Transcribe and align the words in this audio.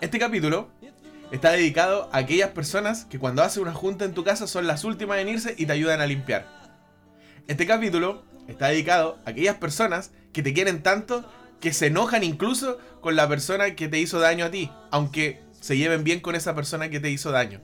Este 0.00 0.18
capítulo 0.18 0.68
está 1.32 1.52
dedicado 1.52 2.08
a 2.12 2.18
aquellas 2.18 2.50
personas 2.50 3.04
que 3.06 3.18
cuando 3.18 3.42
hacen 3.42 3.62
una 3.62 3.72
junta 3.72 4.04
en 4.04 4.14
tu 4.14 4.22
casa 4.22 4.46
son 4.46 4.66
las 4.66 4.84
últimas 4.84 5.18
en 5.18 5.28
irse 5.28 5.54
y 5.56 5.66
te 5.66 5.72
ayudan 5.72 6.00
a 6.00 6.06
limpiar. 6.06 6.46
Este 7.48 7.66
capítulo 7.66 8.22
está 8.46 8.68
dedicado 8.68 9.18
a 9.24 9.30
aquellas 9.30 9.56
personas 9.56 10.12
que 10.32 10.42
te 10.42 10.52
quieren 10.52 10.82
tanto 10.82 11.24
que 11.60 11.72
se 11.72 11.86
enojan 11.86 12.22
incluso 12.22 12.78
con 13.00 13.16
la 13.16 13.28
persona 13.28 13.74
que 13.74 13.88
te 13.88 13.98
hizo 13.98 14.20
daño 14.20 14.44
a 14.44 14.50
ti, 14.50 14.70
aunque 14.90 15.42
se 15.58 15.76
lleven 15.76 16.04
bien 16.04 16.20
con 16.20 16.34
esa 16.34 16.54
persona 16.54 16.90
que 16.90 17.00
te 17.00 17.10
hizo 17.10 17.30
daño. 17.30 17.60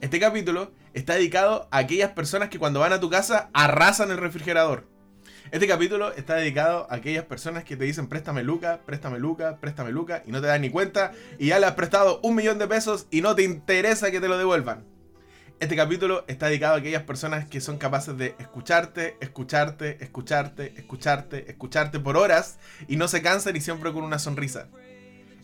Este 0.00 0.20
capítulo 0.20 0.72
está 0.92 1.14
dedicado 1.14 1.68
a 1.70 1.78
aquellas 1.78 2.12
personas 2.12 2.48
que 2.48 2.58
cuando 2.58 2.80
van 2.80 2.92
a 2.92 3.00
tu 3.00 3.10
casa 3.10 3.50
arrasan 3.52 4.12
el 4.12 4.18
refrigerador. 4.18 4.93
Este 5.50 5.68
capítulo 5.68 6.12
está 6.14 6.36
dedicado 6.36 6.86
a 6.90 6.96
aquellas 6.96 7.26
personas 7.26 7.64
que 7.64 7.76
te 7.76 7.84
dicen 7.84 8.08
préstame 8.08 8.42
Luca, 8.42 8.80
préstame 8.86 9.18
Luca, 9.18 9.58
préstame 9.60 9.92
Luca 9.92 10.22
y 10.26 10.32
no 10.32 10.40
te 10.40 10.46
dan 10.46 10.62
ni 10.62 10.70
cuenta 10.70 11.12
y 11.38 11.48
ya 11.48 11.58
le 11.58 11.66
has 11.66 11.74
prestado 11.74 12.18
un 12.22 12.34
millón 12.34 12.58
de 12.58 12.66
pesos 12.66 13.06
y 13.10 13.20
no 13.20 13.34
te 13.34 13.42
interesa 13.42 14.10
que 14.10 14.20
te 14.20 14.28
lo 14.28 14.38
devuelvan. 14.38 14.84
Este 15.60 15.76
capítulo 15.76 16.24
está 16.28 16.46
dedicado 16.46 16.74
a 16.74 16.78
aquellas 16.78 17.02
personas 17.02 17.46
que 17.46 17.60
son 17.60 17.78
capaces 17.78 18.16
de 18.16 18.34
escucharte, 18.38 19.16
escucharte, 19.20 20.02
escucharte, 20.02 20.72
escucharte, 20.76 21.50
escucharte 21.50 22.00
por 22.00 22.16
horas 22.16 22.58
y 22.88 22.96
no 22.96 23.06
se 23.06 23.22
cansan 23.22 23.54
y 23.54 23.60
siempre 23.60 23.92
con 23.92 24.02
una 24.02 24.18
sonrisa. 24.18 24.68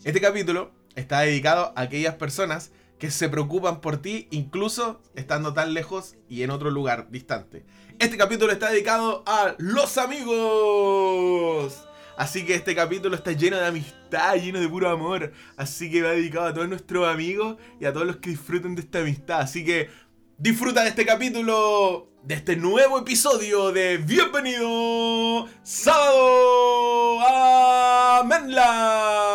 Este 0.02 0.20
capítulo 0.20 0.72
está 0.96 1.20
dedicado 1.20 1.72
a 1.77 1.82
aquellas 1.82 2.14
personas 2.14 2.72
que 2.98 3.10
se 3.10 3.28
preocupan 3.28 3.80
por 3.80 3.98
ti 3.98 4.28
incluso 4.30 5.00
estando 5.14 5.55
tan 5.55 5.74
lejos 5.74 6.16
y 6.28 6.42
en 6.42 6.50
otro 6.50 6.70
lugar 6.70 7.10
distante. 7.10 7.64
Este 8.00 8.16
capítulo 8.16 8.50
está 8.50 8.70
dedicado 8.70 9.22
a 9.27 9.54
los 9.59 9.98
amigos. 9.98 11.86
Así 12.16 12.46
que 12.46 12.54
este 12.54 12.74
capítulo 12.74 13.14
está 13.14 13.32
lleno 13.32 13.58
de 13.58 13.66
amistad, 13.66 14.36
lleno 14.36 14.58
de 14.58 14.70
puro 14.70 14.88
amor. 14.88 15.32
Así 15.58 15.91
que 15.91 16.00
va 16.00 16.12
dedicado 16.12 16.46
a 16.46 16.55
todos 16.55 16.66
nuestros 16.66 17.06
amigos 17.06 17.58
y 17.78 17.84
a 17.84 17.92
todos 17.92 18.06
los 18.06 18.16
que 18.16 18.30
disfruten 18.30 18.75
de 18.75 18.80
esta 18.80 19.00
amistad. 19.00 19.41
Así 19.41 19.66
que 19.66 19.91
disfruta 20.38 20.83
de 20.83 20.88
este 20.88 21.05
capítulo, 21.05 22.08
de 22.22 22.36
este 22.36 22.56
nuevo 22.56 22.98
episodio 23.00 23.70
de 23.70 23.98
Bienvenido 23.98 25.47
Sábado 25.62 27.20
a 27.20 28.22
Menla. 28.27 29.30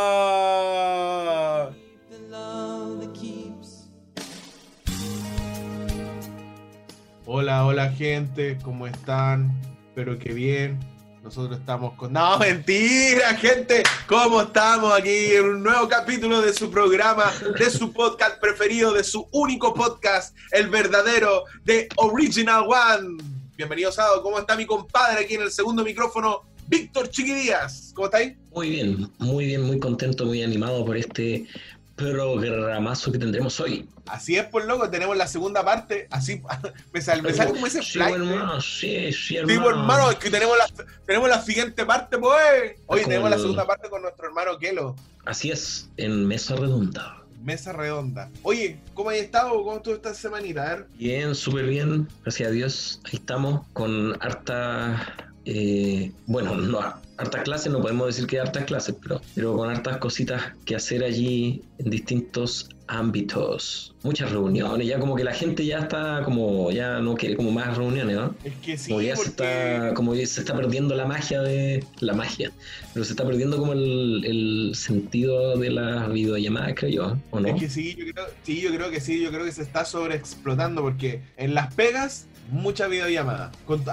Hola, 7.46 7.64
hola 7.64 7.92
gente, 7.92 8.58
¿cómo 8.64 8.88
están? 8.88 9.56
Espero 9.90 10.18
que 10.18 10.34
bien. 10.34 10.80
Nosotros 11.22 11.60
estamos 11.60 11.94
con... 11.94 12.12
No, 12.12 12.40
mentira, 12.40 13.36
gente. 13.36 13.84
¿Cómo 14.08 14.42
estamos 14.42 14.92
aquí 14.92 15.36
en 15.36 15.46
un 15.46 15.62
nuevo 15.62 15.88
capítulo 15.88 16.42
de 16.42 16.52
su 16.56 16.72
programa, 16.72 17.32
de 17.60 17.70
su 17.70 17.94
podcast 17.94 18.42
preferido, 18.42 18.94
de 18.94 19.04
su 19.04 19.28
único 19.32 19.76
podcast, 19.76 20.36
el 20.54 20.70
verdadero, 20.70 21.44
de 21.64 21.88
Original 21.98 22.64
One? 22.64 23.24
Bienvenidos, 23.56 23.94
Sado. 23.94 24.24
¿Cómo 24.24 24.40
está 24.40 24.56
mi 24.56 24.66
compadre 24.66 25.24
aquí 25.24 25.36
en 25.36 25.44
el 25.44 25.52
segundo 25.52 25.84
micrófono? 25.84 26.46
Víctor 26.66 27.12
Chiquidías. 27.12 27.92
¿Cómo 27.94 28.08
estáis? 28.08 28.34
Muy 28.56 28.72
bien, 28.72 29.08
muy 29.20 29.46
bien, 29.46 29.62
muy 29.62 29.78
contento, 29.78 30.26
muy 30.26 30.42
animado 30.42 30.84
por 30.84 30.98
este 30.98 31.46
programazo 31.96 33.12
que 33.12 33.18
tendremos 33.18 33.60
hoy. 33.60 33.88
Así 34.08 34.36
es, 34.36 34.46
por 34.46 34.66
loco, 34.66 34.90
tenemos 34.90 35.16
la 35.18 35.28
segunda 35.28 35.64
parte. 35.64 36.08
Así 36.12 36.42
me 36.94 37.02
sale, 37.02 37.22
me 37.22 37.34
sale 37.34 37.52
como 37.52 37.66
ese 37.68 37.82
sí, 37.82 37.94
flight. 37.94 38.16
hermano, 38.16 38.62
sí, 38.62 39.12
sí, 39.12 39.38
hermano. 39.38 39.54
Sí, 39.54 39.64
pues, 39.64 39.76
hermano, 39.76 40.12
es 40.12 40.18
que 40.18 40.30
tenemos 40.30 40.58
la, 40.58 40.86
tenemos 41.06 41.30
la 41.30 41.42
siguiente 41.42 41.86
parte, 41.86 42.18
pues. 42.18 42.76
Hoy 42.86 43.04
tenemos 43.04 43.30
la 43.30 43.38
segunda 43.38 43.66
parte 43.66 43.90
con 43.90 44.02
nuestro 44.02 44.28
hermano 44.28 44.58
Kelo. 44.60 44.96
Así 45.26 45.52
es, 45.52 45.90
en 45.98 46.28
mesa 46.28 46.56
redonda. 46.56 47.22
Mesa 47.44 47.74
redonda. 47.74 48.30
Oye, 48.42 48.80
¿cómo 48.94 49.12
has 49.12 49.18
estado? 49.18 49.52
¿Cómo 49.64 49.78
estuvo 49.78 49.96
esta 49.96 50.14
semanita? 50.14 50.64
A 50.64 50.76
ver. 50.76 50.88
Bien, 50.98 51.36
súper 51.36 51.66
bien, 51.66 52.08
gracias 52.24 52.50
a 52.50 52.52
Dios. 52.52 53.02
Ahí 53.06 53.16
estamos 53.16 53.66
con 53.74 54.18
harta. 54.22 55.34
Eh, 55.46 56.12
bueno, 56.26 56.56
no, 56.56 56.80
hartas 57.18 57.44
clases, 57.44 57.72
no 57.72 57.82
podemos 57.82 58.08
decir 58.08 58.28
que 58.28 58.40
hartas 58.40 58.66
clases, 58.66 58.96
pero, 59.02 59.22
pero 59.36 59.56
con 59.56 59.70
hartas 59.70 59.98
cositas 59.98 60.42
que 60.66 60.76
hacer 60.76 61.04
allí 61.04 61.62
en 61.78 61.90
distintos 61.90 62.70
ámbitos. 62.88 63.96
Muchas 64.04 64.32
reuniones, 64.32 64.88
ya 64.88 65.00
como 65.00 65.16
que 65.16 65.24
la 65.24 65.34
gente 65.34 65.66
ya 65.66 65.80
está 65.80 66.22
como, 66.24 66.72
ya 66.72 67.00
no 67.00 67.16
quiere 67.16 67.36
como 67.36 67.52
más 67.52 67.78
reuniones, 67.78 68.16
¿no? 68.16 68.36
Es 68.44 68.54
que 68.62 68.78
sí, 68.78 68.90
como 68.90 69.02
ya 69.02 69.16
se 69.16 69.30
está, 69.30 69.94
como 69.96 70.14
ya 70.14 70.26
se 70.28 70.42
está 70.42 70.56
perdiendo 70.56 70.96
la 70.96 71.06
magia 71.06 71.42
de 71.42 71.84
la 72.00 72.14
magia, 72.14 72.52
pero 72.94 73.04
se 73.06 73.14
está 73.14 73.26
perdiendo 73.26 73.58
como 73.58 73.74
el, 73.74 74.24
el 74.26 74.72
sentido 74.76 75.58
de 75.58 75.72
las 75.72 76.12
videollamadas, 76.12 76.74
creo 76.76 76.92
yo, 76.92 77.18
¿o 77.32 77.40
no? 77.40 77.48
Es 77.48 77.62
que 77.62 77.70
sí 77.70 77.96
yo, 77.96 78.06
creo, 78.12 78.28
sí, 78.44 78.62
yo 78.62 78.70
creo 78.76 78.92
que 78.92 79.02
sí, 79.02 79.22
yo 79.22 79.32
creo 79.32 79.46
que 79.46 79.52
se 79.52 79.64
está 79.64 79.86
sobreexplotando 79.86 80.82
porque 80.82 81.22
en 81.38 81.56
las 81.56 81.74
pegas, 81.74 82.28
mucha 82.50 82.88
videollamada. 82.88 83.52
Con, 83.66 83.84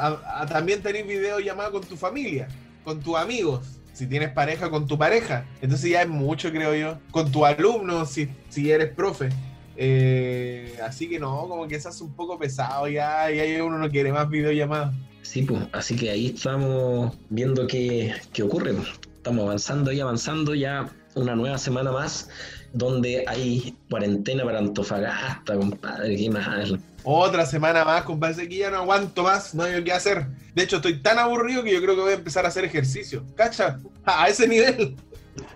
también 0.48 0.82
tenés 0.82 1.06
videollamada 1.06 1.70
con 1.70 1.82
tu 1.82 1.96
familia, 1.96 2.48
con 2.84 3.00
tus 3.00 3.16
amigos. 3.16 3.78
Si 3.92 4.06
tienes 4.06 4.30
pareja, 4.30 4.70
con 4.70 4.86
tu 4.86 4.96
pareja. 4.96 5.44
Entonces 5.60 5.90
ya 5.90 6.02
es 6.02 6.08
mucho, 6.08 6.50
creo 6.50 6.74
yo. 6.74 6.98
Con 7.10 7.30
tu 7.30 7.44
alumno, 7.44 8.06
si, 8.06 8.28
si 8.48 8.70
eres 8.70 8.92
profe. 8.92 9.28
Eh, 9.76 10.78
así 10.84 11.08
que 11.08 11.18
no, 11.18 11.48
como 11.48 11.66
que 11.66 11.80
se 11.80 12.02
un 12.02 12.14
poco 12.14 12.38
pesado 12.38 12.88
ya, 12.88 13.30
y 13.30 13.40
ahí 13.40 13.60
uno 13.60 13.78
no 13.78 13.90
quiere 13.90 14.12
más 14.12 14.28
videollamadas. 14.28 14.94
Sí, 15.22 15.42
pues, 15.42 15.62
así 15.72 15.96
que 15.96 16.10
ahí 16.10 16.26
estamos 16.28 17.16
viendo 17.30 17.66
qué, 17.66 18.14
qué 18.32 18.42
ocurre. 18.42 18.74
pues. 18.74 18.88
Estamos 19.16 19.44
avanzando 19.44 19.92
y 19.92 20.00
avanzando 20.00 20.54
ya 20.54 20.90
una 21.14 21.36
nueva 21.36 21.56
semana 21.56 21.92
más 21.92 22.28
donde 22.72 23.24
hay 23.26 23.76
cuarentena 23.88 24.44
para 24.44 24.58
Antofagasta, 24.58 25.56
compadre, 25.56 26.16
qué 26.16 26.30
mal. 26.30 26.80
Otra 27.04 27.46
semana 27.46 27.84
más, 27.84 28.02
compadre, 28.04 28.48
que 28.48 28.58
ya 28.58 28.70
no 28.70 28.78
aguanto 28.78 29.24
más, 29.24 29.54
no 29.54 29.64
hay 29.64 29.82
qué 29.82 29.92
hacer. 29.92 30.26
De 30.54 30.62
hecho, 30.62 30.76
estoy 30.76 31.00
tan 31.00 31.18
aburrido 31.18 31.64
que 31.64 31.72
yo 31.72 31.82
creo 31.82 31.94
que 31.96 32.00
voy 32.02 32.12
a 32.12 32.16
empezar 32.16 32.44
a 32.44 32.48
hacer 32.48 32.64
ejercicio. 32.64 33.24
¿Cacha? 33.34 33.80
A 34.04 34.28
ese 34.28 34.46
nivel. 34.46 34.96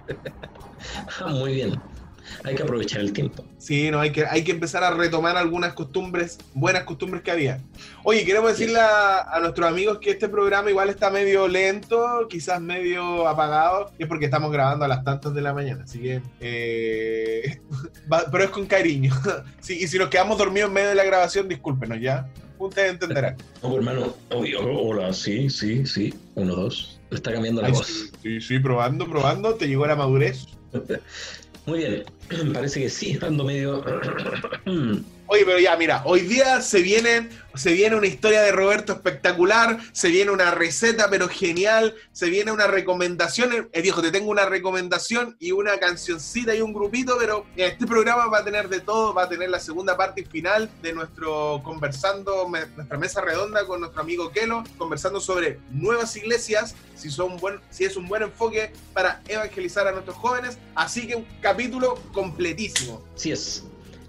Muy 1.28 1.54
bien, 1.54 1.80
hay 2.44 2.54
que 2.54 2.62
aprovechar 2.62 3.00
el 3.00 3.12
tiempo. 3.12 3.44
Sí, 3.59 3.91
no, 3.91 4.00
hay 4.00 4.12
que, 4.12 4.25
hay 4.26 4.44
que 4.44 4.53
empezar 4.53 4.84
a 4.84 4.91
retomar 4.91 5.37
algunas 5.37 5.72
costumbres, 5.75 6.38
buenas 6.54 6.84
costumbres 6.84 7.22
que 7.22 7.31
había. 7.31 7.60
Oye, 8.04 8.25
queremos 8.25 8.50
decirle 8.50 8.81
a, 8.81 9.22
a 9.22 9.41
nuestros 9.41 9.69
amigos 9.69 9.98
que 9.98 10.10
este 10.10 10.28
programa 10.28 10.70
igual 10.70 10.88
está 10.91 11.10
medio 11.10 11.48
lento, 11.48 12.26
quizás 12.28 12.60
medio 12.60 13.26
apagado, 13.26 13.92
y 13.98 14.04
es 14.04 14.09
porque 14.09 14.26
estamos 14.26 14.53
grabando 14.53 14.84
a 14.84 14.88
las 14.88 15.04
tantas 15.04 15.34
de 15.34 15.42
la 15.42 15.53
mañana, 15.53 15.84
así 15.84 15.98
que... 16.00 16.22
eh, 16.41 17.60
pero 18.31 18.44
es 18.44 18.50
con 18.50 18.66
cariño. 18.66 19.12
Sí, 19.60 19.78
y 19.81 19.88
si 19.88 19.98
nos 19.98 20.08
quedamos 20.08 20.38
dormidos 20.38 20.69
en 20.69 20.75
medio 20.75 20.88
de 20.91 20.94
la 20.94 21.03
grabación, 21.04 21.48
discúlpenos, 21.48 22.00
¿ya? 22.00 22.28
Ustedes 22.58 22.93
entenderán. 22.93 23.37
Oh, 23.62 23.76
hermano, 23.76 24.14
Oye, 24.31 24.56
oh, 24.56 24.88
hola, 24.88 25.12
sí, 25.12 25.50
sí, 25.50 25.84
sí, 25.84 26.14
uno, 26.37 26.54
dos. 26.54 27.00
Está 27.10 27.32
cambiando 27.32 27.62
la 27.62 27.69
Ay, 27.69 27.75
voz. 27.75 28.10
sí, 28.22 28.41
sí, 28.41 28.58
probando, 28.60 29.08
probando, 29.08 29.54
te 29.56 29.66
llegó 29.66 29.87
la 29.87 29.97
madurez. 29.97 30.47
Muy 31.66 31.78
bien, 31.78 32.04
parece 32.54 32.81
que 32.81 32.88
sí, 32.88 33.19
ando 33.22 33.44
medio. 33.44 33.82
Oye, 35.28 35.44
pero 35.44 35.59
ya, 35.59 35.76
mira, 35.76 36.03
hoy 36.04 36.20
día 36.20 36.60
se 36.60 36.82
se 37.54 37.72
viene 37.72 37.97
una 37.97 38.06
historia 38.06 38.42
de 38.42 38.53
Roberto 38.53 38.92
espectacular, 38.92 39.78
se 39.92 40.09
viene 40.09 40.31
una 40.31 40.50
receta 40.53 41.09
pero 41.10 41.26
genial, 41.28 41.94
se 42.12 42.31
viene 42.31 42.53
una 42.53 42.66
recomendación. 42.69 43.69
Eh, 43.72 43.82
viejo, 43.82 44.03
te 44.03 44.12
tengo 44.12 44.31
una 44.31 44.44
recomendación 44.47 45.37
y 45.41 45.50
una 45.53 45.78
cancioncita 45.78 46.54
y 46.54 46.60
un 46.60 46.72
grupito, 46.72 47.16
pero 47.19 47.44
este 47.56 47.87
programa 47.87 48.26
va 48.26 48.38
a 48.38 48.44
tener 48.44 48.69
de 48.69 48.81
todo, 48.81 49.14
va 49.14 49.25
a 49.25 49.28
tener 49.28 49.50
la 49.50 49.59
segunda 49.59 49.97
parte 49.97 50.20
y 50.20 50.25
final 50.26 50.70
de 50.82 50.92
nuestro 50.92 51.60
conversando, 51.64 52.48
me- 52.48 52.66
nuestra 52.76 52.97
mesa 52.98 53.20
redonda 53.20 53.66
con 53.66 53.81
nuestro 53.81 54.03
amigo 54.03 54.31
Kelo, 54.31 54.62
conversando 54.78 55.19
sobre 55.20 55.58
nuevas 55.70 56.14
iglesias, 56.16 56.76
si, 56.94 57.10
son 57.10 57.37
buen, 57.38 57.60
si 57.70 57.84
es 57.84 57.97
un 57.97 58.06
buen 58.06 58.22
enfoque 58.22 58.72
para 58.93 59.22
evangelizar 59.26 59.88
a 59.88 59.93
nuestros 59.93 60.16
jóvenes. 60.16 60.58
Así 60.75 61.06
que 61.08 61.17
un 61.17 61.26
capítulo 61.40 61.94
completísimo. 62.12 63.02
Sí 63.17 63.32
es. 63.32 63.64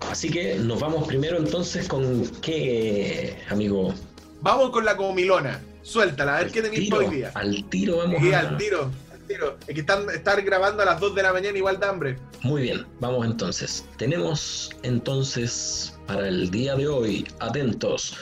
Así 0.09 0.29
que 0.29 0.55
nos 0.55 0.79
vamos 0.79 1.07
primero 1.07 1.37
entonces 1.37 1.87
con 1.87 2.25
qué, 2.41 3.37
amigo. 3.49 3.93
Vamos 4.41 4.69
con 4.71 4.85
la 4.85 4.95
comilona. 4.95 5.61
Suéltala, 5.81 6.37
a 6.37 6.39
ver 6.43 6.51
qué 6.51 6.61
tenéis 6.61 6.91
hoy 6.91 7.07
día. 7.07 7.31
al 7.33 7.63
tiro 7.69 7.97
vamos 7.97 8.21
Sí, 8.21 8.33
a... 8.33 8.39
al 8.39 8.57
tiro, 8.57 8.91
al 9.11 9.19
tiro. 9.27 9.57
Es 9.67 9.73
que 9.73 9.79
están, 9.81 10.09
estar 10.09 10.41
grabando 10.43 10.83
a 10.83 10.85
las 10.85 10.99
2 10.99 11.15
de 11.15 11.23
la 11.23 11.33
mañana 11.33 11.57
igual 11.57 11.79
de 11.79 11.85
hambre. 11.85 12.19
Muy 12.41 12.61
bien, 12.63 12.85
vamos 12.99 13.25
entonces. 13.25 13.85
Tenemos 13.97 14.69
entonces 14.83 15.93
para 16.07 16.27
el 16.27 16.49
día 16.51 16.75
de 16.75 16.87
hoy, 16.87 17.27
atentos, 17.39 18.15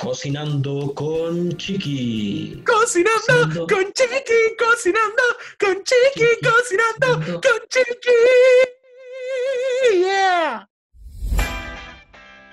cocinando 0.00 0.92
con 0.94 1.56
Chiqui. 1.56 2.62
Cocinando 2.66 3.20
Cocinando. 3.26 3.66
con 3.66 3.84
Chiqui, 3.92 4.56
cocinando 4.58 5.22
con 5.58 5.82
Chiqui, 5.84 6.26
cocinando 6.42 7.40
con 7.40 7.58
Chiqui. 7.68 8.10
Yeah. 10.00 10.68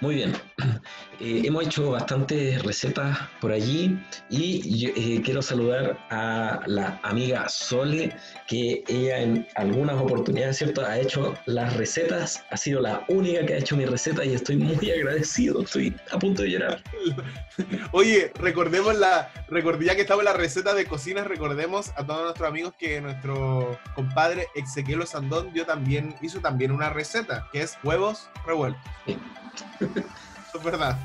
Muy 0.02 0.16
bien. 0.16 0.34
eh, 1.20 1.42
hemos 1.44 1.66
hecho 1.66 1.92
bastantes 1.92 2.64
recetas 2.64 3.18
por 3.42 3.52
allí 3.52 4.00
y 4.30 4.80
yo, 4.80 4.90
eh, 4.96 5.22
quiero 5.24 5.42
saludar 5.42 5.98
a 6.10 6.62
la 6.68 7.00
amiga 7.04 7.50
Sole, 7.50 8.16
que 8.48 8.84
ella 8.88 9.20
en 9.20 9.48
algunas 9.56 9.98
oportunidades, 9.98 10.58
¿cierto?, 10.58 10.86
ha 10.86 10.98
hecho 10.98 11.34
las 11.46 11.76
recetas, 11.76 12.46
ha 12.50 12.56
sido 12.56 12.80
la 12.80 13.04
única 13.10 13.46
que 13.46 13.56
ha 13.56 13.58
hecho 13.58 13.76
mi 13.76 13.86
receta 13.86 14.24
y 14.24 14.34
estoy 14.34 14.56
muy 14.56 14.90
agradecido, 14.90 15.64
estoy 15.64 15.94
a 16.12 16.18
punto 16.18 16.44
de 16.44 16.52
llorar. 16.52 16.82
Oye, 17.92 18.32
recordemos 18.36 18.96
la, 18.96 19.32
ya 19.82 19.96
que 19.96 20.02
estamos 20.02 20.22
en 20.22 20.26
la 20.26 20.34
receta 20.34 20.74
de 20.74 20.86
cocinas, 20.86 21.28
recordemos 21.28 21.92
a 21.98 22.06
todos 22.06 22.24
nuestros 22.24 22.48
amigos 22.48 22.74
que 22.80 23.02
nuestro 23.02 23.78
compadre 23.96 24.48
Ezequiel 24.56 25.06
Sandón 25.06 25.52
dio 25.52 25.66
también, 25.66 26.16
hizo 26.22 26.40
también 26.40 26.72
una 26.72 26.90
receta, 26.90 27.50
que 27.52 27.62
es 27.62 27.78
huevos 27.84 28.30
revueltos. 28.46 28.82
Sí. 29.06 29.18
Eso 29.80 30.58
es 30.58 30.64
verdad. 30.64 30.98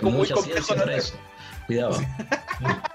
Como 0.00 0.18
muy 0.18 0.28
complejo 0.28 0.74
para 0.74 0.96
eso. 0.96 1.14
Cuidado. 1.66 1.98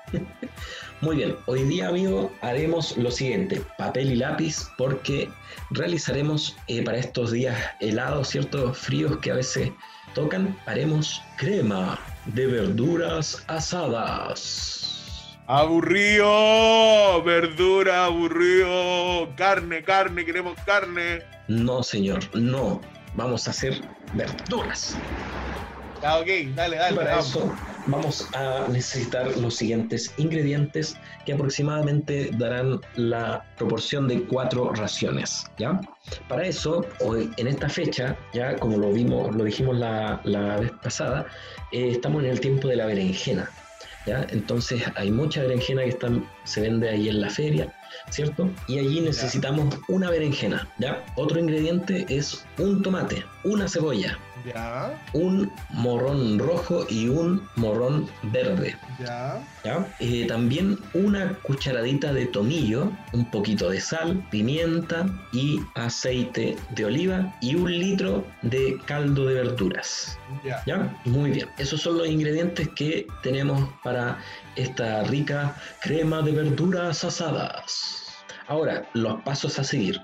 Muy 1.01 1.15
bien, 1.15 1.35
hoy 1.47 1.63
día, 1.63 1.87
amigo, 1.87 2.31
haremos 2.41 2.95
lo 2.95 3.09
siguiente: 3.09 3.59
papel 3.79 4.11
y 4.11 4.15
lápiz, 4.17 4.69
porque 4.77 5.27
realizaremos 5.71 6.55
eh, 6.67 6.83
para 6.83 6.99
estos 6.99 7.31
días 7.31 7.57
helados, 7.79 8.27
ciertos 8.29 8.77
fríos 8.77 9.17
que 9.17 9.31
a 9.31 9.35
veces 9.35 9.71
tocan, 10.13 10.55
haremos 10.67 11.23
crema 11.37 11.99
de 12.25 12.45
verduras 12.45 13.43
asadas. 13.47 15.39
Aburrido, 15.47 17.23
verdura, 17.23 18.05
aburrido, 18.05 19.27
carne, 19.35 19.83
carne, 19.83 20.23
queremos 20.23 20.55
carne. 20.65 21.23
No, 21.47 21.81
señor, 21.81 22.19
no. 22.35 22.79
Vamos 23.15 23.47
a 23.47 23.51
hacer 23.51 23.81
verduras. 24.13 24.95
Ah, 26.03 26.19
ok, 26.19 26.27
dale, 26.55 26.77
dale. 26.77 26.95
Para 26.95 27.11
vamos. 27.11 27.29
eso 27.29 27.55
vamos 27.85 28.27
a 28.33 28.67
necesitar 28.69 29.35
los 29.37 29.55
siguientes 29.55 30.13
ingredientes 30.17 30.95
que 31.25 31.33
aproximadamente 31.33 32.29
darán 32.37 32.79
la 32.95 33.43
proporción 33.57 34.07
de 34.07 34.23
cuatro 34.23 34.71
raciones, 34.73 35.43
¿ya? 35.57 35.79
Para 36.27 36.45
eso, 36.45 36.85
hoy 37.01 37.31
en 37.37 37.47
esta 37.47 37.69
fecha, 37.69 38.17
ya 38.33 38.55
como 38.57 38.77
lo 38.77 38.91
vimos, 38.91 39.35
lo 39.35 39.43
dijimos 39.43 39.77
la, 39.77 40.19
la 40.23 40.57
vez 40.57 40.71
pasada, 40.83 41.25
eh, 41.71 41.89
estamos 41.91 42.23
en 42.23 42.29
el 42.31 42.39
tiempo 42.39 42.67
de 42.67 42.75
la 42.75 42.85
berenjena, 42.85 43.49
¿ya? 44.05 44.25
Entonces 44.29 44.83
hay 44.95 45.11
mucha 45.11 45.41
berenjena 45.41 45.83
que 45.83 45.89
están, 45.89 46.27
se 46.43 46.61
vende 46.61 46.89
ahí 46.89 47.09
en 47.09 47.21
la 47.21 47.29
feria, 47.29 47.73
¿cierto? 48.09 48.49
Y 48.67 48.79
allí 48.79 49.01
necesitamos 49.01 49.75
una 49.87 50.09
berenjena, 50.09 50.67
¿ya? 50.77 51.03
Otro 51.15 51.39
ingrediente 51.39 52.05
es 52.09 52.45
un 52.57 52.81
tomate, 52.81 53.23
una 53.43 53.67
cebolla, 53.67 54.17
Ya, 54.45 54.99
un 55.13 55.51
morrón 55.69 56.39
rojo 56.39 56.85
y 56.89 57.07
un 57.09 57.47
morrón 57.55 58.09
verde. 58.23 58.75
ya. 58.99 59.41
¿ya? 59.63 59.87
Eh, 59.99 60.25
también 60.27 60.79
una 60.93 61.33
cucharadita 61.43 62.13
de 62.13 62.25
tomillo, 62.25 62.91
un 63.13 63.25
poquito 63.29 63.69
de 63.69 63.79
sal, 63.79 64.23
pimienta 64.31 65.05
y 65.31 65.59
aceite 65.75 66.57
de 66.71 66.85
oliva 66.85 67.33
y 67.41 67.55
un 67.55 67.71
litro 67.71 68.25
de 68.41 68.79
caldo 68.85 69.27
de 69.27 69.35
verduras. 69.35 70.17
Ya. 70.43 70.63
¿Ya? 70.65 70.95
Muy 71.05 71.31
bien. 71.31 71.47
Esos 71.57 71.81
son 71.81 71.97
los 71.97 72.07
ingredientes 72.07 72.69
que 72.69 73.07
tenemos 73.23 73.69
para 73.83 74.17
esta 74.55 75.03
rica 75.03 75.55
crema 75.81 76.21
de 76.21 76.31
verduras 76.31 77.03
asadas. 77.03 77.97
Ahora, 78.47 78.85
los 78.93 79.21
pasos 79.21 79.59
a 79.59 79.63
seguir. 79.63 80.01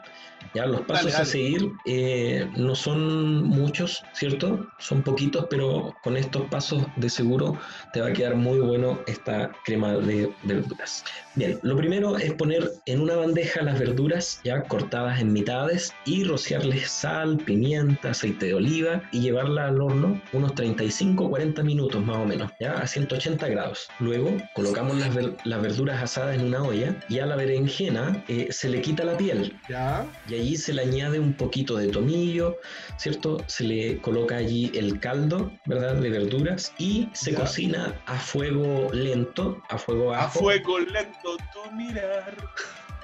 Ya, 0.53 0.65
los 0.65 0.81
pasos 0.81 1.05
Dale, 1.11 1.15
a 1.15 1.17
dale. 1.19 1.29
seguir 1.31 1.71
eh, 1.85 2.47
no 2.55 2.73
son 2.73 3.43
muchos, 3.43 4.03
¿cierto? 4.13 4.65
Son 4.79 5.03
poquitos, 5.03 5.45
pero 5.49 5.95
con 6.03 6.17
estos 6.17 6.47
pasos 6.49 6.83
de 6.95 7.09
seguro 7.09 7.59
te 7.93 8.01
va 8.01 8.07
a 8.07 8.13
quedar 8.13 8.35
muy 8.35 8.57
bueno 8.59 8.99
esta 9.07 9.51
crema 9.65 9.93
de 9.93 10.31
verduras. 10.43 11.03
Bien, 11.35 11.59
lo 11.61 11.75
primero 11.77 12.17
es 12.17 12.33
poner 12.33 12.71
en 12.87 13.01
una 13.01 13.15
bandeja 13.15 13.61
las 13.61 13.77
verduras 13.77 14.39
ya 14.43 14.63
cortadas 14.63 15.19
en 15.19 15.31
mitades 15.33 15.93
y 16.05 16.23
rociarles 16.23 16.89
sal, 16.89 17.37
pimienta, 17.37 18.11
aceite 18.11 18.47
de 18.47 18.53
oliva 18.55 19.03
y 19.11 19.21
llevarla 19.21 19.67
al 19.67 19.79
horno 19.81 20.19
unos 20.33 20.53
35-40 20.55 21.63
minutos 21.63 22.03
más 22.03 22.17
o 22.17 22.25
menos, 22.25 22.51
ya 22.59 22.73
a 22.73 22.87
180 22.87 23.47
grados. 23.49 23.87
Luego 23.99 24.35
colocamos 24.53 24.97
las, 24.97 25.13
ver- 25.13 25.35
las 25.43 25.61
verduras 25.61 26.01
asadas 26.01 26.35
en 26.37 26.45
una 26.45 26.63
olla 26.63 26.95
y 27.09 27.19
a 27.19 27.25
la 27.27 27.35
berenjena 27.35 28.23
eh, 28.27 28.47
se 28.49 28.69
le 28.69 28.81
quita 28.81 29.03
la 29.03 29.15
piel 29.17 29.53
Ya. 29.69 30.05
Y 30.27 30.33
allí 30.35 30.55
se 30.57 30.73
le 30.73 30.81
añade 30.83 31.19
un 31.19 31.33
poquito 31.33 31.77
de 31.77 31.87
tomillo, 31.87 32.57
¿cierto? 32.97 33.37
Se 33.47 33.63
le 33.63 33.99
coloca 34.01 34.35
allí 34.37 34.71
el 34.75 34.99
caldo, 34.99 35.51
¿verdad? 35.65 35.95
De 35.95 36.09
verduras 36.09 36.73
y 36.77 37.09
se 37.13 37.31
Ya. 37.31 37.39
cocina 37.39 37.93
a 38.05 38.15
fuego 38.19 38.89
lento, 38.93 39.61
a 39.69 39.77
fuego 39.77 40.13
A 40.13 40.17
bajo, 40.17 40.39
fuego 40.39 40.79
lento 40.79 41.37
tu 41.53 41.71
mirar. 41.71 42.35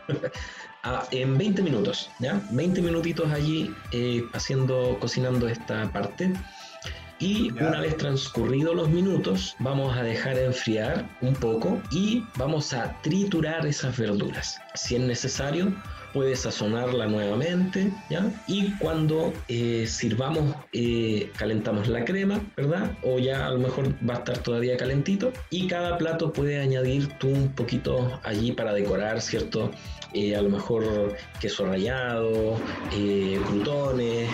a- 0.83 1.07
en 1.11 1.37
20 1.37 1.61
minutos, 1.61 2.09
¿ya? 2.19 2.41
20 2.51 2.81
minutitos 2.81 3.31
allí 3.31 3.73
eh, 3.91 4.23
haciendo, 4.33 4.97
cocinando 4.99 5.47
esta 5.47 5.89
parte. 5.91 6.33
Y 7.19 7.53
Ya. 7.53 7.67
una 7.69 7.79
vez 7.79 7.95
transcurridos 7.97 8.75
los 8.75 8.89
minutos, 8.89 9.55
vamos 9.59 9.95
a 9.95 10.03
dejar 10.03 10.37
enfriar 10.37 11.07
un 11.21 11.33
poco 11.35 11.81
y 11.91 12.25
vamos 12.35 12.73
a 12.73 12.99
triturar 13.01 13.65
esas 13.65 13.97
verduras. 13.97 14.59
Si 14.73 14.95
es 14.95 15.01
necesario, 15.01 15.73
puedes 16.13 16.41
sazonarla 16.41 17.07
nuevamente, 17.07 17.91
¿ya? 18.09 18.31
Y 18.47 18.71
cuando 18.77 19.33
eh, 19.47 19.85
sirvamos, 19.87 20.55
eh, 20.71 21.31
calentamos 21.37 21.87
la 21.87 22.05
crema, 22.05 22.41
¿verdad? 22.55 22.91
O 23.01 23.19
ya 23.19 23.47
a 23.47 23.51
lo 23.51 23.59
mejor 23.59 23.93
va 24.07 24.15
a 24.15 24.17
estar 24.17 24.37
todavía 24.39 24.77
calentito. 24.77 25.33
Y 25.49 25.67
cada 25.67 25.97
plato 25.97 26.31
puede 26.31 26.59
añadir 26.59 27.07
tú 27.17 27.29
un 27.29 27.49
poquito 27.49 28.19
allí 28.23 28.51
para 28.51 28.73
decorar, 28.73 29.21
¿cierto? 29.21 29.71
Eh, 30.13 30.35
a 30.35 30.41
lo 30.41 30.49
mejor 30.49 31.15
queso 31.39 31.65
rallado, 31.65 32.57
crutones, 33.47 34.29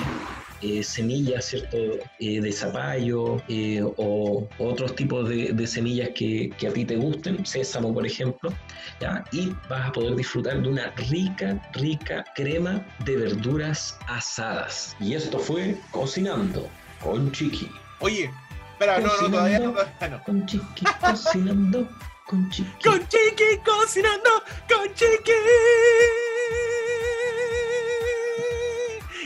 eh, 0.62 0.84
semillas, 0.84 1.46
¿cierto? 1.46 1.78
Eh, 2.20 2.42
de 2.42 2.52
zapallo 2.52 3.42
eh, 3.48 3.82
o 3.98 4.48
otros 4.58 4.96
tipos 4.96 5.28
de, 5.30 5.54
de 5.54 5.68
semillas 5.68 6.10
que, 6.16 6.52
que 6.58 6.68
a 6.68 6.74
ti 6.74 6.86
te 6.86 6.96
gusten, 6.96 7.46
sésamo, 7.46 7.94
por 7.94 8.06
ejemplo, 8.06 8.54
¿ya? 9.00 9.24
Y 9.32 9.54
vas 9.70 9.90
a 9.90 9.92
poder 9.92 10.16
disfrutar 10.16 10.62
de 10.62 10.70
una 10.70 10.92
rica, 11.10 11.62
rica 11.74 12.24
crema 12.36 12.86
de 13.06 13.16
verduras 13.16 13.98
asadas. 14.08 14.96
Y 15.00 15.14
esto 15.14 15.40
fue 15.40 15.78
Cocinando 15.92 16.68
con 17.02 17.32
Chiqui. 17.32 17.70
Oye, 18.00 18.30
espera, 18.74 19.00
no, 19.00 19.08
no, 19.08 19.30
todavía 19.30 19.60
no, 19.60 19.72
todavía 19.72 20.10
no. 20.10 20.24
Con 20.24 20.46
Chiqui, 20.46 20.86
cocinando 21.00 21.90
con 22.28 22.50
Chiqui. 22.50 22.90
Con 22.90 23.00
Chiqui 23.08 23.58
cocinando, 23.66 24.30
con 24.68 24.94
Chiqui. 24.94 25.32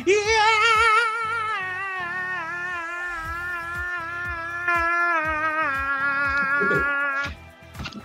Yeah. 0.06 0.63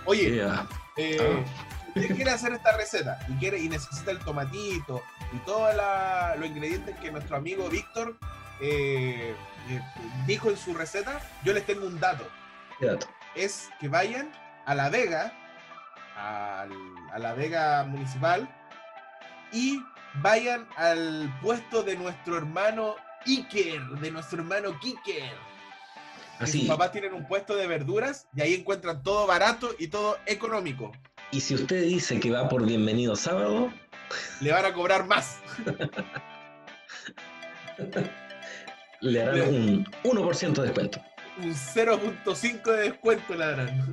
Oye, 0.09 0.31
Yeah. 0.31 0.67
eh, 0.97 1.17
Ah. 1.21 1.91
usted 1.95 2.15
quiere 2.15 2.31
hacer 2.31 2.51
esta 2.53 2.75
receta 2.75 3.19
y 3.29 3.33
quiere 3.37 3.59
y 3.59 3.69
necesita 3.69 4.09
el 4.11 4.17
tomatito 4.19 5.03
y 5.31 5.37
todos 5.45 5.73
los 6.37 6.47
ingredientes 6.47 6.95
que 6.97 7.11
nuestro 7.11 7.37
amigo 7.37 7.69
Víctor 7.69 8.17
eh, 8.61 9.35
eh, 9.69 9.81
dijo 10.25 10.49
en 10.49 10.57
su 10.57 10.73
receta, 10.73 11.21
yo 11.43 11.53
les 11.53 11.63
tengo 11.65 11.85
un 11.85 11.99
dato. 11.99 12.27
Qué 12.79 12.87
dato. 12.87 13.07
es 13.35 13.69
que 13.79 13.87
vayan 13.87 14.31
a 14.65 14.73
La 14.73 14.89
Vega, 14.89 15.31
al- 16.17 16.71
a 17.13 17.19
la 17.19 17.33
Vega 17.35 17.83
Municipal, 17.85 18.49
y 19.51 19.79
vayan 20.15 20.67
al 20.75 21.31
puesto 21.41 21.83
de 21.83 21.95
nuestro 21.95 22.35
hermano 22.37 22.95
Iker, 23.27 23.81
de 24.01 24.11
nuestro 24.11 24.39
hermano 24.39 24.77
Kiker. 24.79 25.35
Así. 26.39 26.59
Sus 26.59 26.69
papás 26.69 26.91
tienen 26.91 27.13
un 27.13 27.27
puesto 27.27 27.55
de 27.55 27.67
verduras 27.67 28.27
y 28.35 28.41
ahí 28.41 28.53
encuentran 28.53 29.03
todo 29.03 29.27
barato 29.27 29.75
y 29.77 29.87
todo 29.87 30.17
económico. 30.25 30.91
Y 31.31 31.41
si 31.41 31.53
usted 31.53 31.83
dice 31.83 32.19
que 32.19 32.31
va 32.31 32.49
por 32.49 32.65
Bienvenido 32.65 33.15
Sábado, 33.15 33.71
Le 34.41 34.51
van 34.51 34.65
a 34.65 34.73
cobrar 34.73 35.05
más. 35.05 35.39
le 39.01 39.21
harán 39.21 39.53
un 39.53 39.85
1% 40.03 40.53
de 40.53 40.61
descuento. 40.63 41.01
Un 41.37 41.53
0.5 41.53 42.63
de 42.71 42.89
descuento 42.89 43.33
le 43.33 43.45
darán. 43.45 43.91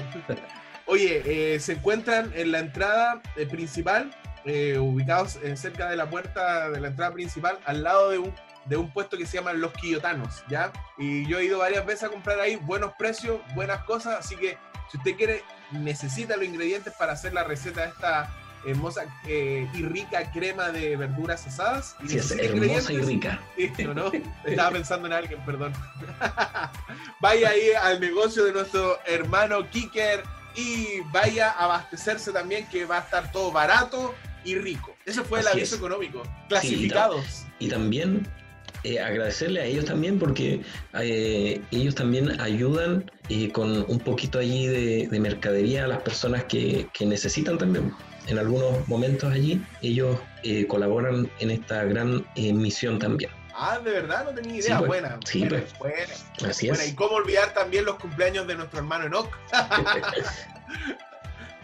Oye, 0.86 1.22
eh, 1.54 1.60
se 1.60 1.74
encuentran 1.74 2.32
en 2.34 2.52
la 2.52 2.60
entrada 2.60 3.20
eh, 3.36 3.46
principal, 3.46 4.10
eh, 4.44 4.78
ubicados 4.78 5.38
cerca 5.54 5.88
de 5.90 5.96
la 5.96 6.08
puerta 6.08 6.70
de 6.70 6.80
la 6.80 6.88
entrada 6.88 7.12
principal, 7.12 7.58
al 7.64 7.82
lado 7.82 8.10
de 8.10 8.18
un, 8.18 8.32
de 8.68 8.76
un 8.76 8.92
puesto 8.92 9.16
que 9.16 9.26
se 9.26 9.38
llama 9.38 9.52
Los 9.52 9.72
Quillotanos, 9.74 10.42
¿ya? 10.48 10.72
Y 10.98 11.26
yo 11.26 11.38
he 11.38 11.44
ido 11.44 11.58
varias 11.58 11.86
veces 11.86 12.04
a 12.04 12.08
comprar 12.08 12.40
ahí, 12.40 12.56
buenos 12.56 12.92
precios, 12.98 13.40
buenas 13.54 13.84
cosas, 13.84 14.18
así 14.18 14.36
que 14.36 14.58
si 14.90 14.98
usted 14.98 15.16
quiere, 15.16 15.42
necesita 15.72 16.36
los 16.36 16.46
ingredientes 16.46 16.92
para 16.98 17.12
hacer 17.12 17.32
la 17.32 17.44
receta 17.44 17.84
esta 17.84 18.30
hermosa 18.66 19.04
eh, 19.26 19.68
y 19.74 19.82
rica 19.82 20.30
crema 20.32 20.70
de 20.70 20.96
verduras 20.96 21.46
asadas. 21.46 21.96
Y 22.02 22.08
Sí, 22.08 22.18
es 22.18 22.30
hermosa 22.32 22.92
y 22.92 22.98
rica. 22.98 23.40
Sí, 23.76 23.86
¿o 23.86 23.94
no? 23.94 24.10
Estaba 24.44 24.70
pensando 24.72 25.06
en 25.06 25.12
alguien, 25.12 25.40
perdón. 25.44 25.72
vaya 27.20 27.50
ahí 27.50 27.70
al 27.80 28.00
negocio 28.00 28.44
de 28.44 28.52
nuestro 28.52 28.98
hermano 29.06 29.68
Kicker 29.70 30.22
y 30.56 31.00
vaya 31.12 31.50
a 31.52 31.64
abastecerse 31.64 32.32
también 32.32 32.66
que 32.68 32.84
va 32.86 32.98
a 32.98 33.00
estar 33.00 33.30
todo 33.30 33.52
barato 33.52 34.14
y 34.44 34.56
rico. 34.56 34.94
Ese 35.04 35.22
fue 35.22 35.40
el 35.40 35.46
Así 35.46 35.58
aviso 35.58 35.74
es. 35.74 35.80
económico. 35.80 36.22
Clasificados. 36.48 37.44
Y 37.58 37.68
también 37.68 38.26
eh, 38.86 39.00
agradecerle 39.00 39.60
a 39.60 39.64
ellos 39.64 39.84
también 39.84 40.18
porque 40.18 40.60
eh, 40.94 41.60
ellos 41.70 41.94
también 41.94 42.40
ayudan 42.40 43.10
eh, 43.28 43.50
con 43.50 43.84
un 43.88 43.98
poquito 44.00 44.38
allí 44.38 44.66
de, 44.66 45.08
de 45.08 45.20
mercadería 45.20 45.84
a 45.84 45.88
las 45.88 46.00
personas 46.02 46.44
que, 46.44 46.88
que 46.92 47.06
necesitan 47.06 47.58
también. 47.58 47.92
En 48.28 48.38
algunos 48.38 48.86
momentos 48.88 49.32
allí 49.32 49.62
ellos 49.82 50.18
eh, 50.42 50.66
colaboran 50.66 51.30
en 51.40 51.50
esta 51.50 51.84
gran 51.84 52.26
misión 52.36 52.98
también. 52.98 53.30
Ah, 53.58 53.78
de 53.82 53.90
verdad, 53.90 54.24
no 54.26 54.32
tenía 54.34 54.60
Sí, 54.60 54.68
idea. 54.68 54.78
pues. 54.78 54.88
buena. 54.88 55.18
Sí, 55.24 55.38
buena, 55.40 55.64
pues. 55.78 55.78
buena. 55.78 56.50
Así 56.50 56.68
Bueno, 56.68 56.84
y 56.84 56.88
es. 56.88 56.94
cómo 56.94 57.12
olvidar 57.16 57.54
también 57.54 57.84
los 57.86 57.96
cumpleaños 57.96 58.46
de 58.46 58.54
nuestro 58.56 58.80
hermano 58.80 59.06
Enoch. 59.06 59.30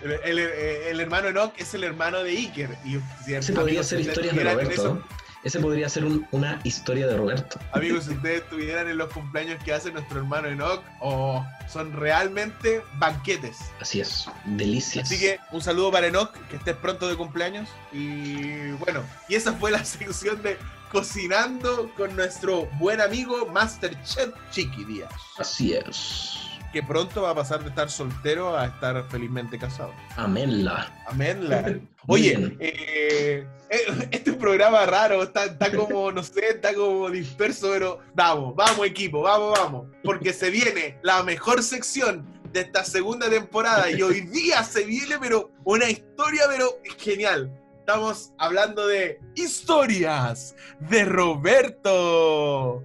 el, 0.02 0.12
el- 0.24 0.38
el 0.38 1.00
hermano 1.00 1.28
Enoch 1.28 1.52
es 1.58 1.74
el 1.74 1.84
hermano 1.84 2.22
de 2.22 2.30
Iker. 2.30 2.70
Y, 2.84 2.98
si- 3.24 3.34
Ese 3.34 3.52
podría 3.52 3.80
ustedes 3.82 4.06
historias 4.06 4.34
de 4.34 4.44
Roberto. 4.44 4.94
¿no? 4.94 5.21
Ese 5.44 5.58
podría 5.58 5.88
ser 5.88 6.04
un- 6.04 6.26
una 6.30 6.60
historia 6.62 7.06
de 7.08 7.16
Roberto. 7.16 7.58
Amigos, 7.72 8.04
si 8.04 8.12
ustedes 8.12 8.42
estuvieran 8.42 8.88
en 8.88 8.96
los 8.96 9.12
cumpleaños 9.12 9.62
que 9.64 9.72
hace 9.72 9.90
nuestro 9.90 10.18
hermano 10.20 10.46
Enoch, 10.48 10.82
o 11.00 11.44
son 11.68 11.92
realmente 11.94 12.82
banquetes. 12.98 13.58
Así 13.80 14.00
es. 14.00 14.26
Delicias. 14.44 15.04
Así 15.10 15.18
que 15.18 15.40
un 15.50 15.60
saludo 15.60 15.90
para 15.90 16.06
Enoch, 16.06 16.32
que 16.48 16.56
estés 16.56 16.76
pronto 16.76 17.08
de 17.08 17.16
cumpleaños. 17.16 17.68
Y 17.92 18.70
bueno, 18.72 19.02
y 19.28 19.34
esa 19.34 19.52
fue 19.54 19.72
la 19.72 19.84
sección 19.84 20.40
de 20.42 20.56
cocinando 20.92 21.90
con 21.96 22.14
nuestro 22.14 22.66
buen 22.78 23.00
amigo 23.00 23.46
Masterchef 23.46 24.30
Chiqui 24.52 24.84
Díaz. 24.84 25.10
Así 25.38 25.72
es. 25.72 26.38
Que 26.72 26.82
pronto 26.82 27.22
va 27.22 27.30
a 27.30 27.34
pasar 27.34 27.62
de 27.62 27.68
estar 27.70 27.90
soltero 27.90 28.56
a 28.56 28.66
estar 28.66 29.04
felizmente 29.10 29.58
casado. 29.58 29.92
Amenla. 30.16 30.90
Amén. 31.08 31.48
la- 31.48 31.62
Muy 32.06 32.20
Oye, 32.20 32.56
eh, 32.60 33.46
este 33.72 34.30
es 34.30 34.34
un 34.34 34.38
programa 34.38 34.84
raro, 34.84 35.22
está, 35.22 35.46
está 35.46 35.74
como, 35.74 36.12
no 36.12 36.22
sé, 36.22 36.50
está 36.50 36.74
como 36.74 37.08
disperso, 37.10 37.70
pero 37.70 38.00
vamos, 38.14 38.54
vamos 38.54 38.86
equipo, 38.86 39.22
vamos, 39.22 39.58
vamos, 39.58 39.86
porque 40.04 40.32
se 40.32 40.50
viene 40.50 40.98
la 41.02 41.22
mejor 41.22 41.62
sección 41.62 42.26
de 42.52 42.60
esta 42.60 42.84
segunda 42.84 43.30
temporada 43.30 43.90
y 43.90 44.02
hoy 44.02 44.20
día 44.20 44.62
se 44.62 44.84
viene, 44.84 45.16
pero 45.18 45.50
una 45.64 45.88
historia, 45.88 46.42
pero 46.48 46.78
genial. 46.98 47.50
Estamos 47.78 48.32
hablando 48.38 48.86
de 48.86 49.18
historias 49.34 50.54
de 50.78 51.04
Roberto. 51.04 52.82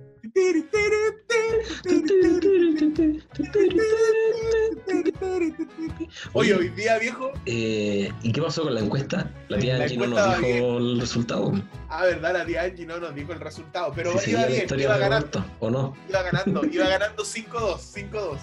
Oye, 6.34 6.54
hoy 6.54 6.70
día, 6.70 6.98
viejo, 7.00 7.32
Eh, 7.46 8.12
¿Y 8.22 8.32
qué 8.32 8.42
pasó 8.42 8.64
con 8.64 8.74
la 8.74 8.80
encuesta? 8.82 9.30
La 9.50 9.58
tía 9.60 9.78
La 9.78 9.84
Angie 9.86 9.98
no 9.98 10.08
nos 10.08 10.38
dijo 10.40 10.78
el 10.78 11.00
resultado. 11.02 11.52
Ah, 11.90 12.06
verdad, 12.06 12.34
la 12.34 12.46
tía 12.46 12.64
Angie 12.64 12.86
no 12.86 13.00
nos 13.00 13.16
dijo 13.16 13.34
el 13.34 13.40
resultado, 13.40 13.92
pero 13.96 14.12
iba 14.26 14.46
bien, 14.46 14.68
iba 14.80 14.98
ganando, 14.98 15.46
¿o 15.60 15.70
no? 15.70 15.96
iba 16.10 16.22
ganando, 16.24 16.66
iba 16.66 16.88
ganando 16.90 17.24
5-2, 17.24 17.80
5-2. 18.12 18.38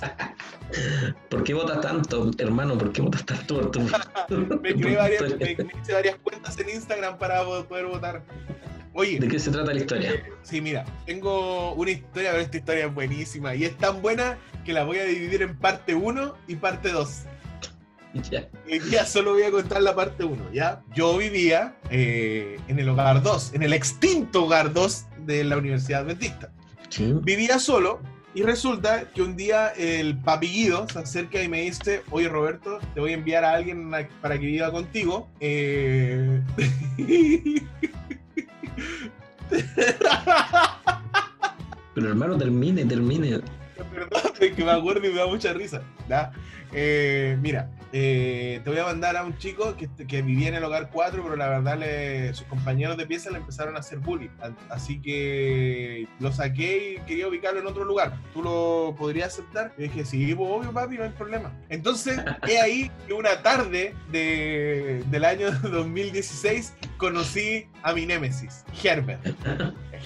¿Por 1.29 1.45
qué 1.45 1.55
votas 1.55 1.81
tanto, 1.81 2.31
hermano? 2.38 2.76
¿Por 2.79 2.93
qué 2.93 3.03
votas 3.03 3.25
tanto 3.25 3.61
por 3.61 3.71
tu, 3.71 3.81
Me 4.61 4.75
creé 4.75 4.97
varias, 4.97 5.23
me, 5.38 5.38
me 5.38 5.73
hice 5.83 5.93
varias 5.93 6.17
cuentas 6.17 6.59
en 6.59 6.69
Instagram 6.71 7.19
para 7.19 7.45
po- 7.45 7.64
poder 7.64 7.87
votar. 7.87 8.23
Oye, 8.94 9.18
¿De 9.18 9.26
qué 9.26 9.40
se 9.40 9.50
trata 9.50 9.74
la 9.74 9.80
historia? 9.80 10.24
sí, 10.42 10.60
mira, 10.60 10.84
tengo 11.04 11.74
una 11.74 11.90
historia, 11.90 12.30
pero 12.30 12.42
esta 12.42 12.56
historia 12.56 12.86
es 12.86 12.94
buenísima 12.94 13.54
y 13.54 13.64
es 13.64 13.76
tan 13.76 14.00
buena 14.00 14.38
que 14.64 14.72
la 14.72 14.84
voy 14.84 14.98
a 14.98 15.04
dividir 15.04 15.42
en 15.42 15.58
parte 15.58 15.94
1 15.94 16.34
y 16.48 16.56
parte 16.56 16.90
2. 16.90 17.10
Ya. 18.30 18.48
Día 18.64 19.04
solo 19.06 19.32
voy 19.32 19.42
a 19.42 19.50
contar 19.50 19.82
la 19.82 19.96
parte 19.96 20.22
1, 20.22 20.52
¿ya? 20.52 20.80
Yo 20.94 21.18
vivía 21.18 21.74
eh, 21.90 22.60
en 22.68 22.78
el 22.78 22.88
hogar 22.88 23.20
2, 23.20 23.54
en 23.54 23.64
el 23.64 23.72
extinto 23.72 24.44
hogar 24.44 24.72
2 24.72 25.06
de 25.26 25.42
la 25.42 25.56
Universidad 25.56 26.02
Adventista. 26.02 26.52
Sí. 26.90 27.12
vivía 27.24 27.58
solo 27.58 28.00
y 28.32 28.42
resulta 28.42 29.10
que 29.10 29.20
un 29.20 29.36
día 29.36 29.70
el 29.70 30.16
papi 30.18 30.46
Guido 30.46 30.86
se 30.88 31.00
acerca 31.00 31.42
y 31.42 31.48
me 31.48 31.62
dice, 31.62 32.02
oye 32.12 32.28
Roberto, 32.28 32.78
te 32.94 33.00
voy 33.00 33.10
a 33.10 33.14
enviar 33.14 33.44
a 33.44 33.54
alguien 33.54 33.90
para 34.20 34.38
que 34.38 34.46
viva 34.46 34.70
contigo. 34.70 35.28
Eh... 35.40 36.40
Pero 41.95 42.09
hermano, 42.09 42.37
termine, 42.37 42.85
termine. 42.85 43.41
Perdón, 43.93 44.33
es 44.41 44.53
que 44.53 44.64
me 44.64 44.71
acuerdo 44.73 45.07
y 45.07 45.11
me 45.12 45.19
da 45.19 45.26
mucha 45.26 45.53
risa. 45.53 45.83
¿ya? 46.09 46.33
Eh, 46.73 47.37
mira, 47.41 47.71
eh, 47.93 48.61
te 48.64 48.71
voy 48.71 48.81
a 48.81 48.85
mandar 48.85 49.17
a 49.17 49.23
un 49.25 49.38
chico 49.38 49.76
que, 49.76 49.88
que 50.07 50.23
vivía 50.23 50.49
en 50.49 50.55
el 50.57 50.64
hogar 50.64 50.91
4, 50.93 51.23
pero 51.23 51.37
la 51.37 51.49
verdad 51.49 51.79
le- 51.79 52.35
sus 52.35 52.47
compañeros 52.49 52.97
de 52.97 53.07
pieza 53.07 53.31
le 53.31 53.38
empezaron 53.38 53.76
a 53.76 53.79
hacer 53.79 53.99
bullying. 54.00 54.31
Así 54.69 55.00
que 55.00 56.09
lo 56.19 56.33
saqué 56.33 56.95
y 56.95 57.00
quería 57.07 57.29
ubicarlo 57.29 57.61
en 57.61 57.67
otro 57.69 57.85
lugar. 57.85 58.17
¿Tú 58.33 58.43
lo 58.43 58.97
podrías 58.99 59.29
aceptar? 59.35 59.73
Y 59.79 59.85
dije, 59.85 60.05
sí, 60.05 60.35
pues 60.35 60.50
obvio, 60.50 60.73
papi, 60.73 60.97
no 60.99 61.05
hay 61.05 61.11
problema. 61.11 61.53
Entonces, 61.69 62.19
he 62.49 62.59
ahí 62.59 62.91
que 63.07 63.12
una 63.12 63.41
tarde 63.43 63.95
de- 64.11 65.05
del 65.07 65.25
año 65.25 65.53
2016 65.62 66.75
conocí 67.04 67.66
a 67.82 67.92
mi 67.92 68.06
némesis, 68.06 68.64
Herbert. 68.82 69.20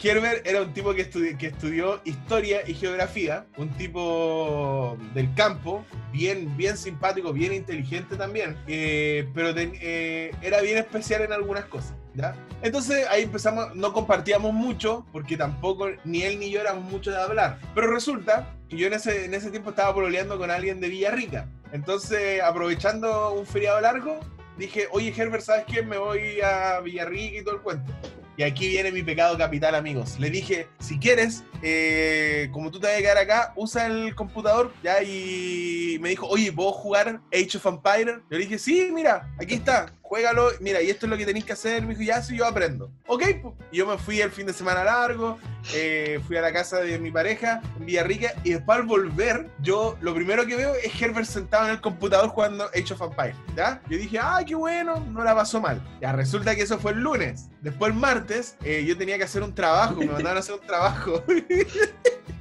Herbert 0.03 0.45
era 0.47 0.63
un 0.63 0.73
tipo 0.73 0.93
que, 0.95 1.09
estudi- 1.09 1.37
que 1.37 1.47
estudió 1.49 2.01
historia 2.05 2.61
y 2.67 2.75
geografía, 2.75 3.47
un 3.57 3.69
tipo 3.71 4.97
del 5.15 5.33
campo, 5.35 5.85
bien, 6.13 6.57
bien 6.57 6.77
simpático, 6.77 7.33
bien 7.33 7.53
inteligente 7.53 8.17
también, 8.17 8.57
eh, 8.67 9.29
pero 9.33 9.51
eh, 9.57 10.33
era 10.43 10.61
bien 10.61 10.79
especial 10.79 11.23
en 11.23 11.33
algunas 11.33 11.67
cosas. 11.67 11.95
¿ya? 12.15 12.35
Entonces 12.63 13.07
ahí 13.11 13.23
empezamos, 13.23 13.77
no 13.77 13.93
compartíamos 13.93 14.53
mucho, 14.53 15.07
porque 15.13 15.37
tampoco 15.37 15.89
ni 16.05 16.23
él 16.23 16.41
ni 16.41 16.51
yo 16.51 16.61
éramos 16.61 16.83
mucho 16.91 17.13
de 17.13 17.19
hablar, 17.23 17.61
pero 17.77 17.89
resulta 17.93 18.57
que 18.69 18.77
yo 18.77 18.89
en 18.89 18.95
ese, 18.95 19.25
en 19.25 19.35
ese 19.35 19.51
tiempo 19.53 19.71
estaba 19.71 19.95
pololeando 19.95 20.37
con 20.37 20.51
alguien 20.51 20.81
de 20.81 20.89
Villarrica. 20.89 21.49
Entonces, 21.73 22.41
aprovechando 22.43 23.33
un 23.35 23.47
feriado 23.47 23.81
largo, 23.81 24.19
dije, 24.59 24.89
oye 24.91 25.13
Herbert, 25.17 25.45
¿sabes 25.45 25.65
qué? 25.67 25.83
Me 25.83 25.99
voy 25.99 26.41
a 26.41 26.81
Villarrica 26.81 27.39
y 27.39 27.45
todo 27.45 27.57
el 27.57 27.63
cuento. 27.63 27.93
Y 28.39 28.45
aquí 28.45 28.69
viene 28.69 28.93
mi 28.93 29.03
pecado 29.03 29.37
capital, 29.37 29.75
amigos. 29.75 30.17
Le 30.21 30.31
dije, 30.31 30.69
si 30.79 31.01
quieres, 31.01 31.43
eh, 31.61 32.49
como 32.53 32.71
tú 32.71 32.79
te 32.79 32.87
vas 32.87 32.97
a 32.97 33.01
quedar 33.01 33.19
acá, 33.19 33.53
usa 33.57 33.87
el 33.87 34.15
computador, 34.15 34.73
¿ya? 34.81 35.03
Y 35.03 35.99
me 36.01 36.11
dijo, 36.11 36.29
oye, 36.29 36.53
¿puedo 36.53 36.71
jugar 36.71 37.21
Age 37.33 37.57
of 37.57 37.67
Empires? 37.67 38.19
Yo 38.31 38.39
le 38.39 38.45
dije, 38.45 38.59
sí, 38.61 38.91
mira, 38.93 39.29
aquí 39.41 39.55
está, 39.55 39.93
juégalo. 40.09 40.51
Mira, 40.61 40.81
y 40.83 40.91
esto 40.91 41.07
es 41.07 41.11
lo 41.11 41.19
que 41.19 41.27
tenéis 41.27 41.45
que 41.45 41.53
hacer. 41.53 41.83
Me 41.83 41.95
dijo, 41.95 42.03
ya, 42.03 42.23
sí, 42.23 42.37
yo 42.37 42.47
aprendo. 42.47 42.91
Ok, 43.07 43.23
pues. 43.43 43.55
Yo 43.71 43.87
me 43.87 43.99
fui 43.99 44.21
el 44.21 44.31
fin 44.31 44.47
de 44.47 44.53
semana 44.53 44.83
largo, 44.83 45.39
eh, 45.75 46.21
fui 46.27 46.37
a 46.37 46.41
la 46.41 46.53
casa 46.53 46.79
de 46.79 46.99
mi 46.99 47.11
pareja 47.11 47.61
en 47.79 47.85
Villarrica, 47.85 48.33
y 48.43 48.53
después 48.53 48.79
al 48.79 48.87
volver, 48.87 49.51
yo 49.61 49.99
lo 50.01 50.15
primero 50.15 50.47
que 50.47 50.57
veo 50.57 50.75
es 50.75 51.01
Herbert 51.01 51.27
sentado 51.27 51.67
en 51.67 51.73
el 51.73 51.81
computador 51.81 52.31
jugando 52.31 52.65
Age 52.75 52.95
of 52.95 53.03
Empires, 53.03 53.37
¿ya? 53.55 53.83
Yo 53.91 53.99
dije, 53.99 54.19
ah, 54.19 54.43
qué 54.47 54.55
bueno, 54.55 55.05
no 55.11 55.23
la 55.23 55.35
pasó 55.35 55.61
mal. 55.61 55.83
Ya, 56.01 56.13
resulta 56.13 56.57
que 56.57 56.63
eso 56.63 56.79
fue 56.79 56.93
el 56.93 57.01
lunes. 57.01 57.51
Después 57.61 57.93
el 57.93 57.99
martes, 57.99 58.57
eh, 58.65 58.85
yo 58.87 58.97
tenía 58.97 59.19
que 59.19 59.25
hacer 59.25 59.43
un 59.43 59.55
trabajo, 59.55 59.97
me 59.97 60.07
mandaron 60.07 60.39
a 60.39 60.41
hacer 60.41 60.55
un 60.55 60.67
trabajo. 60.67 61.23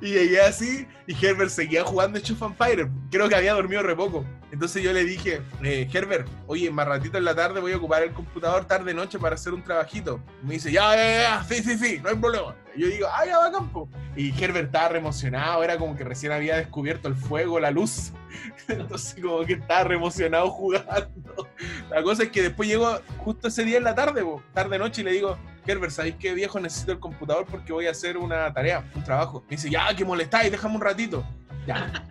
Y 0.00 0.12
llegué 0.12 0.40
así 0.40 0.86
y 1.06 1.24
Herbert 1.24 1.50
seguía 1.50 1.84
jugando 1.84 2.18
Age 2.18 2.32
of. 2.32 2.52
Creo 3.10 3.28
que 3.28 3.34
había 3.34 3.54
dormido 3.54 3.82
re 3.82 3.94
poco. 3.94 4.24
Entonces 4.50 4.82
yo 4.82 4.92
le 4.92 5.04
dije, 5.04 5.42
eh, 5.62 5.88
Herbert, 5.92 6.28
oye, 6.46 6.70
más 6.70 6.86
ratito 6.86 7.18
en 7.18 7.24
la 7.24 7.34
tarde 7.34 7.60
voy 7.60 7.72
a 7.72 7.76
ocupar 7.76 8.02
el 8.02 8.12
computador 8.12 8.64
tarde 8.64 8.94
noche 8.94 9.18
para 9.18 9.34
hacer 9.34 9.52
un 9.52 9.62
trabajito. 9.62 10.20
Me 10.42 10.54
dice, 10.54 10.70
ya, 10.72 10.94
ya, 10.94 11.20
ya, 11.20 11.44
sí, 11.44 11.62
sí, 11.62 11.76
sí, 11.76 12.00
no 12.02 12.08
hay 12.08 12.16
problema. 12.16 12.54
Yo 12.76 12.86
digo, 12.86 13.06
ah, 13.10 13.26
ya 13.26 13.38
va 13.38 13.50
campo. 13.50 13.88
Y 14.14 14.30
Herbert 14.42 14.66
estaba 14.66 14.88
re 14.88 14.98
emocionado, 14.98 15.64
era 15.64 15.78
como 15.78 15.96
que 15.96 16.04
recién 16.04 16.32
había 16.32 16.56
descubierto 16.56 17.08
el 17.08 17.14
fuego, 17.14 17.58
la 17.58 17.70
luz. 17.70 18.12
Entonces 18.68 19.20
como 19.20 19.44
que 19.44 19.54
estaba 19.54 19.84
re 19.84 19.96
emocionado 19.96 20.48
jugando. 20.50 21.48
La 21.90 22.02
cosa 22.02 22.22
es 22.22 22.30
que 22.30 22.42
después 22.42 22.68
llego 22.68 23.00
justo 23.18 23.48
ese 23.48 23.64
día 23.64 23.78
en 23.78 23.84
la 23.84 23.94
tarde, 23.94 24.24
tarde 24.52 24.78
noche, 24.78 25.02
y 25.02 25.04
le 25.04 25.12
digo, 25.12 25.38
Herbert, 25.66 25.92
¿sabéis 25.92 26.16
qué 26.18 26.34
viejo? 26.34 26.60
Necesito 26.60 26.92
el 26.92 27.00
computador 27.00 27.46
porque 27.50 27.72
voy 27.72 27.86
a 27.86 27.90
hacer 27.90 28.16
una 28.16 28.52
tarea, 28.52 28.84
un 28.94 29.04
trabajo. 29.04 29.42
Me 29.48 29.56
dice, 29.56 29.70
ya, 29.70 29.94
que 29.94 30.04
molestáis, 30.04 30.50
déjame 30.50 30.76
un 30.76 30.80
ratito. 30.80 31.24
Ya. 31.66 32.06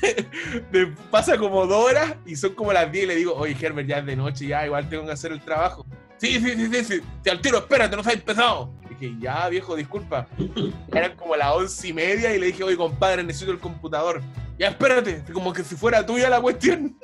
Me 0.72 0.86
pasa 1.10 1.36
como 1.38 1.66
dos 1.66 1.90
horas 1.90 2.14
y 2.24 2.36
son 2.36 2.54
como 2.54 2.72
las 2.72 2.90
10 2.90 3.04
y 3.04 3.06
le 3.08 3.16
digo, 3.16 3.34
oye, 3.34 3.56
Herbert, 3.60 3.88
ya 3.88 3.98
es 3.98 4.06
de 4.06 4.16
noche, 4.16 4.46
ya, 4.46 4.64
igual 4.66 4.88
tengo 4.88 5.06
que 5.06 5.12
hacer 5.12 5.32
el 5.32 5.40
trabajo. 5.40 5.84
Sí, 6.18 6.40
sí, 6.40 6.54
sí, 6.54 6.68
sí, 6.72 6.84
sí. 6.84 7.02
Te 7.22 7.30
al 7.30 7.40
tiro, 7.40 7.58
espérate, 7.58 7.96
no 7.96 8.02
se 8.02 8.10
ha 8.10 8.14
empezado. 8.14 8.72
Dije, 8.88 9.14
ya, 9.18 9.48
viejo, 9.48 9.76
disculpa. 9.76 10.26
Eran 10.92 11.16
como 11.16 11.36
las 11.36 11.52
once 11.52 11.88
y 11.88 11.92
media 11.92 12.34
y 12.34 12.38
le 12.38 12.46
dije, 12.46 12.64
oye, 12.64 12.76
compadre, 12.76 13.22
necesito 13.22 13.52
el 13.52 13.58
computador. 13.58 14.22
Ya, 14.58 14.68
espérate, 14.68 15.24
como 15.32 15.52
que 15.52 15.62
si 15.64 15.76
fuera 15.76 16.04
tuya 16.06 16.30
la 16.30 16.40
cuestión. 16.40 16.98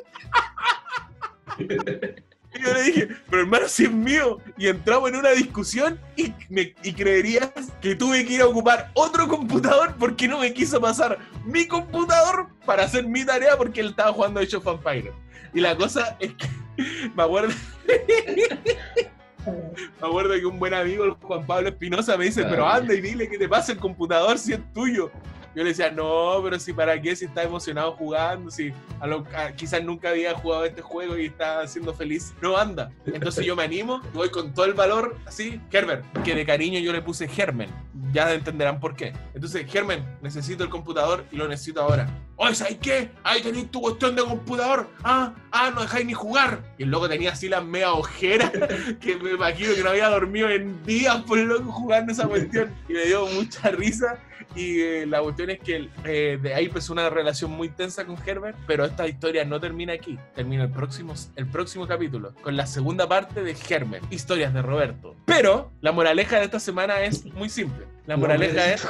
Y 2.55 2.63
yo 2.63 2.73
le 2.73 2.83
dije, 2.83 3.09
pero 3.29 3.43
hermano, 3.43 3.69
si 3.69 3.85
es 3.85 3.93
mío. 3.93 4.39
Y 4.57 4.69
entramos 4.69 5.11
en 5.11 5.17
una 5.17 5.31
discusión 5.31 5.99
y, 6.17 6.33
me, 6.49 6.75
y 6.83 6.93
creerías 6.93 7.51
que 7.81 7.95
tuve 7.95 8.25
que 8.25 8.35
ir 8.35 8.43
a 8.43 8.47
ocupar 8.47 8.91
otro 8.95 9.27
computador 9.27 9.95
porque 9.99 10.29
no 10.29 10.39
me 10.39 10.53
quiso 10.53 10.81
pasar 10.81 11.19
mi 11.45 11.67
computador 11.67 12.49
para 12.65 12.85
hacer 12.85 13.07
mi 13.07 13.25
tarea 13.25 13.57
porque 13.57 13.81
él 13.81 13.89
estaba 13.89 14.13
jugando 14.13 14.41
Age 14.41 14.57
of 14.57 14.67
Empires. 14.67 15.15
Y 15.55 15.61
la 15.61 15.77
cosa 15.77 16.17
es 16.21 16.35
que 16.35 16.49
me 17.17 17.23
acuerdo. 17.23 17.55
Me 19.45 20.07
acuerdo 20.07 20.35
que 20.35 20.47
un 20.47 20.59
buen 20.59 20.73
amigo, 20.73 21.05
el 21.05 21.13
Juan 21.13 21.45
Pablo 21.45 21.69
Espinosa, 21.69 22.17
me 22.17 22.27
dice, 22.27 22.45
pero 22.45 22.65
anda 22.69 22.95
y 22.95 23.01
dile 23.01 23.29
que 23.29 23.39
te 23.39 23.49
pase 23.49 23.73
el 23.73 23.79
computador 23.79 24.39
si 24.39 24.53
es 24.53 24.61
tuyo. 24.73 25.11
Yo 25.55 25.63
le 25.63 25.71
decía, 25.71 25.91
no, 25.91 26.41
pero 26.43 26.59
si 26.59 26.73
para 26.73 27.01
qué, 27.01 27.15
si 27.15 27.27
está 27.27 27.43
emocionado 27.43 27.93
jugando, 27.93 28.51
si 28.51 28.73
a 29.01 29.07
lo, 29.07 29.25
quizás 29.57 29.85
nunca 29.85 30.11
había 30.11 30.35
jugado 30.35 30.65
este 30.65 30.83
juego 30.83 31.17
y 31.19 31.27
está 31.27 31.67
siendo 31.67 31.93
feliz. 31.95 32.33
No 32.41 32.57
anda. 32.57 32.91
Entonces 33.07 33.45
yo 33.45 33.55
me 33.57 33.63
animo, 33.63 34.01
voy 34.15 34.31
con 34.31 34.55
todo 34.55 34.67
el 34.67 34.75
valor, 34.75 35.17
así, 35.27 35.61
Herbert, 35.71 36.05
que 36.25 36.35
de 36.35 36.47
cariño 36.47 36.81
yo 36.81 36.93
le 36.93 37.03
puse 37.03 37.29
Germen. 37.29 37.71
Ya 38.13 38.33
entenderán 38.33 38.81
por 38.81 38.95
qué. 38.95 39.13
Entonces, 39.35 39.71
Germen, 39.71 40.05
necesito 40.21 40.65
el 40.65 40.71
computador 40.71 41.25
y 41.31 41.37
lo 41.37 41.49
necesito 41.49 41.81
ahora. 41.81 42.09
Oye, 42.37 42.55
¿sabes 42.55 42.79
qué? 42.81 43.11
Ahí 43.23 43.41
tenéis 43.41 43.71
tu 43.71 43.81
cuestión 43.81 44.17
de 44.17 44.23
computador. 44.23 44.89
Ah, 45.05 45.33
ah, 45.51 45.71
no 45.75 45.83
dejáis 45.83 46.07
ni 46.07 46.13
jugar. 46.13 46.63
Y 46.77 46.83
el 46.83 46.91
loco 46.91 47.09
tenía 47.09 47.33
así 47.33 47.49
las 47.49 47.65
mega 47.65 47.93
ojeras 47.93 48.51
que 49.01 49.17
me 49.17 49.33
imagino 49.33 49.75
que 49.75 49.83
no 49.83 49.91
había 49.91 50.09
dormido 50.09 50.51
en 50.51 50.83
días 50.85 51.23
por 51.23 51.39
el 51.39 51.47
loco 51.47 51.71
jugando 51.71 52.13
esa 52.13 52.27
cuestión. 52.27 52.75
Y 52.89 52.95
me 52.95 53.05
dio 53.05 53.27
mucha 53.27 53.71
risa. 53.71 54.19
Y 54.55 54.81
eh, 54.81 55.07
la 55.07 55.23
cuestión 55.23 55.51
es 55.51 55.61
que 55.61 55.89
eh, 56.05 56.39
de 56.41 56.55
ahí 56.55 56.67
empezó 56.67 56.93
una 56.93 57.09
relación 57.09 57.51
muy 57.51 57.69
tensa 57.69 58.05
con 58.05 58.17
Herbert, 58.25 58.57
pero 58.67 58.85
esta 58.85 59.09
historia 59.09 59.45
no 59.45 59.61
termina 59.61 59.95
aquí, 59.95 60.19
termina 60.35 60.65
el 60.65 60.71
próximo, 60.71 61.15
el 61.37 61.47
próximo 61.47 61.87
capítulo, 61.87 62.35
con 62.43 62.57
la 62.57 62.67
segunda 62.67 63.09
parte 63.09 63.43
de 63.43 63.57
Herbert, 63.69 64.05
historias 64.13 64.53
de 64.53 64.63
Roberto. 64.63 65.17
Pero 65.25 65.73
la 65.81 65.93
moraleja 65.93 66.39
de 66.39 66.45
esta 66.45 66.61
semana 66.61 67.01
es 67.01 67.25
muy 67.25 67.49
simple. 67.49 67.87
La 68.07 68.17
moraleja 68.17 68.73
es 68.73 68.87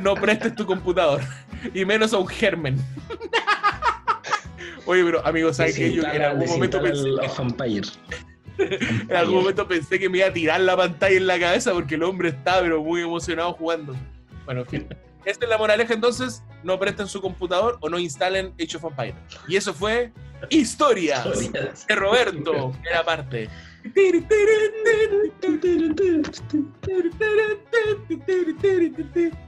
no 0.00 0.14
prestes 0.14 0.54
tu 0.54 0.66
computador, 0.66 1.22
y 1.72 1.84
menos 1.84 2.12
a 2.12 2.18
un 2.18 2.26
Germen. 2.26 2.76
Oye, 4.86 5.04
pero 5.04 5.26
amigos, 5.26 5.56
¿sabes 5.56 5.76
que 5.76 5.92
yo 5.92 6.04
en 6.04 6.22
algún 6.22 6.48
momento 6.48 6.80
pensé... 6.80 7.08
en 9.08 9.16
algún 9.16 9.36
momento 9.36 9.66
pensé 9.66 9.98
que 9.98 10.08
me 10.08 10.18
iba 10.18 10.28
a 10.28 10.32
tirar 10.32 10.60
la 10.60 10.76
pantalla 10.76 11.16
en 11.16 11.26
la 11.26 11.38
cabeza 11.38 11.72
porque 11.72 11.96
el 11.96 12.02
hombre 12.02 12.30
está 12.30 12.60
pero 12.60 12.82
muy 12.82 13.02
emocionado 13.02 13.52
jugando. 13.54 13.94
Bueno, 14.44 14.60
en 14.62 14.66
fin. 14.66 14.88
Esta 15.24 15.44
es 15.44 15.50
la 15.50 15.58
moraleja 15.58 15.92
entonces, 15.92 16.44
no 16.62 16.78
presten 16.78 17.08
su 17.08 17.20
computador 17.20 17.78
o 17.80 17.88
no 17.88 17.98
instalen 17.98 18.54
Age 18.60 18.76
of 18.76 18.84
Empires. 18.84 19.16
Y 19.48 19.56
eso 19.56 19.74
fue 19.74 20.12
Historias 20.50 21.52
de 21.88 21.94
Roberto, 21.94 22.72
era 22.88 23.04
parte. 23.04 23.48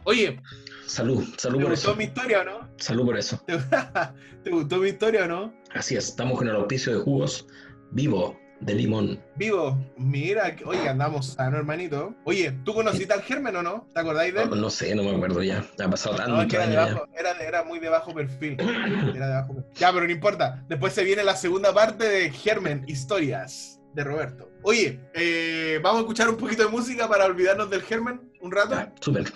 Oye, 0.04 0.40
salud, 0.86 1.24
salud 1.36 1.62
por 1.62 1.72
eso. 1.72 1.82
¿Te 1.82 1.88
gustó 1.92 1.96
mi 1.96 2.04
historia 2.04 2.40
o 2.40 2.44
no? 2.44 2.68
Salud 2.78 3.04
por 3.06 3.18
eso. 3.18 3.44
¿Te 4.44 4.50
gustó 4.50 4.78
mi 4.78 4.88
historia 4.88 5.24
o 5.24 5.28
no? 5.28 5.54
Así 5.74 5.96
es, 5.96 6.08
estamos 6.08 6.38
con 6.38 6.48
el 6.48 6.56
auspicio 6.56 6.96
de 6.96 7.00
jugos 7.00 7.46
vivo 7.90 8.38
de 8.60 8.74
limón. 8.74 9.20
Vivo, 9.36 9.78
mira, 9.96 10.56
oye, 10.64 10.88
andamos 10.88 11.34
sano, 11.34 11.56
hermanito. 11.56 12.14
Oye, 12.24 12.52
¿tú 12.64 12.74
conociste 12.74 13.12
al 13.12 13.22
Germen 13.22 13.56
o 13.56 13.62
no? 13.62 13.86
¿Te 13.94 14.00
acordáis 14.00 14.34
de 14.34 14.42
él? 14.42 14.50
No, 14.60 14.70
sé, 14.70 14.94
no 14.94 15.04
me 15.04 15.14
acuerdo 15.14 15.42
ya. 15.42 15.64
Ha 15.78 15.88
pasado 15.88 16.16
tanto 16.16 16.32
no, 16.32 16.42
era, 16.42 17.32
era, 17.40 17.64
muy 17.64 17.78
de 17.78 17.88
bajo 17.88 18.12
perfil. 18.14 18.56
Era 19.14 19.28
de 19.28 19.34
bajo 19.34 19.54
perfil. 19.54 19.72
Ya, 19.74 19.92
pero 19.92 20.06
no 20.06 20.12
importa. 20.12 20.64
Después 20.68 20.92
se 20.92 21.04
viene 21.04 21.24
la 21.24 21.36
segunda 21.36 21.72
parte 21.72 22.08
de 22.08 22.30
Germen, 22.30 22.84
historias 22.86 23.80
de 23.94 24.04
Roberto. 24.04 24.50
Oye, 24.62 25.00
eh, 25.14 25.78
vamos 25.82 25.98
a 25.98 26.00
escuchar 26.02 26.28
un 26.28 26.36
poquito 26.36 26.64
de 26.64 26.68
música 26.68 27.08
para 27.08 27.24
olvidarnos 27.24 27.70
del 27.70 27.82
Germen 27.82 28.20
un 28.40 28.52
rato. 28.52 28.76
súper. 29.00 29.32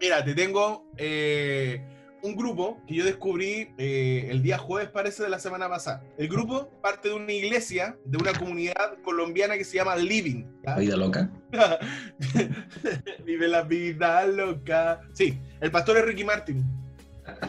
Mira, 0.00 0.24
te 0.24 0.34
tengo. 0.34 0.86
Eh, 0.96 1.82
un 2.22 2.36
grupo 2.36 2.80
que 2.86 2.94
yo 2.94 3.04
descubrí 3.04 3.70
eh, 3.78 4.28
el 4.30 4.42
día 4.42 4.58
jueves, 4.58 4.90
parece, 4.90 5.22
de 5.22 5.28
la 5.28 5.38
semana 5.38 5.68
pasada. 5.68 6.02
El 6.16 6.28
grupo 6.28 6.68
parte 6.82 7.08
de 7.08 7.14
una 7.14 7.32
iglesia, 7.32 7.96
de 8.04 8.18
una 8.18 8.32
comunidad 8.32 8.98
colombiana 9.04 9.56
que 9.56 9.64
se 9.64 9.76
llama 9.76 9.96
Living. 9.96 10.44
¿La 10.64 10.76
vida 10.76 10.96
loca? 10.96 11.30
Vive 13.24 13.48
la 13.48 13.62
vida 13.62 14.26
loca. 14.26 15.00
Sí, 15.12 15.38
el 15.60 15.70
pastor 15.70 15.98
es 15.98 16.04
Ricky 16.04 16.24
Martin. 16.24 16.64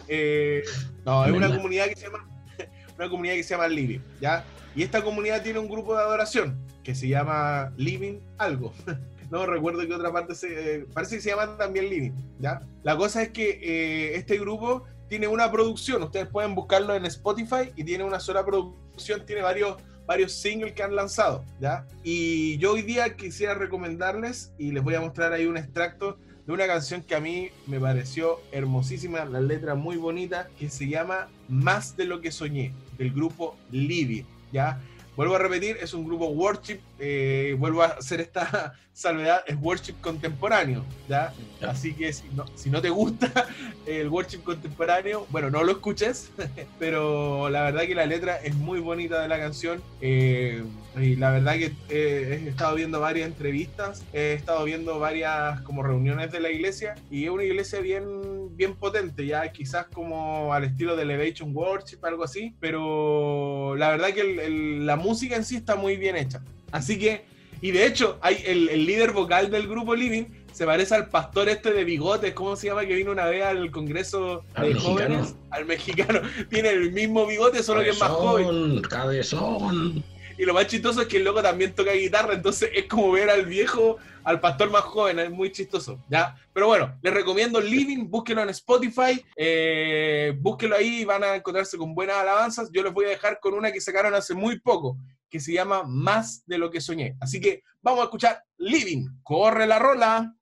Eh, 0.07 0.63
no, 1.05 1.25
es 1.25 1.31
una 1.31 1.47
comunidad 1.47 1.87
que 1.87 1.95
se 1.95 2.05
llama 2.05 2.27
una 2.97 3.09
comunidad 3.09 3.35
que 3.35 3.43
se 3.43 3.53
llama 3.53 3.67
Living, 3.67 3.99
¿ya? 4.19 4.43
Y 4.75 4.83
esta 4.83 5.01
comunidad 5.01 5.41
tiene 5.41 5.59
un 5.59 5.67
grupo 5.67 5.95
de 5.95 6.01
adoración 6.01 6.59
que 6.83 6.95
se 6.95 7.07
llama 7.07 7.71
Living 7.77 8.19
Algo. 8.37 8.73
no 9.31 9.45
recuerdo 9.45 9.85
qué 9.87 9.93
otra 9.93 10.11
parte 10.11 10.35
se. 10.35 10.85
parece 10.93 11.17
que 11.17 11.21
se 11.21 11.29
llama 11.29 11.57
también 11.57 11.89
Living, 11.89 12.13
¿ya? 12.39 12.61
La 12.83 12.97
cosa 12.97 13.21
es 13.21 13.29
que 13.29 13.59
eh, 13.61 14.15
este 14.15 14.37
grupo 14.37 14.83
tiene 15.07 15.27
una 15.27 15.51
producción, 15.51 16.03
ustedes 16.03 16.27
pueden 16.27 16.55
buscarlo 16.55 16.95
en 16.95 17.05
Spotify 17.05 17.71
y 17.75 17.83
tiene 17.83 18.03
una 18.03 18.19
sola 18.19 18.45
producción, 18.45 19.25
tiene 19.25 19.41
varios, 19.41 19.77
varios 20.05 20.33
singles 20.33 20.73
que 20.73 20.83
han 20.83 20.95
lanzado, 20.95 21.43
¿ya? 21.59 21.85
Y 22.03 22.57
yo 22.59 22.73
hoy 22.73 22.83
día 22.83 23.15
quisiera 23.15 23.55
recomendarles 23.55 24.53
y 24.57 24.71
les 24.71 24.83
voy 24.83 24.95
a 24.95 25.01
mostrar 25.01 25.33
ahí 25.33 25.45
un 25.45 25.57
extracto 25.57 26.17
de 26.45 26.53
una 26.53 26.67
canción 26.67 27.01
que 27.03 27.15
a 27.15 27.19
mí 27.19 27.49
me 27.67 27.79
pareció 27.79 28.39
hermosísima, 28.51 29.25
la 29.25 29.41
letra 29.41 29.75
muy 29.75 29.97
bonita, 29.97 30.47
que 30.57 30.69
se 30.69 30.87
llama 30.87 31.27
Más 31.47 31.95
de 31.97 32.05
lo 32.05 32.21
que 32.21 32.31
soñé, 32.31 32.73
del 32.97 33.11
grupo 33.11 33.55
Living, 33.71 34.23
¿ya? 34.51 34.79
Vuelvo 35.15 35.35
a 35.35 35.39
repetir, 35.39 35.77
es 35.81 35.93
un 35.93 36.05
grupo 36.05 36.27
worship, 36.27 36.79
eh, 36.97 37.55
vuelvo 37.59 37.83
a 37.83 37.87
hacer 37.87 38.21
esta 38.21 38.73
salvedad, 38.99 39.43
es 39.47 39.55
worship 39.61 39.95
contemporáneo, 40.01 40.83
¿ya? 41.07 41.33
Así 41.61 41.93
que 41.93 42.11
si 42.11 42.27
no, 42.35 42.45
si 42.55 42.69
no 42.69 42.81
te 42.81 42.89
gusta 42.89 43.47
el 43.85 44.09
worship 44.09 44.43
contemporáneo, 44.43 45.25
bueno, 45.29 45.49
no 45.49 45.63
lo 45.63 45.71
escuches, 45.71 46.31
pero 46.79 47.49
la 47.49 47.63
verdad 47.63 47.83
que 47.83 47.95
la 47.95 48.05
letra 48.05 48.35
es 48.37 48.55
muy 48.55 48.81
bonita 48.81 49.21
de 49.21 49.29
la 49.29 49.39
canción. 49.39 49.81
Eh, 50.01 50.65
y 50.97 51.15
la 51.15 51.31
verdad 51.31 51.53
que 51.53 51.71
eh, 51.87 52.43
he 52.45 52.49
estado 52.49 52.75
viendo 52.75 52.99
varias 52.99 53.29
entrevistas, 53.29 54.03
he 54.11 54.33
estado 54.33 54.65
viendo 54.65 54.99
varias 54.99 55.61
como 55.61 55.81
reuniones 55.81 56.33
de 56.33 56.41
la 56.41 56.51
iglesia 56.51 56.95
y 57.09 57.23
es 57.23 57.29
una 57.29 57.45
iglesia 57.45 57.79
bien, 57.79 58.57
bien 58.57 58.75
potente, 58.75 59.25
ya 59.25 59.49
quizás 59.53 59.85
como 59.93 60.53
al 60.53 60.65
estilo 60.65 60.97
de 60.97 61.03
Elevation 61.03 61.55
Worship, 61.55 61.99
algo 62.03 62.25
así, 62.25 62.53
pero 62.59 63.75
la 63.77 63.91
verdad 63.91 64.09
que 64.09 64.79
la 64.81 64.97
música 64.97 65.37
en 65.37 65.45
sí 65.45 65.55
está 65.55 65.75
muy 65.77 65.95
bien 65.95 66.17
hecha. 66.17 66.41
Así 66.71 66.99
que, 66.99 67.38
y 67.61 67.71
de 67.71 67.85
hecho, 67.85 68.17
hay 68.21 68.41
el, 68.45 68.69
el 68.69 68.85
líder 68.85 69.11
vocal 69.11 69.49
del 69.49 69.67
grupo 69.67 69.95
Living 69.95 70.25
se 70.59 70.65
parece 70.65 70.93
al 70.93 71.07
pastor 71.07 71.47
este 71.47 71.71
de 71.71 71.85
bigotes, 71.85 72.33
¿cómo 72.33 72.53
se 72.57 72.67
llama? 72.67 72.85
Que 72.85 72.93
vino 72.93 73.13
una 73.13 73.25
vez 73.27 73.45
al 73.45 73.71
congreso 73.71 74.43
de 74.59 74.73
jóvenes, 74.73 75.33
al 75.51 75.65
mexicano. 75.65 76.19
Tiene 76.49 76.71
el 76.71 76.91
mismo 76.91 77.25
bigote, 77.25 77.63
solo 77.63 77.81
que 77.81 77.91
es 77.91 77.99
más 78.01 78.09
joven. 78.09 78.81
Cabezón. 78.81 80.03
Y 80.37 80.43
lo 80.43 80.53
más 80.53 80.67
chistoso 80.67 81.01
es 81.01 81.07
que 81.07 81.15
el 81.15 81.23
loco 81.23 81.41
también 81.41 81.73
toca 81.73 81.93
guitarra, 81.93 82.33
entonces 82.33 82.71
es 82.73 82.87
como 82.87 83.11
ver 83.11 83.29
al 83.29 83.45
viejo, 83.45 83.99
al 84.25 84.41
pastor 84.41 84.69
más 84.69 84.81
joven, 84.81 85.19
es 85.19 85.29
muy 85.29 85.49
chistoso, 85.49 85.97
¿ya? 86.09 86.35
Pero 86.51 86.67
bueno, 86.67 86.97
les 87.01 87.13
recomiendo 87.13 87.61
Living, 87.61 88.09
búsquenlo 88.09 88.43
en 88.43 88.49
Spotify, 88.49 89.23
eh, 89.37 90.33
búsquenlo 90.39 90.75
ahí 90.75 91.01
y 91.01 91.05
van 91.05 91.23
a 91.23 91.35
encontrarse 91.35 91.77
con 91.77 91.95
buenas 91.95 92.17
alabanzas. 92.17 92.69
Yo 92.71 92.83
les 92.83 92.91
voy 92.91 93.05
a 93.05 93.09
dejar 93.09 93.39
con 93.39 93.53
una 93.53 93.71
que 93.71 93.79
sacaron 93.79 94.13
hace 94.13 94.33
muy 94.33 94.59
poco, 94.59 94.97
que 95.29 95.39
se 95.39 95.53
llama 95.53 95.83
Más 95.83 96.43
de 96.45 96.57
lo 96.57 96.69
que 96.69 96.81
soñé. 96.81 97.15
Así 97.19 97.39
que 97.39 97.63
vamos 97.81 98.01
a 98.01 98.05
escuchar 98.05 98.43
Living, 98.57 99.07
corre 99.23 99.67
la 99.67 99.79
rola. 99.79 100.35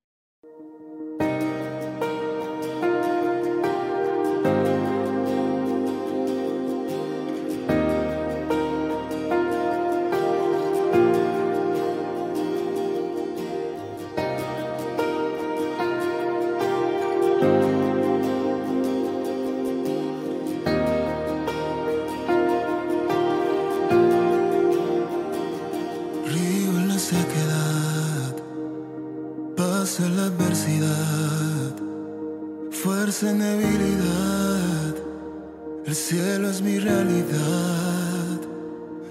El 35.87 35.95
cielo 35.95 36.49
es 36.49 36.61
mi 36.61 36.79
realidad, 36.79 38.41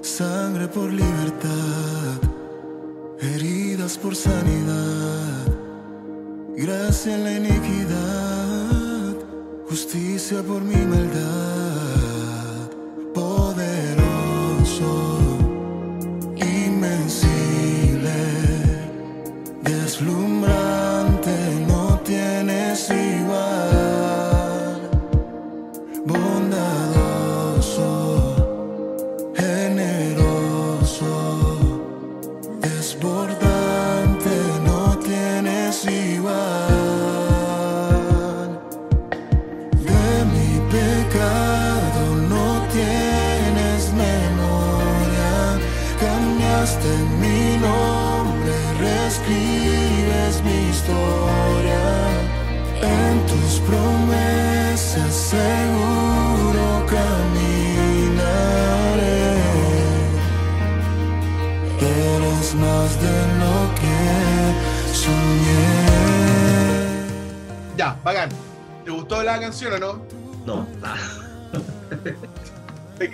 sangre 0.03 0.69
por 0.69 0.93
libertad, 0.93 2.21
heridas 3.19 3.97
por 3.97 4.15
sanidad, 4.15 5.47
gracia 6.55 7.15
en 7.15 7.25
la 7.25 7.33
iniquidad, 7.33 9.15
justicia 9.71 10.43
por 10.43 10.61
mi 10.61 10.77
maldad, 10.77 11.46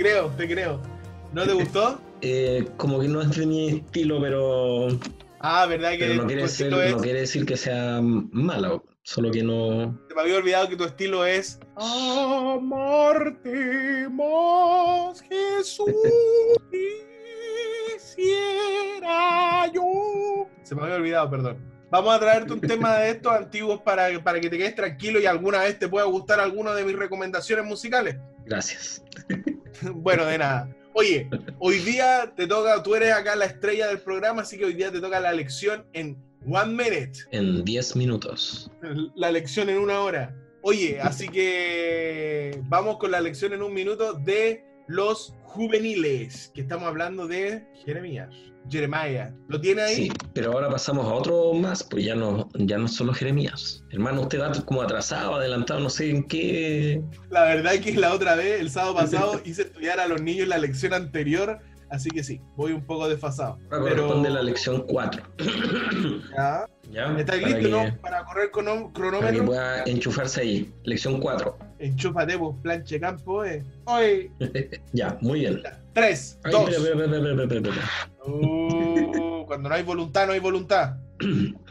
creo, 0.03 0.29
te 0.37 0.49
creo. 0.49 0.81
¿No 1.33 1.45
te 1.45 1.53
gustó? 1.53 2.01
eh, 2.21 2.67
como 2.77 3.01
que 3.01 3.09
no 3.09 3.23
es 3.23 3.37
de 3.37 3.47
mi 3.47 3.69
estilo, 3.69 4.21
pero, 4.21 4.89
Ah, 5.45 5.67
¿verdad 5.67 5.93
que 5.93 5.99
pero 5.99 6.15
no, 6.23 6.27
quiere 6.29 6.45
es... 6.45 6.61
no 6.61 6.99
quiere 6.99 7.21
decir 7.21 7.45
que 7.45 7.57
sea 7.57 8.01
mala, 8.01 8.81
solo 9.03 9.33
que 9.33 9.43
no. 9.43 9.99
Se 10.09 10.15
me 10.15 10.21
había 10.21 10.37
olvidado 10.37 10.69
que 10.69 10.77
tu 10.77 10.85
estilo 10.85 11.27
es... 11.27 11.59
Amarte 11.75 13.09
más, 14.09 15.21
Jesús, 15.23 15.93
quisiera 17.99 19.67
yo. 19.75 20.47
Se 20.63 20.77
me 20.77 20.83
había 20.83 20.95
olvidado, 20.95 21.29
perdón. 21.29 21.59
Vamos 21.91 22.15
a 22.15 22.21
traerte 22.21 22.53
un 22.53 22.61
tema 22.61 22.99
de 22.99 23.11
estos 23.11 23.33
antiguos 23.33 23.81
para, 23.83 24.23
para 24.23 24.41
que 24.41 24.49
te 24.49 24.57
quedes 24.57 24.77
tranquilo 24.77 25.19
y 25.19 25.27
alguna 25.27 25.59
vez 25.59 25.77
te 25.79 25.89
pueda 25.89 26.07
gustar 26.07 26.39
alguno 26.39 26.73
de 26.73 26.85
mis 26.85 26.97
recomendaciones 26.97 27.65
musicales. 27.67 28.17
Gracias. 28.47 29.03
Bueno, 29.95 30.25
de 30.27 30.39
nada. 30.39 30.69
Oye, 30.95 31.29
hoy 31.59 31.79
día 31.79 32.33
te 32.37 32.47
toca, 32.47 32.83
tú 32.83 32.95
eres 32.95 33.13
acá 33.13 33.35
la 33.35 33.47
estrella 33.47 33.89
del 33.89 34.01
programa, 34.01 34.43
así 34.43 34.59
que 34.59 34.67
hoy 34.67 34.75
día 34.75 34.93
te 34.93 35.01
toca 35.01 35.21
la 35.21 35.33
lección 35.33 35.87
en 35.95 36.23
One 36.47 36.73
Minute. 36.73 37.21
En 37.31 37.65
10 37.65 37.97
minutos. 37.97 38.71
La 39.15 39.31
lección 39.31 39.71
en 39.71 39.79
una 39.79 40.01
hora. 40.01 40.37
Oye, 40.61 41.01
así 41.01 41.29
que 41.29 42.61
vamos 42.65 42.99
con 42.99 43.11
la 43.11 43.21
lección 43.21 43.53
en 43.53 43.63
un 43.63 43.73
minuto 43.73 44.13
de 44.13 44.65
los 44.93 45.35
juveniles, 45.45 46.51
que 46.55 46.61
estamos 46.61 46.87
hablando 46.87 47.27
de 47.27 47.67
Jeremías. 47.85 48.29
Jeremiah. 48.71 49.33
¿Lo 49.49 49.61
tiene 49.61 49.83
ahí? 49.83 49.95
Sí, 49.95 50.13
pero 50.35 50.53
ahora 50.53 50.71
pasamos 50.71 51.05
a 51.07 51.15
otro 51.15 51.53
más, 51.53 51.83
pues 51.83 52.05
ya 52.05 52.15
no, 52.15 52.49
ya 52.55 52.79
no 52.79 52.87
solo 52.87 53.13
Jeremías. 53.13 53.85
Hermano, 53.91 54.23
usted 54.23 54.41
va 54.41 54.53
como 54.65 54.83
atrasado, 54.83 55.35
adelantado, 55.35 55.81
no 55.81 55.91
sé 55.91 56.11
en 56.11 56.23
qué. 56.25 57.03
La 57.31 57.43
verdad 57.43 57.75
es 57.75 57.81
que 57.81 57.93
la 57.95 58.13
otra 58.13 58.37
vez, 58.37 58.61
el 58.61 58.71
sábado 58.71 58.95
pasado, 58.95 59.41
hice 59.45 59.63
estudiar 59.63 59.99
a 59.99 60.07
los 60.07 60.23
niños 60.23 60.47
la 60.47 60.59
lección 60.59 60.95
anterior, 60.95 61.59
así 61.93 62.11
que 62.11 62.25
sí, 62.25 62.41
voy 62.57 62.73
un 62.73 62.85
poco 62.85 63.09
desfasado. 63.09 63.59
Ahora 63.71 63.85
Pero, 63.85 63.97
corresponde 64.03 64.31
la 64.31 64.43
lección 64.43 64.85
4. 64.89 65.23
¿ya? 66.37 66.67
¿Ya? 66.91 67.17
¿Estáis 67.19 67.43
listos, 67.45 67.63
que- 67.63 67.69
no? 67.71 67.97
Para 68.01 68.25
correr 68.25 68.51
con 68.51 68.65
Para 68.65 68.83
que 68.87 68.93
cronómetro. 68.93 69.45
pueda 69.47 69.85
enchufarse 69.85 70.41
ahí. 70.41 70.75
Lección 70.85 71.21
4. 71.21 71.57
Enchúfate, 71.79 72.39
pues, 72.39 72.57
planche 72.63 73.01
campo, 73.01 73.45
eh. 73.45 73.63
Hoy, 73.85 74.31
Ya, 74.93 75.17
muy 75.21 75.41
bien. 75.41 75.63
tres, 75.93 76.39
Ay, 76.45 76.53
dos. 76.53 76.69
espera, 76.71 76.89
espera, 76.91 77.05
espera, 77.05 77.31
espera, 77.31 77.43
espera, 77.45 77.75
espera. 77.75 78.11
Uh, 78.27 79.45
cuando 79.47 79.69
no 79.69 79.75
hay 79.75 79.83
voluntad, 79.83 80.27
no 80.27 80.33
hay 80.33 80.41
voluntad. 80.41 80.97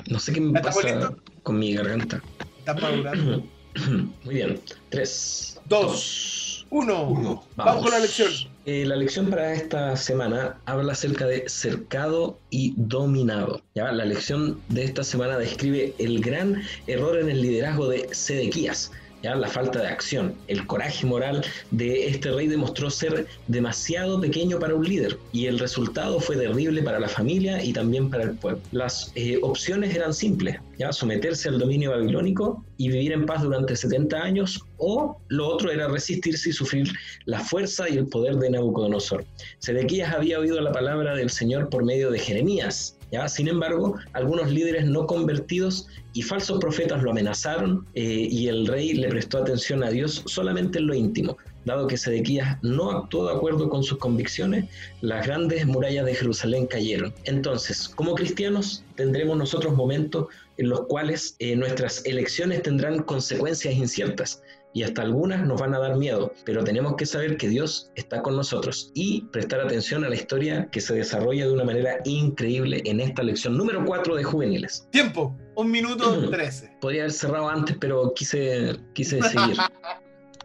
No 0.10 0.19
sé 0.19 0.34
qué 0.34 0.41
me 0.41 0.53
¿Ya 0.53 0.60
estamos 0.60 0.81
pasa 0.84 0.95
listos? 0.95 1.15
con 1.43 1.60
mi 1.60 1.73
garganta. 1.73 2.21
Estás 2.60 2.81
madurando. 2.81 3.43
Muy 4.23 4.36
bien. 4.36 4.60
3, 4.89 5.62
Dos, 5.65 6.65
uno. 6.69 7.03
Uno. 7.10 7.43
Vamos 7.55 7.84
con 7.84 7.91
la 7.91 7.99
lección. 7.99 8.29
Eh, 8.63 8.86
la 8.86 8.95
lección 8.95 9.32
para 9.32 9.54
esta 9.54 9.97
semana 9.97 10.62
habla 10.65 10.93
acerca 10.93 11.26
de 11.26 11.50
cercado 11.50 12.39
y 12.52 12.76
dominado. 12.78 13.63
La 13.74 14.06
lección 14.06 14.62
de 14.69 14.84
esta 14.84 15.04
semana 15.04 15.39
describe 15.39 15.95
el 15.97 16.21
gran 16.21 16.62
error 16.86 17.17
en 17.17 17.30
el 17.30 17.41
liderazgo 17.41 17.88
de 17.88 18.08
Sedequías. 18.13 18.91
La 19.23 19.47
falta 19.47 19.81
de 19.81 19.88
acción, 19.88 20.34
el 20.47 20.65
coraje 20.65 21.05
moral 21.05 21.45
de 21.69 22.07
este 22.07 22.31
rey 22.31 22.47
demostró 22.47 22.89
ser 22.89 23.27
demasiado 23.47 24.19
pequeño 24.19 24.57
para 24.60 24.73
un 24.73 24.84
líder 24.84 25.17
y 25.31 25.45
el 25.45 25.60
resultado 25.60 26.19
fue 26.19 26.36
terrible 26.36 26.81
para 26.81 26.99
la 26.99 27.07
familia 27.07 27.63
y 27.63 27.71
también 27.71 28.10
para 28.10 28.23
el 28.23 28.31
pueblo. 28.31 28.62
Las 28.71 29.12
eh, 29.15 29.39
opciones 29.43 29.95
eran 29.95 30.13
simples, 30.13 30.57
¿ya? 30.77 30.91
someterse 30.91 31.49
al 31.49 31.60
dominio 31.60 31.91
babilónico 31.91 32.65
y 32.77 32.89
vivir 32.89 33.12
en 33.12 33.27
paz 33.27 33.43
durante 33.43 33.75
70 33.75 34.17
años 34.17 34.65
o 34.77 35.17
lo 35.27 35.47
otro 35.47 35.71
era 35.71 35.88
resistirse 35.88 36.49
y 36.49 36.53
sufrir 36.53 36.91
la 37.25 37.39
fuerza 37.39 37.88
y 37.89 37.97
el 37.97 38.07
poder 38.07 38.38
de 38.38 38.49
Nabucodonosor. 38.49 39.23
Sedequías 39.60 40.13
había 40.13 40.39
oído 40.39 40.60
la 40.62 40.71
palabra 40.71 41.15
del 41.15 41.29
Señor 41.29 41.69
por 41.69 41.86
medio 41.86 42.10
de 42.10 42.17
Jeremías. 42.17 42.97
Sin 43.28 43.47
embargo, 43.47 43.97
algunos 44.13 44.52
líderes 44.52 44.86
no 44.86 45.06
convertidos 45.06 45.88
y 46.13 46.21
falsos 46.21 46.60
profetas 46.60 47.04
lo 47.04 47.12
amenazaron 47.12 47.86
eh, 47.93 48.28
y 48.30 48.47
el 48.47 48.65
rey 48.67 48.93
le 48.93 49.10
prestó 49.10 49.39
atención 49.39 49.84
a 49.84 49.89
Dios 49.89 50.24
solamente 50.28 50.80
en 50.80 50.88
lo 50.88 50.93
íntimo. 50.93 51.38
Dado 51.65 51.88
que 51.88 51.97
Sedequías 51.97 52.58
no 52.63 52.89
actuó 52.89 53.28
de 53.28 53.36
acuerdo 53.36 53.69
con 53.69 53.84
sus 53.84 53.97
convicciones, 54.00 54.65
las 55.02 55.28
grandes 55.28 55.67
murallas 55.67 56.06
de 56.06 56.15
Jerusalén 56.15 56.65
cayeron. 56.65 57.13
Entonces, 57.26 57.88
como 57.89 58.15
cristianos, 58.15 58.84
tendremos 58.95 59.38
nosotros 59.38 59.76
momentos 59.76 60.28
en 60.58 60.69
los 60.69 60.88
cuales 60.88 61.36
eh, 61.39 61.56
nuestras 61.56 62.04
elecciones 62.06 62.63
tendrán 62.63 63.04
consecuencias 63.04 63.76
inciertas 63.76 64.41
y 64.73 64.84
hasta 64.84 65.01
algunas 65.01 65.45
nos 65.45 65.60
van 65.60 65.73
a 65.73 65.79
dar 65.79 65.97
miedo, 65.97 66.34
pero 66.45 66.63
tenemos 66.63 66.95
que 66.95 67.05
saber 67.05 67.38
que 67.38 67.49
Dios 67.49 67.91
está 67.95 68.21
con 68.21 68.36
nosotros 68.36 68.91
y 68.93 69.21
prestar 69.31 69.62
atención 69.62 70.03
a 70.05 70.10
la 70.10 70.15
historia 70.15 70.69
que 70.71 70.81
se 70.81 70.95
desarrolla 70.95 71.45
de 71.45 71.53
una 71.53 71.63
manera 71.63 71.97
increíble 72.05 72.81
en 72.86 72.99
esta 72.99 73.23
lección 73.23 73.57
número 73.57 73.84
4 73.86 74.15
de 74.15 74.23
juveniles. 74.23 74.88
Tiempo, 74.91 75.38
un 75.55 75.71
minuto 75.71 76.29
trece. 76.29 76.71
Podría 76.79 77.03
haber 77.03 77.13
cerrado 77.13 77.49
antes, 77.49 77.77
pero 77.79 78.13
quise, 78.13 78.77
quise 78.93 79.21
seguir. 79.21 79.57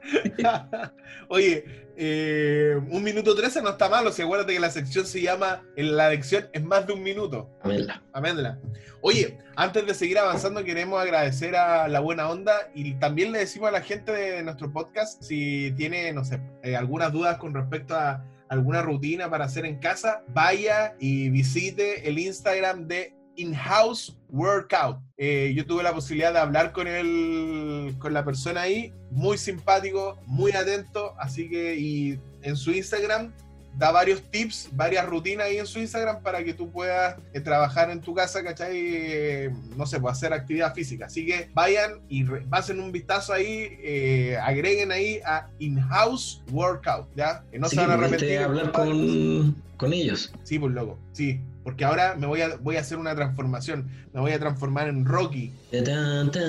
Oye, 1.29 1.86
eh, 1.97 2.79
un 2.91 3.03
minuto 3.03 3.35
trece 3.35 3.63
no 3.63 3.71
está 3.71 3.89
malo. 3.89 4.13
Si 4.13 4.23
acuérdate 4.23 4.53
que 4.53 4.61
la 4.61 4.71
sección 4.71 5.07
se 5.07 5.23
llama, 5.23 5.63
en 5.77 5.97
la 5.97 6.11
lección 6.11 6.49
es 6.53 6.63
más 6.63 6.87
de 6.87 6.93
un 6.93 7.03
minuto. 7.03 7.49
Aménla. 7.63 8.03
Améndela. 8.13 8.59
Oye, 9.01 9.39
antes 9.57 9.87
de 9.87 9.95
seguir 9.95 10.19
avanzando, 10.19 10.65
queremos 10.65 11.01
agradecer 11.01 11.57
a 11.57 11.89
la 11.89 12.01
buena 12.01 12.29
onda 12.29 12.71
y 12.75 12.95
también 12.95 13.33
le 13.33 13.39
decimos 13.39 13.69
a 13.69 13.73
la 13.73 13.81
gente 13.81 14.13
de 14.13 14.43
nuestro 14.43 14.73
podcast 14.73 15.23
si 15.23 15.73
tiene, 15.77 16.13
no 16.13 16.25
sé, 16.25 16.41
eh, 16.63 16.77
algunas 16.77 17.13
dudas 17.13 17.39
con 17.39 17.55
respecto 17.55 17.95
a 17.95 18.25
alguna 18.49 18.83
rutina 18.83 19.29
para 19.31 19.45
hacer 19.45 19.65
en 19.65 19.79
casa, 19.79 20.23
vaya 20.29 20.95
y 20.99 21.31
visite 21.31 22.09
el 22.09 22.19
Instagram 22.19 22.87
de 22.87 23.16
In-House 23.37 24.17
Workout. 24.31 24.99
Eh, 25.17 25.53
yo 25.57 25.65
tuve 25.67 25.83
la 25.83 25.93
posibilidad 25.95 26.33
de 26.33 26.39
hablar 26.39 26.73
con 26.73 26.87
el, 26.87 27.95
con 27.99 28.13
la 28.13 28.25
persona 28.25 28.63
ahí, 28.63 28.93
muy 29.11 29.39
simpático, 29.39 30.19
muy 30.27 30.53
atento, 30.53 31.15
así 31.19 31.49
que 31.49 31.77
y 31.77 32.19
en 32.43 32.57
su 32.57 32.73
Instagram 32.73 33.33
da 33.79 33.93
varios 33.93 34.23
tips, 34.31 34.71
varias 34.73 35.05
rutinas 35.07 35.47
ahí 35.47 35.59
en 35.59 35.67
su 35.67 35.79
Instagram 35.79 36.23
para 36.23 36.43
que 36.43 36.55
tú 36.55 36.71
puedas 36.71 37.17
eh, 37.35 37.41
trabajar 37.41 37.91
en 37.91 38.01
tu 38.01 38.15
casa, 38.15 38.43
¿cachai? 38.43 38.73
Eh, 38.75 39.51
no 39.77 39.85
sé, 39.85 40.01
pues 40.01 40.13
hacer 40.17 40.33
actividad 40.33 40.75
física. 40.75 41.07
Así 41.07 41.27
que 41.27 41.51
vayan 41.53 42.01
y 42.09 42.25
pasen 42.25 42.81
un 42.81 42.91
vistazo 42.91 43.35
ahí, 43.35 43.69
eh, 43.83 44.39
agreguen 44.43 44.93
ahí 44.93 45.21
a 45.27 45.49
In-House 45.59 46.43
Workout, 46.53 47.07
¿ya? 47.15 47.45
Que 47.51 47.59
no 47.59 47.67
Así 47.67 47.77
se 47.77 47.83
van 47.83 47.91
a 47.91 47.97
pudiste 47.97 48.17
repetir. 48.17 48.39
hablar 48.39 48.73
con, 48.73 49.63
con 49.77 49.93
ellos. 49.93 50.33
Sí, 50.43 50.59
pues 50.59 50.73
loco, 50.73 50.99
sí. 51.13 51.41
Porque 51.67 51.85
ahora 51.85 52.15
me 52.15 52.29
voy 52.29 52.41
a, 52.43 52.55
voy 52.59 52.77
a 52.77 52.81
hacer 52.81 52.97
una 52.97 53.13
transformación. 53.17 53.89
Me 54.13 54.21
voy 54.21 54.31
a 54.31 54.39
transformar 54.39 54.87
en 54.87 55.05
Rocky. 55.05 55.53
Ta, 55.73 55.83
ta, 55.83 56.31
ta, 56.31 56.41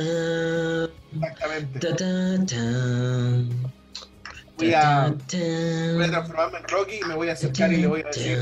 Exactamente. 1.11 1.79
ta, 1.79 1.95
ta, 1.95 2.45
ta. 2.45 2.57
Voy 4.57 4.73
a, 4.75 5.15
voy 5.95 6.03
a 6.03 6.07
transformarme 6.11 6.59
en 6.59 6.67
Rocky 6.67 6.99
y 7.03 7.07
me 7.07 7.15
voy 7.15 7.29
a 7.29 7.33
acercar 7.33 7.73
y 7.73 7.77
le 7.77 7.87
voy 7.87 8.01
a 8.01 8.07
decir, 8.09 8.37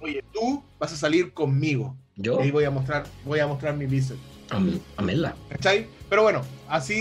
oye, 0.00 0.24
tú 0.32 0.64
vas 0.80 0.92
a 0.92 0.96
salir 0.96 1.32
conmigo. 1.32 1.96
Yo, 2.16 2.40
Y 2.40 2.44
ahí 2.46 2.50
voy 2.50 2.64
a 2.64 2.70
mostrar, 2.72 3.04
voy 3.24 3.38
a 3.38 3.46
mostrar 3.46 3.76
mi 3.76 3.86
bíceps. 3.86 4.18
am- 4.50 4.80
aménla. 4.96 5.36
¿Cachai? 5.50 5.86
Pero 6.08 6.22
bueno, 6.22 6.42
así 6.68 6.94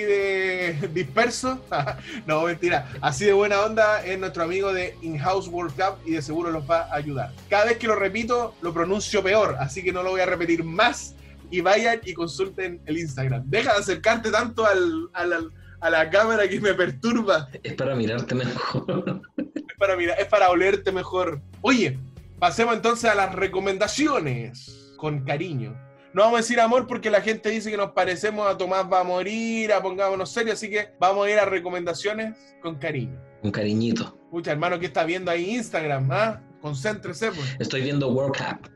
de 0.00 0.88
disperso, 0.94 1.60
no 2.26 2.42
mentira, 2.42 2.88
así 3.02 3.24
de 3.26 3.32
buena 3.34 3.60
onda 3.60 4.04
es 4.04 4.18
nuestro 4.18 4.44
amigo 4.44 4.72
de 4.72 4.96
In-House 5.02 5.48
World 5.48 5.74
Cup 5.74 5.98
y 6.06 6.12
de 6.12 6.22
seguro 6.22 6.50
los 6.50 6.68
va 6.68 6.82
a 6.90 6.94
ayudar. 6.94 7.32
Cada 7.50 7.66
vez 7.66 7.76
que 7.76 7.86
lo 7.86 7.96
repito, 7.96 8.54
lo 8.62 8.72
pronuncio 8.72 9.22
peor, 9.22 9.56
así 9.60 9.82
que 9.82 9.92
no 9.92 10.02
lo 10.02 10.10
voy 10.10 10.20
a 10.22 10.26
repetir 10.26 10.64
más 10.64 11.14
y 11.50 11.60
vayan 11.60 12.00
y 12.04 12.14
consulten 12.14 12.80
el 12.86 12.96
Instagram. 12.98 13.42
Deja 13.46 13.72
de 13.74 13.78
acercarte 13.80 14.30
tanto 14.30 14.64
al, 14.66 15.08
al- 15.12 15.32
al- 15.32 15.50
a 15.78 15.90
la 15.90 16.08
cámara 16.08 16.48
que 16.48 16.58
me 16.58 16.72
perturba. 16.72 17.48
Es 17.62 17.74
para 17.74 17.94
mirarte 17.94 18.34
mejor. 18.34 19.20
Es 19.36 19.78
para, 19.78 19.94
mira, 19.94 20.14
es 20.14 20.26
para 20.26 20.48
olerte 20.48 20.90
mejor. 20.90 21.42
Oye, 21.60 21.98
pasemos 22.38 22.74
entonces 22.74 23.10
a 23.10 23.14
las 23.14 23.34
recomendaciones. 23.34 24.94
Con 24.96 25.20
cariño. 25.24 25.76
No 26.12 26.22
vamos 26.22 26.38
a 26.38 26.42
decir 26.42 26.60
amor 26.60 26.86
porque 26.86 27.10
la 27.10 27.20
gente 27.20 27.50
dice 27.50 27.70
que 27.70 27.76
nos 27.76 27.92
parecemos 27.92 28.46
a 28.48 28.56
Tomás 28.56 28.90
va 28.90 29.00
a 29.00 29.04
morir, 29.04 29.72
a 29.72 29.82
pongámonos 29.82 30.30
serios, 30.30 30.54
así 30.54 30.70
que 30.70 30.88
vamos 30.98 31.26
a 31.26 31.30
ir 31.30 31.38
a 31.38 31.44
recomendaciones 31.44 32.56
con 32.62 32.76
cariño. 32.76 33.20
Un 33.42 33.50
cariñito. 33.50 34.16
Pucha, 34.30 34.52
hermano, 34.52 34.78
¿qué 34.78 34.86
está 34.86 35.04
viendo 35.04 35.30
ahí 35.30 35.56
Instagram? 35.56 36.10
¿Ah? 36.10 36.42
Concéntrese, 36.60 37.32
pues. 37.32 37.56
Estoy 37.58 37.82
viendo 37.82 38.08
Workout. 38.08 38.70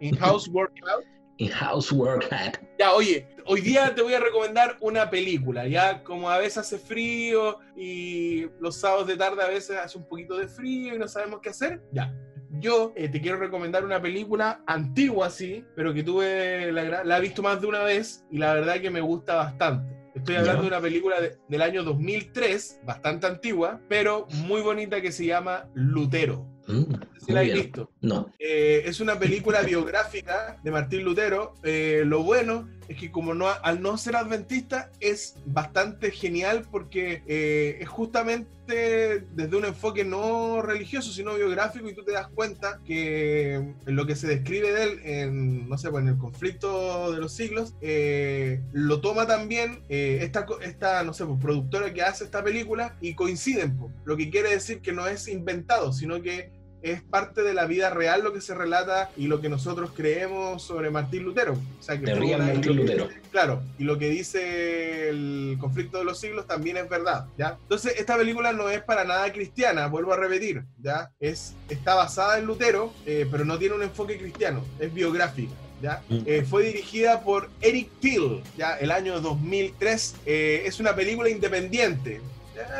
In-house 0.00 0.48
workout. 0.48 1.04
In-house 1.38 1.90
Workout. 1.90 2.60
Ya, 2.78 2.92
oye, 2.92 3.26
hoy 3.46 3.60
día 3.60 3.92
te 3.92 4.02
voy 4.02 4.14
a 4.14 4.20
recomendar 4.20 4.76
una 4.80 5.10
película. 5.10 5.66
Ya, 5.66 6.04
como 6.04 6.30
a 6.30 6.38
veces 6.38 6.58
hace 6.58 6.78
frío 6.78 7.58
y 7.76 8.46
los 8.60 8.76
sábados 8.76 9.08
de 9.08 9.16
tarde 9.16 9.42
a 9.42 9.48
veces 9.48 9.76
hace 9.76 9.98
un 9.98 10.06
poquito 10.06 10.36
de 10.36 10.46
frío 10.46 10.94
y 10.94 10.98
no 10.98 11.08
sabemos 11.08 11.40
qué 11.40 11.48
hacer. 11.48 11.82
Ya, 11.92 12.14
yo 12.60 12.92
eh, 12.96 13.08
te 13.08 13.20
quiero 13.20 13.38
recomendar 13.38 13.84
una 13.84 14.00
película 14.00 14.62
antigua, 14.66 15.30
sí, 15.30 15.64
pero 15.76 15.92
que 15.94 16.02
tuve 16.02 16.70
la, 16.72 17.04
la 17.04 17.18
he 17.18 17.20
visto 17.20 17.42
más 17.42 17.60
de 17.60 17.66
una 17.66 17.82
vez 17.84 18.24
y 18.30 18.38
la 18.38 18.54
verdad 18.54 18.80
que 18.80 18.90
me 18.90 19.00
gusta 19.00 19.34
bastante. 19.36 19.94
Estoy 20.14 20.36
hablando 20.36 20.62
de 20.62 20.68
una 20.68 20.80
película 20.80 21.20
de- 21.20 21.38
del 21.48 21.62
año 21.62 21.82
2003, 21.82 22.80
bastante 22.84 23.26
antigua, 23.26 23.80
pero 23.88 24.26
muy 24.46 24.60
bonita 24.60 25.00
que 25.00 25.10
se 25.10 25.26
llama 25.26 25.68
Lutero. 25.74 26.46
Mm, 26.68 26.94
si 27.24 27.32
la 27.32 27.40
muy 27.40 27.50
has 27.50 27.54
bien. 27.54 27.66
visto. 27.66 27.90
No. 28.00 28.32
Eh, 28.38 28.82
es 28.84 29.00
una 29.00 29.18
película 29.18 29.62
biográfica 29.62 30.58
de 30.62 30.70
Martín 30.70 31.04
Lutero. 31.04 31.54
Eh, 31.62 32.02
lo 32.04 32.22
bueno 32.22 32.68
es 32.88 32.98
que 32.98 33.10
como 33.10 33.34
no, 33.34 33.48
al 33.48 33.80
no 33.80 33.96
ser 33.96 34.16
adventista 34.16 34.90
es 35.00 35.36
bastante 35.46 36.10
genial 36.10 36.66
porque 36.70 37.22
eh, 37.26 37.78
es 37.80 37.88
justamente 37.88 39.24
desde 39.34 39.56
un 39.56 39.64
enfoque 39.64 40.04
no 40.04 40.62
religioso, 40.62 41.12
sino 41.12 41.34
biográfico 41.34 41.88
y 41.88 41.94
tú 41.94 42.02
te 42.02 42.12
das 42.12 42.28
cuenta 42.28 42.80
que 42.84 43.54
en 43.54 43.96
lo 43.96 44.06
que 44.06 44.16
se 44.16 44.26
describe 44.26 44.72
de 44.72 44.82
él 44.84 45.00
en, 45.04 45.68
no 45.68 45.76
sé, 45.76 45.90
pues 45.90 46.02
en 46.02 46.08
el 46.08 46.18
conflicto 46.18 47.12
de 47.12 47.20
los 47.20 47.32
siglos, 47.32 47.74
eh, 47.80 48.60
lo 48.72 49.00
toma 49.00 49.26
también 49.26 49.82
eh, 49.88 50.20
esta, 50.22 50.46
esta, 50.62 51.02
no 51.02 51.12
sé, 51.12 51.26
pues, 51.26 51.40
productora 51.40 51.92
que 51.92 52.02
hace 52.02 52.24
esta 52.24 52.42
película 52.42 52.96
y 53.00 53.14
coinciden, 53.14 53.76
po. 53.76 53.90
lo 54.04 54.16
que 54.16 54.30
quiere 54.30 54.50
decir 54.50 54.80
que 54.80 54.92
no 54.92 55.06
es 55.06 55.28
inventado, 55.28 55.92
sino 55.92 56.20
que 56.22 56.50
es 56.84 57.02
parte 57.02 57.42
de 57.42 57.54
la 57.54 57.64
vida 57.64 57.88
real 57.90 58.22
lo 58.22 58.32
que 58.32 58.40
se 58.42 58.54
relata 58.54 59.10
y 59.16 59.26
lo 59.26 59.40
que 59.40 59.48
nosotros 59.48 59.90
creemos 59.96 60.62
sobre 60.62 60.90
Martín 60.90 61.22
Lutero. 61.24 61.54
O 61.54 61.82
sea, 61.82 61.98
que 61.98 62.14
Martín 62.14 62.60
que 62.60 62.70
Lutero. 62.70 63.08
dice- 63.08 63.20
claro, 63.30 63.62
y 63.78 63.84
lo 63.84 63.98
que 63.98 64.10
dice 64.10 65.08
el 65.08 65.56
conflicto 65.58 65.98
de 65.98 66.04
los 66.04 66.20
siglos 66.20 66.46
también 66.46 66.76
es 66.76 66.88
verdad, 66.88 67.26
¿ya? 67.38 67.56
Entonces, 67.62 67.94
esta 67.98 68.16
película 68.16 68.52
no 68.52 68.68
es 68.68 68.82
para 68.82 69.04
nada 69.04 69.32
cristiana, 69.32 69.86
vuelvo 69.88 70.12
a 70.12 70.16
repetir, 70.16 70.62
¿ya? 70.80 71.10
Es, 71.18 71.54
está 71.70 71.94
basada 71.94 72.38
en 72.38 72.44
Lutero, 72.44 72.92
eh, 73.06 73.26
pero 73.30 73.44
no 73.44 73.58
tiene 73.58 73.74
un 73.74 73.82
enfoque 73.82 74.18
cristiano, 74.18 74.62
es 74.78 74.92
biográfica. 74.92 75.52
¿Ya? 75.82 76.02
Mm. 76.08 76.18
Eh, 76.24 76.46
fue 76.48 76.62
dirigida 76.64 77.20
por 77.20 77.50
Eric 77.60 77.90
Till, 78.00 78.42
ya 78.56 78.76
el 78.78 78.90
año 78.90 79.20
2003. 79.20 80.14
Eh, 80.24 80.62
es 80.64 80.80
una 80.80 80.94
película 80.94 81.28
independiente, 81.28 82.22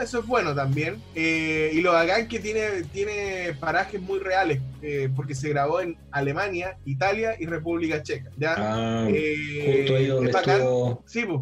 eso 0.03 0.21
es 0.21 0.27
bueno 0.27 0.55
también. 0.55 1.03
Eh, 1.15 1.71
y 1.75 1.81
lo 1.81 1.93
bacán 1.93 2.29
que 2.29 2.39
tiene, 2.39 2.83
tiene 2.93 3.55
parajes 3.59 4.01
muy 4.01 4.19
reales, 4.19 4.61
eh, 4.83 5.09
porque 5.15 5.35
se 5.35 5.49
grabó 5.49 5.81
en 5.81 5.97
Alemania, 6.11 6.77
Italia 6.85 7.37
y 7.39 7.47
República 7.47 8.03
Checa. 8.03 8.31
¿ya? 8.37 8.55
Ah, 8.57 9.09
Eh, 9.11 9.77
justo 9.79 9.97
ahí 9.97 10.07
donde 10.07 10.31
es 10.31 10.35
bacán. 10.35 10.61
estuvo 10.61 11.03
Sí, 11.07 11.25
pues. 11.25 11.41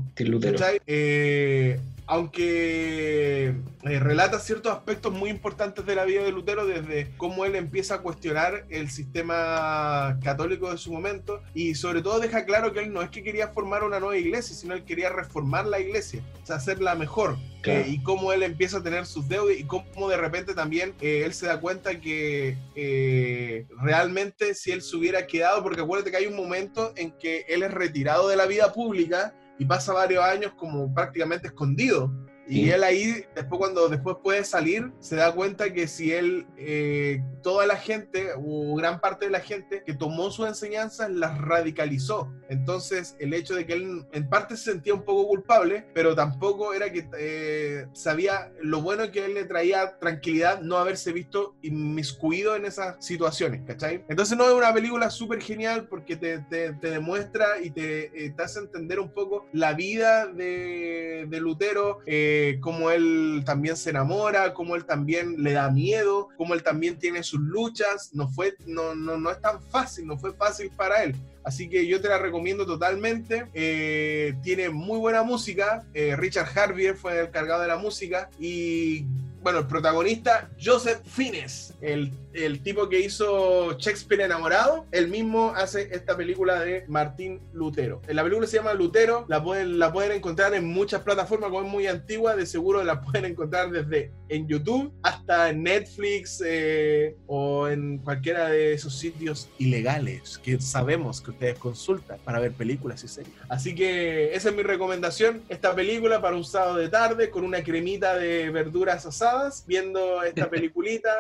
Aunque 2.13 3.55
eh, 3.85 3.99
relata 3.99 4.39
ciertos 4.39 4.71
aspectos 4.71 5.15
muy 5.15 5.31
importantes 5.31 5.87
de 5.87 5.95
la 5.95 6.05
vida 6.05 6.23
de 6.23 6.31
Lutero, 6.31 6.67
desde 6.67 7.11
cómo 7.17 7.47
él 7.47 7.55
empieza 7.55 7.95
a 7.95 7.99
cuestionar 8.03 8.67
el 8.69 8.91
sistema 8.91 10.19
católico 10.23 10.71
de 10.71 10.77
su 10.77 10.93
momento 10.93 11.43
y 11.55 11.75
sobre 11.75 12.03
todo 12.03 12.21
deja 12.21 12.45
claro 12.45 12.75
que 12.75 12.81
él 12.81 12.93
no 12.93 13.01
es 13.01 13.09
que 13.09 13.23
quería 13.23 13.49
formar 13.49 13.83
una 13.83 13.99
nueva 13.99 14.19
iglesia, 14.19 14.55
sino 14.55 14.75
él 14.75 14.85
quería 14.85 15.09
reformar 15.09 15.65
la 15.65 15.81
iglesia, 15.81 16.23
o 16.43 16.47
sea, 16.47 16.57
hacerla 16.57 16.95
mejor. 16.97 17.39
Claro. 17.63 17.81
Eh, 17.81 17.89
y 17.89 18.03
cómo 18.03 18.35
él 18.35 18.43
empieza 18.43 18.79
a 18.79 18.83
tener 18.83 19.07
sus 19.07 19.27
deudas 19.27 19.57
y 19.59 19.65
cómo 19.65 20.11
de 20.11 20.19
repente 20.19 20.53
también 20.53 20.93
eh, 21.01 21.23
él 21.25 21.33
se 21.33 21.47
da 21.47 21.61
cuenta 21.61 21.99
que 21.99 22.59
eh, 22.75 23.67
realmente 23.81 24.55
si 24.55 24.71
él 24.71 24.83
se 24.83 24.97
hubiera 24.97 25.27
quedado, 25.27 25.63
porque 25.63 25.81
acuérdate 25.81 26.11
que 26.11 26.19
hay 26.19 26.27
un 26.27 26.37
momento 26.37 26.93
en 26.95 27.13
que 27.13 27.47
él 27.49 27.63
es 27.63 27.73
retirado 27.73 28.29
de 28.29 28.37
la 28.37 28.45
vida 28.45 28.71
pública 28.75 29.33
y 29.59 29.65
pasa 29.65 29.93
varios 29.93 30.25
años 30.25 30.53
como 30.57 30.93
prácticamente 30.93 31.49
escondido. 31.49 32.13
Y 32.53 32.65
Sí. 32.65 32.71
él 32.71 32.85
ahí, 32.85 33.25
después 33.35 33.59
cuando 33.59 33.89
después 33.89 34.17
puede 34.23 34.45
salir, 34.45 34.93
se 35.01 35.17
da 35.17 35.33
cuenta 35.33 35.73
que 35.73 35.89
si 35.89 36.13
él, 36.13 36.47
eh, 36.59 37.23
toda 37.43 37.67
la 37.67 37.77
gente, 37.77 38.29
o 38.37 38.75
gran 38.77 39.01
parte 39.01 39.25
de 39.25 39.31
la 39.33 39.41
gente 39.41 39.83
que 39.87 39.95
tomó 39.95 40.31
sus 40.31 40.47
enseñanzas, 40.47 41.11
las 41.11 41.39
radicalizó. 41.39 42.31
Entonces, 42.51 43.17
el 43.21 43.33
hecho 43.33 43.55
de 43.55 43.65
que 43.65 43.73
él 43.73 44.05
en 44.13 44.29
parte 44.29 44.57
se 44.59 44.71
sentía 44.73 44.93
un 44.93 45.03
poco 45.05 45.27
culpable, 45.29 45.87
pero 45.95 46.15
tampoco 46.15 46.75
era 46.75 46.93
que 46.93 47.09
eh, 47.19 47.87
sabía 47.95 48.53
lo 48.61 48.83
bueno 48.83 49.11
que 49.11 49.25
él 49.25 49.33
le 49.35 49.45
traía 49.45 49.99
tranquilidad 49.99 50.61
no 50.61 50.77
haberse 50.77 51.13
visto 51.13 51.55
inmiscuido 51.63 52.55
en 52.55 52.67
esas 52.67 52.97
situaciones, 53.05 53.63
¿cachai? 53.67 54.05
Entonces, 54.09 54.37
no 54.37 54.47
es 54.47 54.53
una 54.55 54.75
película 54.75 55.09
súper 55.11 55.41
genial 55.41 55.89
porque 55.89 56.17
te, 56.17 56.41
te- 56.51 56.75
te 56.75 56.91
demuestra 56.91 57.61
y 57.63 57.71
te, 57.71 58.27
eh, 58.27 58.31
te 58.37 58.43
hace 58.43 58.59
entender 58.61 59.01
un 59.01 59.11
poco 59.13 59.47
la 59.53 59.73
vida 59.73 60.27
de, 60.27 61.27
de 61.29 61.41
Lutero, 61.41 62.01
eh, 62.07 62.41
cómo 62.61 62.91
él 62.91 63.43
también 63.45 63.77
se 63.77 63.91
enamora, 63.91 64.55
cómo 64.55 64.77
él 64.77 64.85
también 64.85 65.43
le 65.43 65.53
da 65.53 65.71
miedo, 65.71 66.29
cómo 66.37 66.55
él 66.55 66.63
también 66.63 66.99
tiene 66.99 67.23
sus 67.23 67.41
luchas. 67.41 68.11
No, 68.13 68.29
fue, 68.29 68.55
no, 68.67 68.95
no, 68.95 69.17
no 69.17 69.31
es 69.31 69.41
tan 69.41 69.63
fácil, 69.63 70.07
no 70.07 70.19
fue 70.19 70.33
fácil 70.33 70.71
para 70.71 71.03
él. 71.03 71.15
Así 71.45 71.69
que 71.69 71.87
yo 71.87 72.01
te 72.01 72.09
la 72.09 72.19
recomiendo 72.19 72.67
totalmente. 72.67 73.47
Eh, 73.55 74.35
tiene 74.43 74.71
muy 74.71 74.99
buena 74.99 75.23
música. 75.23 75.85
Eh, 75.95 76.15
Richard 76.17 76.57
Harvier 76.57 76.97
fue 76.97 77.19
el 77.21 77.31
cargado 77.31 77.63
de 77.63 77.69
la 77.69 77.79
música. 77.79 78.31
Y 78.39 79.05
bueno, 79.43 79.59
el 79.59 79.67
protagonista, 79.67 80.51
Joseph 80.63 81.01
Fiennes, 81.05 81.75
el, 81.81 82.13
el 82.35 82.63
tipo 82.63 82.89
que 82.89 83.01
hizo 83.01 83.79
Shakespeare 83.79 84.23
enamorado, 84.23 84.87
él 84.91 85.09
mismo 85.09 85.53
hace 85.55 85.89
esta 85.95 86.17
película 86.17 86.61
de 86.61 86.85
Martín 86.89 87.41
Lutero. 87.53 88.01
La 88.09 88.23
película 88.23 88.47
se 88.47 88.57
llama 88.57 88.75
Lutero, 88.75 89.25
la 89.29 89.43
pueden, 89.43 89.79
la 89.79 89.93
pueden 89.93 90.13
encontrar 90.13 90.55
en 90.55 90.67
muchas 90.67 91.03
plataformas, 91.03 91.51
como 91.51 91.63
es 91.67 91.71
muy 91.71 91.87
antigua, 91.87 92.37
de 92.37 92.47
seguro 92.47 92.83
la 92.85 93.01
pueden 93.01 93.25
encontrar 93.25 93.71
desde 93.71 94.13
en 94.29 94.49
YouTube 94.49 94.93
hasta 95.03 95.51
en 95.51 95.63
Netflix 95.63 96.43
eh, 96.45 97.17
o 97.27 97.69
en 97.69 97.99
cualquiera 97.99 98.49
de 98.49 98.73
esos 98.73 98.99
sitios 98.99 99.49
ilegales 99.59 100.39
que 100.39 100.61
sabemos 100.61 101.21
que 101.21 101.31
ustedes 101.31 101.59
consultan 101.59 102.19
para 102.25 102.41
ver 102.41 102.53
películas 102.53 103.05
y 103.05 103.09
series. 103.09 103.35
Así 103.49 103.75
que 103.75 104.35
esa 104.35 104.49
es 104.51 104.57
mi 104.57 104.63
recomendación, 104.63 105.43
esta 105.49 105.75
película 105.75 106.21
para 106.21 106.37
un 106.37 106.45
sábado 106.45 106.77
de 106.77 106.89
tarde 106.89 107.31
con 107.31 107.45
una 107.45 107.63
cremita 107.63 108.17
de 108.17 108.51
verduras 108.51 109.05
asadas, 109.05 109.65
viendo 109.67 110.23
esta 110.23 110.49
peliculita, 110.51 111.11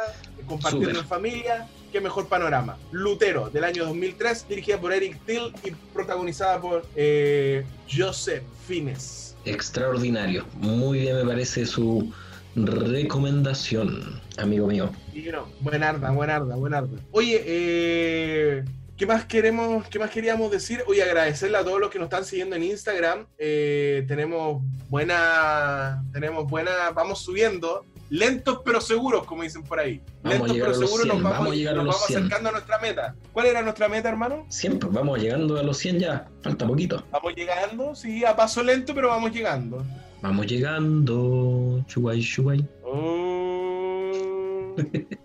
compartiendo 0.46 1.01
Familia. 1.04 1.68
Qué 1.92 2.00
mejor 2.00 2.26
panorama. 2.26 2.78
Lutero, 2.90 3.50
del 3.50 3.64
año 3.64 3.84
2003, 3.84 4.48
dirigida 4.48 4.80
por 4.80 4.92
Eric 4.92 5.18
Till 5.26 5.52
y 5.62 5.72
protagonizada 5.92 6.60
por 6.60 6.86
eh, 6.96 7.64
Joseph 7.90 8.42
Fiennes. 8.66 9.36
Extraordinario. 9.44 10.46
Muy 10.54 11.00
bien 11.00 11.16
me 11.16 11.24
parece 11.24 11.66
su 11.66 12.12
recomendación, 12.54 14.20
amigo 14.38 14.66
mío. 14.66 14.90
Y 15.12 15.22
no, 15.22 15.48
buenarda, 15.60 16.10
buenarda, 16.10 16.56
buenarda. 16.56 16.98
Oye, 17.10 17.42
eh, 17.44 18.64
¿qué 18.96 19.06
más 19.06 19.24
queremos, 19.24 19.86
qué 19.88 19.98
más 19.98 20.10
queríamos 20.10 20.50
decir? 20.50 20.82
Oye, 20.86 21.02
agradecerle 21.02 21.58
a 21.58 21.64
todos 21.64 21.80
los 21.80 21.90
que 21.90 21.98
nos 21.98 22.06
están 22.06 22.24
siguiendo 22.24 22.56
en 22.56 22.64
Instagram. 22.64 23.26
Eh, 23.38 24.04
tenemos 24.06 24.62
buena, 24.88 26.04
tenemos 26.12 26.48
buena, 26.48 26.90
vamos 26.94 27.20
subiendo. 27.20 27.84
Lentos 28.12 28.60
pero 28.62 28.78
seguros, 28.80 29.24
como 29.24 29.42
dicen 29.42 29.62
por 29.62 29.80
ahí. 29.80 30.02
Vamos 30.22 30.40
Lentos 30.50 30.56
pero 30.58 30.74
seguros 30.74 31.02
100, 31.02 31.08
nos 31.08 31.22
vamos, 31.22 31.38
vamos 31.38 31.52
a 31.52 31.56
llegar 31.56 31.72
a 31.72 31.76
nos 31.78 31.86
los 31.86 31.94
vamos 31.94 32.06
100. 32.08 32.18
acercando 32.18 32.48
a 32.48 32.52
nuestra 32.52 32.78
meta. 32.78 33.14
¿Cuál 33.32 33.46
era 33.46 33.62
nuestra 33.62 33.88
meta, 33.88 34.08
hermano? 34.10 34.44
Siempre 34.50 34.88
vamos 34.92 35.18
llegando 35.18 35.58
a 35.58 35.62
los 35.62 35.78
100 35.78 35.98
ya. 35.98 36.28
Falta 36.42 36.66
poquito. 36.66 37.02
Vamos 37.10 37.34
llegando, 37.34 37.94
sí, 37.94 38.22
a 38.24 38.36
paso 38.36 38.62
lento, 38.62 38.94
pero 38.94 39.08
vamos 39.08 39.32
llegando. 39.32 39.82
Vamos 40.20 40.46
llegando. 40.46 41.82
Chuguay, 41.88 42.22
chuguay. 42.22 42.64
Oh. 42.84 44.76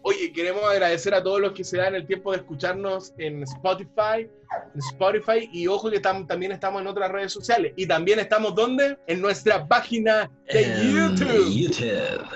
Oye, 0.01 0.31
queremos 0.33 0.63
agradecer 0.63 1.13
a 1.13 1.21
todos 1.23 1.39
los 1.41 1.51
que 1.53 1.63
se 1.63 1.77
dan 1.77 1.93
el 1.95 2.05
tiempo 2.05 2.31
de 2.31 2.37
escucharnos 2.37 3.13
en 3.17 3.43
Spotify, 3.43 4.29
en 4.73 4.79
Spotify 4.91 5.49
y 5.53 5.67
ojo 5.67 5.89
que 5.89 6.01
tam- 6.01 6.25
también 6.27 6.51
estamos 6.51 6.81
en 6.81 6.87
otras 6.87 7.11
redes 7.11 7.31
sociales 7.31 7.73
y 7.75 7.85
también 7.85 8.19
estamos 8.19 8.55
donde 8.55 8.97
en 9.07 9.21
nuestra 9.21 9.65
página 9.67 10.29
de 10.51 10.61
En 10.63 10.93
YouTube 10.93 11.49
YouTube. 11.49 12.29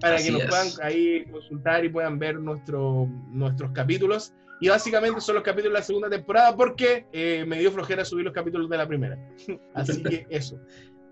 Para 0.00 0.16
así 0.16 0.26
que 0.26 0.32
nos 0.32 0.42
es. 0.42 0.48
puedan 0.48 0.68
ahí 0.82 1.24
consultar 1.30 1.84
y 1.84 1.88
puedan 1.88 2.18
ver 2.18 2.38
nuestro, 2.40 3.08
nuestros 3.30 3.70
capítulos 3.72 4.32
y 4.60 4.68
básicamente 4.68 5.20
son 5.20 5.36
los 5.36 5.44
capítulos 5.44 5.72
de 5.74 5.78
la 5.80 5.84
segunda 5.84 6.10
temporada 6.10 6.56
porque 6.56 7.06
eh, 7.12 7.44
me 7.46 7.58
dio 7.60 7.70
flojera 7.70 8.04
subir 8.04 8.24
los 8.24 8.34
capítulos 8.34 8.68
de 8.68 8.76
la 8.76 8.86
primera. 8.88 9.18
Así 9.74 10.02
que 10.02 10.26
eso. 10.30 10.60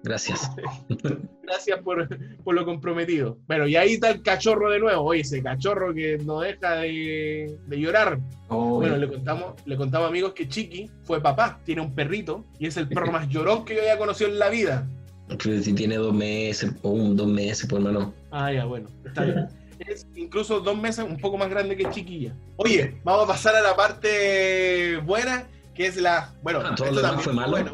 Gracias. 0.02 0.50
Gracias 1.42 1.80
por, 1.80 2.08
por 2.44 2.54
lo 2.54 2.64
comprometido. 2.64 3.38
Bueno, 3.46 3.66
y 3.66 3.76
ahí 3.76 3.94
está 3.94 4.10
el 4.10 4.22
cachorro 4.22 4.70
de 4.70 4.78
nuevo. 4.78 5.02
Oye, 5.04 5.20
ese 5.22 5.42
cachorro 5.42 5.94
que 5.94 6.18
no 6.18 6.40
deja 6.40 6.76
de, 6.76 7.58
de 7.66 7.80
llorar. 7.80 8.20
Oh, 8.48 8.76
Bueno, 8.76 8.96
le 8.96 9.08
contamos, 9.08 9.54
le 9.64 9.76
contamos 9.76 10.08
amigos 10.08 10.32
que 10.32 10.48
Chiqui 10.48 10.90
fue 11.02 11.20
papá, 11.20 11.60
tiene 11.64 11.82
un 11.82 11.94
perrito 11.94 12.44
y 12.58 12.66
es 12.66 12.76
el 12.76 12.88
perro 12.88 13.10
más 13.12 13.28
llorón 13.28 13.64
que 13.64 13.74
yo 13.76 13.82
haya 13.82 13.98
conocido 13.98 14.30
en 14.30 14.38
la 14.38 14.48
vida. 14.48 14.88
Pero 15.28 15.62
si 15.62 15.72
tiene 15.72 15.96
dos 15.96 16.14
meses 16.14 16.72
o 16.82 16.90
un 16.90 17.16
dos 17.16 17.26
meses, 17.26 17.66
pues 17.68 17.82
hermano. 17.84 18.12
Ah, 18.30 18.52
ya, 18.52 18.64
bueno, 18.64 18.88
está 19.04 19.24
bien. 19.24 19.48
Es 19.78 20.06
incluso 20.14 20.60
dos 20.60 20.74
meses 20.78 21.04
un 21.06 21.18
poco 21.18 21.36
más 21.36 21.50
grande 21.50 21.76
que 21.76 21.90
Chiquilla. 21.90 22.32
Oye, 22.56 22.98
vamos 23.04 23.24
a 23.24 23.26
pasar 23.26 23.54
a 23.54 23.60
la 23.60 23.76
parte 23.76 24.96
buena, 25.04 25.46
que 25.74 25.86
es 25.86 25.96
la. 25.98 26.32
Bueno, 26.42 26.62
Ah, 26.64 26.74
todo 26.74 26.90
lo 26.92 27.02
demás 27.02 27.22
fue 27.22 27.34
malo. 27.34 27.50
bueno, 27.50 27.72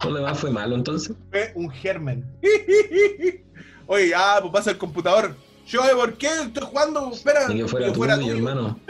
Todo 0.00 0.12
lo 0.12 0.16
demás 0.20 0.38
fue 0.38 0.50
malo 0.50 0.74
entonces. 0.74 1.14
fue 1.30 1.52
un 1.56 1.68
germen. 1.70 2.24
Oye, 3.86 4.12
ah, 4.16 4.38
pues 4.40 4.50
pasa 4.52 4.70
el 4.70 4.78
computador. 4.78 5.36
Yo, 5.66 5.82
¿por 5.94 6.14
qué 6.14 6.28
estoy 6.44 6.62
jugando? 6.64 7.10
Espera, 7.12 7.48
Ni 7.48 7.56
que 7.58 7.68
fuera 7.68 7.86
que 7.88 7.92
tuyo. 7.92 8.32
hermano. 8.34 8.80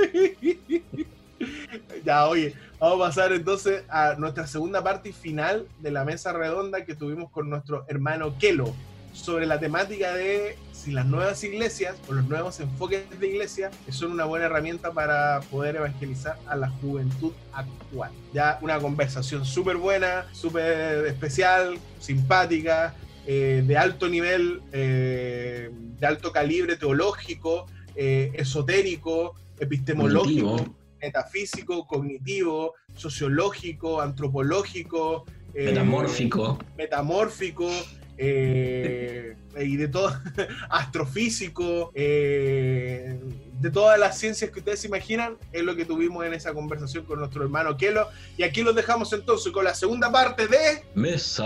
Ya, 2.05 2.29
oye, 2.29 2.55
vamos 2.79 3.01
a 3.01 3.09
pasar 3.09 3.33
entonces 3.33 3.85
a 3.89 4.15
nuestra 4.15 4.47
segunda 4.47 4.83
parte 4.83 5.13
final 5.13 5.67
de 5.81 5.91
la 5.91 6.05
mesa 6.05 6.33
redonda 6.33 6.85
que 6.85 6.95
tuvimos 6.95 7.31
con 7.31 7.49
nuestro 7.49 7.85
hermano 7.89 8.37
Kelo 8.39 8.75
sobre 9.13 9.47
la 9.47 9.59
temática 9.59 10.15
de 10.15 10.57
si 10.73 10.93
las 10.93 11.07
nuevas 11.07 11.43
iglesias 11.43 11.97
o 12.09 12.13
los 12.13 12.29
nuevos 12.29 12.61
enfoques 12.61 13.19
de 13.19 13.27
iglesia 13.27 13.71
son 13.89 14.13
una 14.13 14.27
buena 14.27 14.45
herramienta 14.47 14.93
para 14.93 15.41
poder 15.51 15.77
evangelizar 15.77 16.39
a 16.47 16.55
la 16.55 16.69
juventud 16.69 17.33
actual. 17.53 18.13
Ya 18.35 18.59
una 18.61 18.79
conversación 18.79 19.47
súper 19.47 19.79
buena, 19.79 20.27
súper 20.33 21.07
especial, 21.07 21.79
simpática, 21.99 22.95
eh, 23.27 23.65
de 23.67 23.77
alto 23.77 24.09
nivel, 24.09 24.61
eh, 24.73 25.71
de 25.73 26.07
alto 26.07 26.31
calibre 26.31 26.77
teológico, 26.77 27.67
eh, 27.95 28.31
esotérico, 28.35 29.35
epistemológico. 29.59 30.76
Metafísico, 31.01 31.87
cognitivo, 31.87 32.75
sociológico, 32.95 34.01
antropológico, 34.01 35.25
eh, 35.55 35.67
Metamórfico. 35.67 36.59
metamórfico, 36.77 37.71
eh, 38.19 39.37
y 39.59 39.77
de 39.77 39.89
todo, 39.89 40.11
astrofísico, 40.71 41.93
eh, 41.95 43.19
de 43.61 43.71
todas 43.71 43.99
las 43.99 44.19
ciencias 44.19 44.51
que 44.51 44.59
ustedes 44.59 44.81
se 44.81 44.89
imaginan, 44.89 45.37
es 45.53 45.63
lo 45.63 45.75
que 45.77 45.85
tuvimos 45.85 46.25
en 46.27 46.35
esa 46.35 46.53
conversación 46.53 47.05
con 47.05 47.21
nuestro 47.21 47.43
hermano 47.43 47.77
Kelo. 47.77 48.09
Y 48.37 48.43
aquí 48.43 48.63
los 48.63 48.75
dejamos 48.75 49.13
entonces 49.13 49.53
con 49.53 49.65
la 49.65 49.75
segunda 49.75 50.11
parte 50.13 50.47
de 50.47 50.85
Mesa 50.95 51.45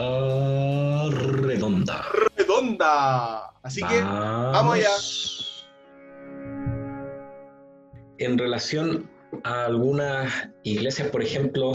redonda. 1.08 2.04
Redonda. 2.36 3.50
Así 3.62 3.82
que 3.82 4.00
vamos 4.02 4.74
allá. 4.74 4.90
En 8.18 8.36
relación 8.38 9.08
a 9.44 9.66
algunas 9.66 10.32
iglesias, 10.64 11.08
por 11.08 11.22
ejemplo, 11.22 11.72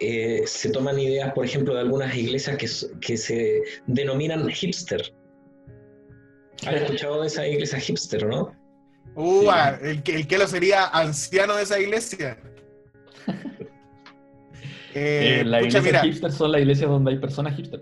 eh, 0.00 0.42
se 0.46 0.70
toman 0.70 0.98
ideas, 0.98 1.32
por 1.34 1.44
ejemplo, 1.44 1.74
de 1.74 1.80
algunas 1.80 2.14
iglesias 2.16 2.56
que, 2.56 2.68
que 3.00 3.16
se 3.16 3.62
denominan 3.86 4.48
hipster. 4.48 5.02
¿Has 6.66 6.74
escuchado 6.74 7.20
de 7.22 7.26
esa 7.28 7.46
iglesia 7.46 7.78
hipster, 7.80 8.26
no? 8.26 8.54
Uh, 9.14 9.40
Sí. 9.42 9.46
ah, 9.50 9.78
el, 9.82 10.02
que- 10.02 10.14
el 10.16 10.26
Kelo 10.26 10.46
sería 10.46 10.86
anciano 10.86 11.56
de 11.56 11.62
esa 11.62 11.78
iglesia. 11.78 12.38
Eh, 14.92 15.42
Eh, 15.42 15.44
la 15.44 15.58
pucha, 15.60 15.78
iglesia 15.78 15.82
mira, 15.92 16.02
hipster 16.02 16.32
son 16.32 16.50
las 16.50 16.60
iglesias 16.62 16.90
donde 16.90 17.12
hay 17.12 17.18
personas 17.18 17.54
hipster. 17.54 17.80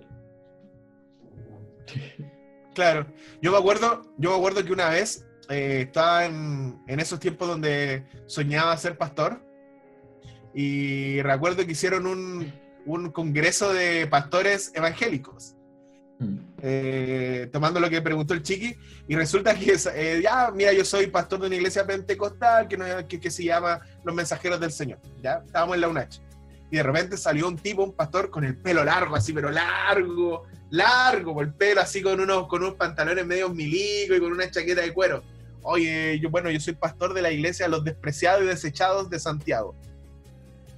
Claro, 2.75 3.07
yo 3.41 3.51
me 3.51 3.57
acuerdo, 3.59 4.03
yo 4.19 4.31
me 4.31 4.37
acuerdo 4.37 4.65
que 4.65 4.73
una 4.73 4.91
vez 4.91 5.27
eh, 5.49 5.83
estaba 5.87 6.25
en, 6.27 6.81
en 6.87 7.01
esos 7.01 7.19
tiempos 7.21 7.49
donde 7.49 8.05
soñaba 8.27 8.77
ser 8.77 8.97
pastor 8.99 9.41
y 10.55 11.21
recuerdo 11.23 11.65
que 11.65 11.73
hicieron 11.73 12.07
un, 12.07 12.53
un 12.87 13.11
congreso 13.11 13.73
de 13.73 14.07
pastores 14.07 14.73
evangélicos, 14.75 15.55
Mm. 16.21 16.39
eh, 16.63 17.49
tomando 17.53 17.79
lo 17.79 17.89
que 17.89 18.03
preguntó 18.03 18.35
el 18.35 18.43
chiqui 18.43 18.75
y 19.07 19.15
resulta 19.15 19.55
que 19.55 19.77
eh, 19.95 20.21
ya, 20.21 20.51
mira, 20.53 20.73
yo 20.73 20.85
soy 20.85 21.07
pastor 21.07 21.39
de 21.39 21.47
una 21.47 21.55
iglesia 21.55 21.87
pentecostal 21.87 22.67
que, 22.67 22.77
no- 22.77 23.07
que, 23.07 23.21
que 23.21 23.31
se 23.31 23.45
llama 23.45 23.79
Los 24.03 24.17
Mensajeros 24.17 24.59
del 24.59 24.73
Señor, 24.73 24.99
ya, 25.23 25.45
estábamos 25.47 25.77
en 25.77 25.81
la 25.83 25.89
UNACH 25.89 26.19
y 26.73 26.77
de 26.77 26.83
repente 26.83 27.17
salió 27.17 27.47
un 27.47 27.55
tipo, 27.55 27.85
un 27.85 27.93
pastor 27.95 28.31
con 28.31 28.43
el 28.43 28.57
pelo 28.59 28.83
largo, 28.83 29.15
así, 29.15 29.33
pero 29.33 29.49
largo, 29.53 30.43
largo, 30.71 31.35
por 31.35 31.45
el 31.45 31.55
pelo, 31.55 31.83
así 31.83 32.03
con 32.03 32.19
unos, 32.19 32.49
con 32.49 32.65
unos 32.65 32.75
pantalones 32.75 33.25
medio 33.25 33.49
milico 33.51 34.17
y 34.17 34.19
con 34.19 34.33
una 34.33 34.51
chaqueta 34.51 34.81
de 34.81 34.93
cuero. 34.93 35.23
Oye, 35.63 36.19
yo, 36.21 36.31
bueno, 36.31 36.51
yo 36.51 36.61
soy 36.61 36.75
pastor 36.75 37.15
de 37.15 37.23
la 37.23 37.31
iglesia 37.31 37.67
de 37.67 37.71
los 37.71 37.85
despreciados 37.85 38.43
y 38.43 38.47
desechados 38.47 39.11
de 39.11 39.19
Santiago. 39.19 39.75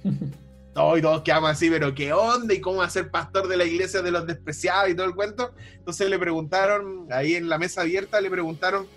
No, 0.73 0.95
y 0.95 1.01
todos 1.01 1.21
quedamos 1.23 1.49
así, 1.49 1.69
pero 1.69 1.93
¿qué 1.93 2.13
onda? 2.13 2.53
¿Y 2.53 2.61
cómo 2.61 2.77
va 2.77 2.85
a 2.85 2.89
ser 2.89 3.11
pastor 3.11 3.49
de 3.49 3.57
la 3.57 3.65
iglesia 3.65 4.01
de 4.01 4.11
los 4.11 4.25
despreciados 4.25 4.89
y 4.89 4.95
todo 4.95 5.05
el 5.05 5.15
cuento? 5.15 5.53
Entonces 5.73 6.09
le 6.09 6.17
preguntaron, 6.17 7.07
ahí 7.11 7.35
en 7.35 7.49
la 7.49 7.57
mesa 7.57 7.81
abierta, 7.81 8.21
le 8.21 8.29
preguntaron 8.29 8.87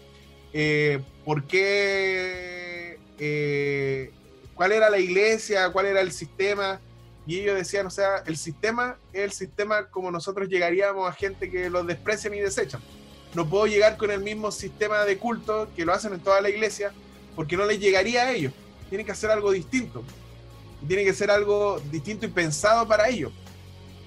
eh, 0.53 1.03
por 1.25 1.49
qué, 1.49 3.01
eh, 3.19 4.13
cuál 4.55 4.71
era 4.71 4.89
la 4.89 5.01
iglesia, 5.01 5.71
cuál 5.71 5.87
era 5.87 6.01
el 6.01 6.13
sistema. 6.13 6.81
Y 7.27 7.41
ellos 7.41 7.57
decían, 7.57 7.87
o 7.87 7.91
sea, 7.91 8.19
el 8.27 8.37
sistema 8.37 8.97
es 9.13 9.23
el 9.25 9.33
sistema 9.33 9.89
como 9.89 10.13
nosotros 10.13 10.49
llegaríamos 10.49 11.09
a 11.09 11.13
gente 11.13 11.51
que 11.51 11.71
los 11.71 11.85
desprecian 11.89 12.35
y 12.35 12.41
desechan. 12.41 12.81
No 13.35 13.49
puedo 13.49 13.67
llegar 13.67 13.97
con 13.97 14.11
el 14.11 14.21
mismo 14.21 14.51
sistema 14.53 15.05
de 15.05 15.19
culto 15.19 15.69
que 15.75 15.85
lo 15.85 15.93
hacen 15.93 16.13
en 16.15 16.21
toda 16.21 16.41
la 16.41 16.51
iglesia, 16.51 16.93
porque 17.35 17.57
no 17.57 17.65
les 17.67 17.81
llegaría 17.81 18.23
a 18.23 18.33
ellos. 18.33 18.53
Tienen 18.89 19.05
que 19.05 19.13
hacer 19.13 19.31
algo 19.31 19.51
distinto. 19.51 20.05
Tiene 20.87 21.05
que 21.05 21.13
ser 21.15 21.31
algo 21.31 21.81
distinto 21.91 22.27
y 22.27 22.29
pensado 22.29 22.87
para 22.87 23.09
ellos. 23.09 23.33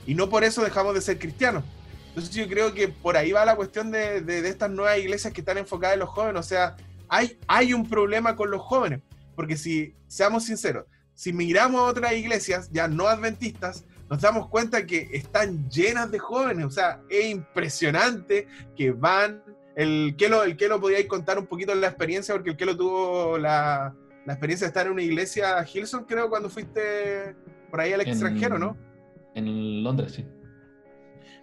Y 0.06 0.16
no 0.16 0.30
por 0.30 0.44
eso 0.44 0.64
dejamos 0.64 0.94
de 0.94 1.02
ser 1.02 1.20
cristianos. 1.20 1.64
Entonces 2.10 2.34
yo 2.34 2.48
creo 2.48 2.74
que 2.74 2.88
por 2.88 3.18
ahí 3.18 3.32
va 3.32 3.44
la 3.46 3.56
cuestión 3.56 3.92
de, 3.92 4.22
de- 4.22 4.42
de 4.42 4.50
estas 4.50 4.70
nuevas 4.70 4.98
iglesias 4.98 5.34
que 5.34 5.42
están 5.42 5.58
enfocadas 5.58 5.96
en 5.96 6.00
los 6.00 6.10
jóvenes. 6.10 6.40
O 6.40 6.44
sea, 6.44 6.76
hay, 7.10 7.38
hay 7.48 7.74
un 7.74 7.88
problema 7.90 8.36
con 8.36 8.50
los 8.50 8.62
jóvenes. 8.62 9.02
Porque 9.36 9.58
si, 9.58 9.94
seamos 10.08 10.46
sinceros, 10.46 10.86
si 11.14 11.34
miramos 11.34 11.82
a 11.82 11.84
otras 11.86 12.14
iglesias 12.14 12.70
ya 12.72 12.88
no 12.88 13.08
adventistas, 13.08 13.84
nos 14.10 14.22
damos 14.22 14.48
cuenta 14.50 14.86
que 14.86 15.10
están 15.12 15.70
llenas 15.70 16.10
de 16.12 16.20
jóvenes. 16.20 16.66
O 16.66 16.72
sea, 16.72 17.02
es 17.10 17.26
impresionante 17.26 18.48
que 18.76 18.92
van. 18.92 19.44
El 19.76 20.16
que 20.18 20.28
lo, 20.28 20.44
el 20.44 20.58
que 20.58 20.68
lo 20.68 20.82
podíais 20.82 21.06
contar 21.06 21.38
un 21.38 21.46
poquito 21.46 21.76
la 21.76 21.88
experiencia, 21.88 22.34
porque 22.34 22.50
el 22.50 22.58
que 22.58 22.66
lo 22.66 22.76
tuvo 22.76 23.38
la, 23.38 23.94
la 24.26 24.34
experiencia 24.34 24.66
de 24.66 24.70
estar 24.70 24.88
en 24.88 24.94
una 24.94 25.04
iglesia, 25.04 25.64
Hilson, 25.72 26.06
creo, 26.06 26.30
cuando 26.30 26.50
fuiste 26.50 27.36
por 27.70 27.82
ahí 27.82 27.94
al 27.94 28.02
En- 28.02 28.08
extranjero, 28.08 28.58
¿no? 28.58 28.76
En 29.36 29.84
Londres, 29.84 30.14
sí. 30.14 30.26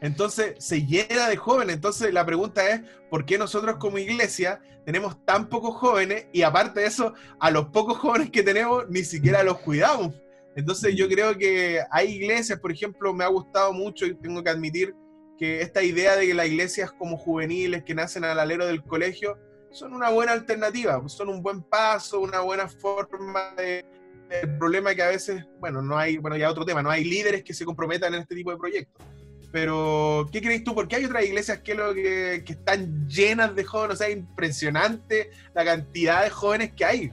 Entonces 0.01 0.57
se 0.59 0.85
llena 0.85 1.29
de 1.29 1.37
jóvenes. 1.37 1.77
Entonces 1.77 2.13
la 2.13 2.27
pregunta 2.27 2.69
es, 2.69 2.83
¿por 3.09 3.25
qué 3.25 3.39
nosotros 3.39 3.77
como 3.77 3.99
iglesia 3.99 4.61
tenemos 4.85 5.25
tan 5.25 5.49
pocos 5.49 5.77
jóvenes 5.77 6.27
y 6.33 6.43
aparte 6.43 6.81
de 6.81 6.87
eso, 6.87 7.15
a 7.39 7.51
los 7.53 7.67
pocos 7.67 7.99
jóvenes 7.99 8.31
que 8.31 8.43
tenemos 8.43 8.89
ni 8.91 9.05
siquiera 9.05 9.45
los 9.45 9.61
cuidamos? 9.61 10.13
Entonces 10.57 10.95
yo 10.95 11.09
creo 11.09 11.37
que 11.37 11.81
hay 11.91 12.13
iglesias, 12.13 12.59
por 12.61 12.71
ejemplo, 12.71 13.13
me 13.13 13.25
ha 13.25 13.29
gustado 13.29 13.73
mucho 13.73 14.07
y 14.07 14.15
tengo 14.15 14.43
que 14.43 14.51
admitir 14.51 14.95
que 15.37 15.61
esta 15.63 15.83
idea 15.83 16.17
de 16.17 16.27
que 16.29 16.35
las 16.35 16.47
iglesias 16.47 16.93
como 16.93 17.17
juveniles 17.17 17.83
que 17.83 17.95
nacen 17.95 18.25
al 18.25 18.39
alero 18.39 18.67
del 18.67 18.83
colegio 18.85 19.37
son 19.73 19.93
una 19.93 20.11
buena 20.11 20.31
alternativa, 20.33 21.03
son 21.09 21.29
un 21.29 21.43
buen 21.43 21.63
paso, 21.63 22.21
una 22.21 22.41
buena 22.41 22.69
forma 22.69 23.53
de... 23.57 23.85
El 24.31 24.57
problema 24.59 24.95
que 24.95 25.03
a 25.03 25.09
veces, 25.09 25.45
bueno, 25.61 25.83
no 25.83 25.99
hay, 25.99 26.17
bueno, 26.17 26.37
ya 26.37 26.51
otro 26.51 26.65
tema, 26.65 26.83
no 26.83 26.91
hay 26.91 27.05
líderes 27.05 27.43
que 27.45 27.53
se 27.53 27.65
comprometan 27.65 28.15
en 28.15 28.21
este 28.23 28.35
tipo 28.35 28.51
de 28.53 28.57
proyectos. 28.57 29.05
Pero, 29.53 30.29
¿qué 30.33 30.41
crees 30.41 30.65
tú? 30.65 30.75
Porque 30.75 30.97
hay 30.97 31.05
otras 31.05 31.25
iglesias 31.25 31.61
que, 31.61 31.75
lo 31.75 31.93
que, 31.95 32.43
que 32.45 32.53
están 32.55 33.07
llenas 33.09 33.55
de 33.55 33.65
jóvenes, 33.65 33.95
o 33.97 33.99
sea, 33.99 34.11
impresionante 34.11 35.31
la 35.55 35.65
cantidad 35.65 36.25
de 36.25 36.31
jóvenes 36.31 36.73
que 36.73 36.85
hay. 36.85 37.13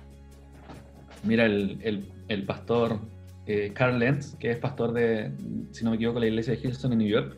Mira, 1.24 1.46
el- 1.46 2.12
el 2.28 2.46
pastor 2.46 3.00
eh, 3.52 3.72
Carl 3.74 3.98
Lenz, 4.00 4.36
que 4.40 4.52
es 4.52 4.58
pastor 4.58 4.94
de, 4.94 5.32
si 5.72 5.84
no 5.84 5.92
me 5.92 5.96
equivoco, 5.98 6.20
la 6.20 6.28
iglesia 6.28 6.54
de 6.54 6.62
Houston 6.62 6.92
en 6.94 7.00
New 7.00 7.08
York, 7.08 7.38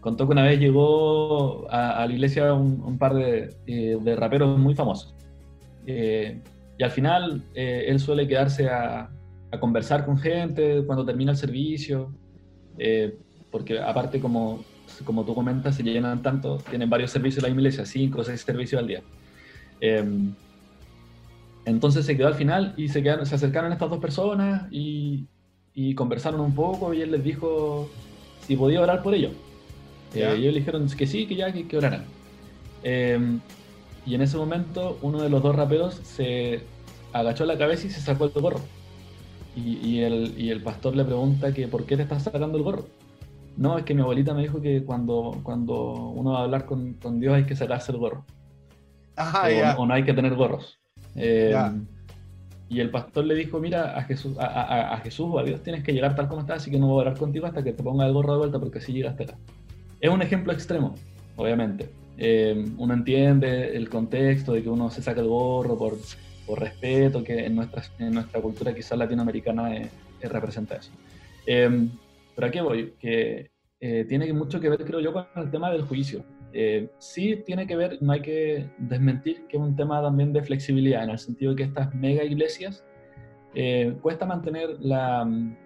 contó 0.00 0.26
que 0.26 0.32
una 0.32 0.44
vez 0.44 0.58
llegó 0.58 1.70
a, 1.70 2.02
a 2.02 2.06
la 2.06 2.12
iglesia 2.12 2.54
un, 2.54 2.80
un 2.82 2.98
par 2.98 3.14
de, 3.14 3.54
eh, 3.66 3.98
de 4.00 4.16
raperos 4.16 4.58
muy 4.58 4.74
famosos. 4.74 5.14
Eh, 5.86 6.40
y 6.78 6.82
al 6.84 6.90
final 6.90 7.42
eh, 7.54 7.86
él 7.88 7.98
suele 7.98 8.26
quedarse 8.28 8.68
a, 8.68 9.10
a 9.50 9.60
conversar 9.60 10.04
con 10.04 10.18
gente 10.18 10.84
cuando 10.86 11.04
termina 11.04 11.32
el 11.32 11.36
servicio, 11.36 12.12
eh, 12.78 13.16
porque 13.50 13.80
aparte 13.80 14.20
como, 14.20 14.62
como 15.04 15.24
tú 15.24 15.34
comentas, 15.34 15.74
se 15.76 15.82
llenan 15.82 16.22
tanto, 16.22 16.58
tienen 16.70 16.88
varios 16.88 17.10
servicios 17.10 17.42
en 17.44 17.50
la 17.50 17.56
iglesia, 17.56 17.84
cinco 17.84 18.20
o 18.20 18.24
seis 18.24 18.40
servicios 18.42 18.80
al 18.80 18.86
día. 18.86 19.02
Em, 21.68 21.76
entonces 21.76 22.06
se 22.06 22.16
quedó 22.16 22.28
al 22.28 22.34
final 22.34 22.74
y 22.76 22.88
se, 22.88 23.02
quedaron, 23.02 23.26
se 23.26 23.34
acercaron 23.34 23.72
estas 23.72 23.90
dos 23.90 24.00
personas 24.00 24.68
y, 24.70 25.28
y 25.74 25.94
conversaron 25.94 26.40
un 26.40 26.54
poco 26.54 26.94
y 26.94 27.02
él 27.02 27.10
les 27.12 27.22
dijo 27.22 27.96
si 28.38 28.56
podía 28.56 28.82
orar 28.82 29.02
por 29.02 29.14
ellos. 29.14 29.34
Eh, 30.12 30.20
Ya. 30.20 30.34
ellos 30.34 30.52
le 30.54 30.60
dijeron 30.60 30.88
que 30.88 31.06
sí, 31.06 31.26
que 31.26 31.36
ya, 31.36 31.52
que, 31.52 31.68
que 31.68 31.76
oraran. 31.78 32.14
Eh, 32.82 33.40
y 34.04 34.14
en 34.14 34.22
ese 34.22 34.36
momento 34.36 34.98
uno 35.02 35.22
de 35.22 35.30
los 35.30 35.42
dos 35.42 35.54
raperos 35.56 35.96
se 36.04 36.70
agachó 37.12 37.44
la 37.46 37.58
cabeza 37.58 37.86
y 37.86 37.90
se 37.90 38.00
sacó 38.02 38.24
el 38.26 38.32
gorro. 38.32 38.72
Y, 39.54 39.78
y 39.86 40.00
el, 40.02 40.34
y 40.38 40.50
el 40.50 40.62
pastor 40.62 40.96
le 40.96 41.04
pregunta 41.04 41.52
que 41.54 41.68
por 41.68 41.86
qué 41.86 41.96
te 41.96 42.02
estás 42.04 42.24
sacando 42.24 42.56
el 42.58 42.64
gorro. 42.64 42.94
No, 43.56 43.78
es 43.78 43.84
que 43.84 43.94
mi 43.94 44.02
abuelita 44.02 44.34
me 44.34 44.42
dijo 44.42 44.60
que 44.60 44.84
cuando, 44.84 45.40
cuando 45.42 45.74
uno 46.10 46.32
va 46.32 46.40
a 46.40 46.44
hablar 46.44 46.66
con, 46.66 46.94
con 46.94 47.20
Dios 47.20 47.34
hay 47.34 47.46
que 47.46 47.56
sacarse 47.56 47.92
el 47.92 47.98
gorro. 47.98 48.28
Ajá, 49.16 49.48
o 49.78 49.86
no 49.86 49.94
hay 49.94 50.04
que 50.04 50.14
tener 50.14 50.34
gorros. 50.34 50.77
Eh, 51.18 51.50
y 52.70 52.80
el 52.80 52.90
pastor 52.90 53.24
le 53.24 53.34
dijo, 53.34 53.58
mira, 53.60 53.96
a 53.96 54.02
Jesús, 54.02 54.36
a, 54.38 54.44
a- 54.46 54.94
a 54.94 54.98
Jesús 54.98 55.26
o 55.30 55.38
a 55.38 55.42
Dios 55.44 55.62
tienes 55.62 55.82
que 55.82 55.92
llegar 55.92 56.14
tal 56.14 56.28
como 56.28 56.42
estás, 56.42 56.58
así 56.62 56.70
que 56.70 56.78
no 56.78 56.86
voy 56.88 56.98
a 56.98 57.08
orar 57.08 57.18
contigo 57.18 57.46
hasta 57.46 57.62
que 57.64 57.72
te 57.72 57.82
ponga 57.82 58.06
el 58.06 58.12
gorro 58.12 58.32
de 58.32 58.38
vuelta 58.38 58.58
porque 58.58 58.78
así 58.78 58.92
llegaste 58.92 59.24
acá. 59.24 59.38
Es 60.00 60.10
un 60.10 60.20
ejemplo 60.22 60.52
extremo, 60.52 60.94
obviamente. 61.36 61.88
Eh, 62.18 62.64
uno 62.76 62.92
entiende 62.94 63.76
el 63.76 63.88
contexto 63.88 64.52
de 64.52 64.62
que 64.62 64.68
uno 64.68 64.90
se 64.90 65.00
saca 65.02 65.20
el 65.20 65.28
gorro 65.28 65.78
por, 65.78 65.96
por 66.46 66.60
respeto, 66.60 67.24
que 67.24 67.46
en 67.46 67.54
nuestra, 67.56 67.82
en 67.98 68.12
nuestra 68.14 68.40
cultura 68.42 68.74
quizás 68.74 68.98
latinoamericana 68.98 69.74
eh, 69.76 69.88
eh, 70.20 70.28
representa 70.28 70.76
eso. 70.76 70.90
Eh, 71.46 71.88
pero 72.34 72.46
a 72.46 72.50
qué 72.50 72.60
voy? 72.60 72.92
Que 73.00 73.50
eh, 73.80 74.04
tiene 74.08 74.30
mucho 74.34 74.60
que 74.60 74.68
ver, 74.68 74.84
creo 74.84 75.00
yo, 75.00 75.12
con 75.12 75.24
el 75.36 75.50
tema 75.50 75.70
del 75.70 75.82
juicio. 75.82 76.22
Eh, 76.52 76.88
sí 76.98 77.42
tiene 77.44 77.66
que 77.66 77.76
ver, 77.76 77.98
no 78.00 78.12
hay 78.12 78.22
que 78.22 78.70
desmentir 78.78 79.46
que 79.48 79.56
es 79.58 79.62
un 79.62 79.76
tema 79.76 80.00
también 80.02 80.32
de 80.32 80.42
flexibilidad, 80.42 81.04
en 81.04 81.10
el 81.10 81.18
sentido 81.18 81.50
de 81.52 81.56
que 81.56 81.62
estas 81.64 81.94
mega 81.94 82.24
iglesias 82.24 82.84
eh, 83.54 83.96
cuesta 84.00 84.24
mantener 84.24 84.76
la, 84.80 85.24
mm, 85.24 85.56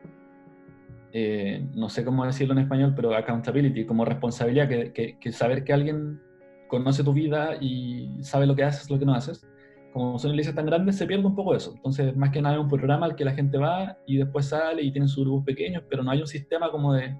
eh, 1.13 1.67
no 1.75 1.89
sé 1.89 2.05
cómo 2.05 2.25
decirlo 2.25 2.55
en 2.55 2.61
español, 2.61 2.95
pero 2.97 3.15
accountability, 3.15 3.85
como 3.85 4.05
responsabilidad, 4.05 4.69
que, 4.69 4.93
que- 4.93 5.19
que 5.19 5.33
saber 5.33 5.63
que 5.65 5.73
alguien 5.73 6.21
conoce 6.69 7.05
tu 7.05 7.13
vida 7.13 7.57
y 7.61 8.09
sabe 8.23 8.47
lo 8.47 8.57
que 8.57 8.65
haces, 8.65 8.91
lo 8.91 8.99
que 8.99 9.05
no 9.05 9.15
haces. 9.15 9.47
Como 9.93 10.19
son 10.19 10.31
iglesias 10.31 10.55
tan 10.55 10.65
grandes, 10.65 10.97
se 10.97 11.07
pierde 11.07 11.27
un 11.27 11.35
poco 11.37 11.55
eso. 11.55 11.75
Entonces, 11.77 12.17
más 12.17 12.31
que 12.31 12.41
nada 12.41 12.55
es 12.55 12.63
un 12.63 12.69
programa 12.71 13.05
al 13.05 13.15
que 13.15 13.27
la 13.27 13.33
gente 13.35 13.59
va 13.59 13.99
y 14.07 14.17
después 14.17 14.47
sale 14.47 14.83
y 14.83 14.91
tienen 14.91 15.09
sus 15.09 15.25
grupos 15.25 15.45
pequeños, 15.45 15.85
pero 15.91 16.03
no 16.03 16.11
hay 16.11 16.21
un 16.23 16.27
sistema 16.27 16.71
como 16.71 16.95
de, 16.95 17.15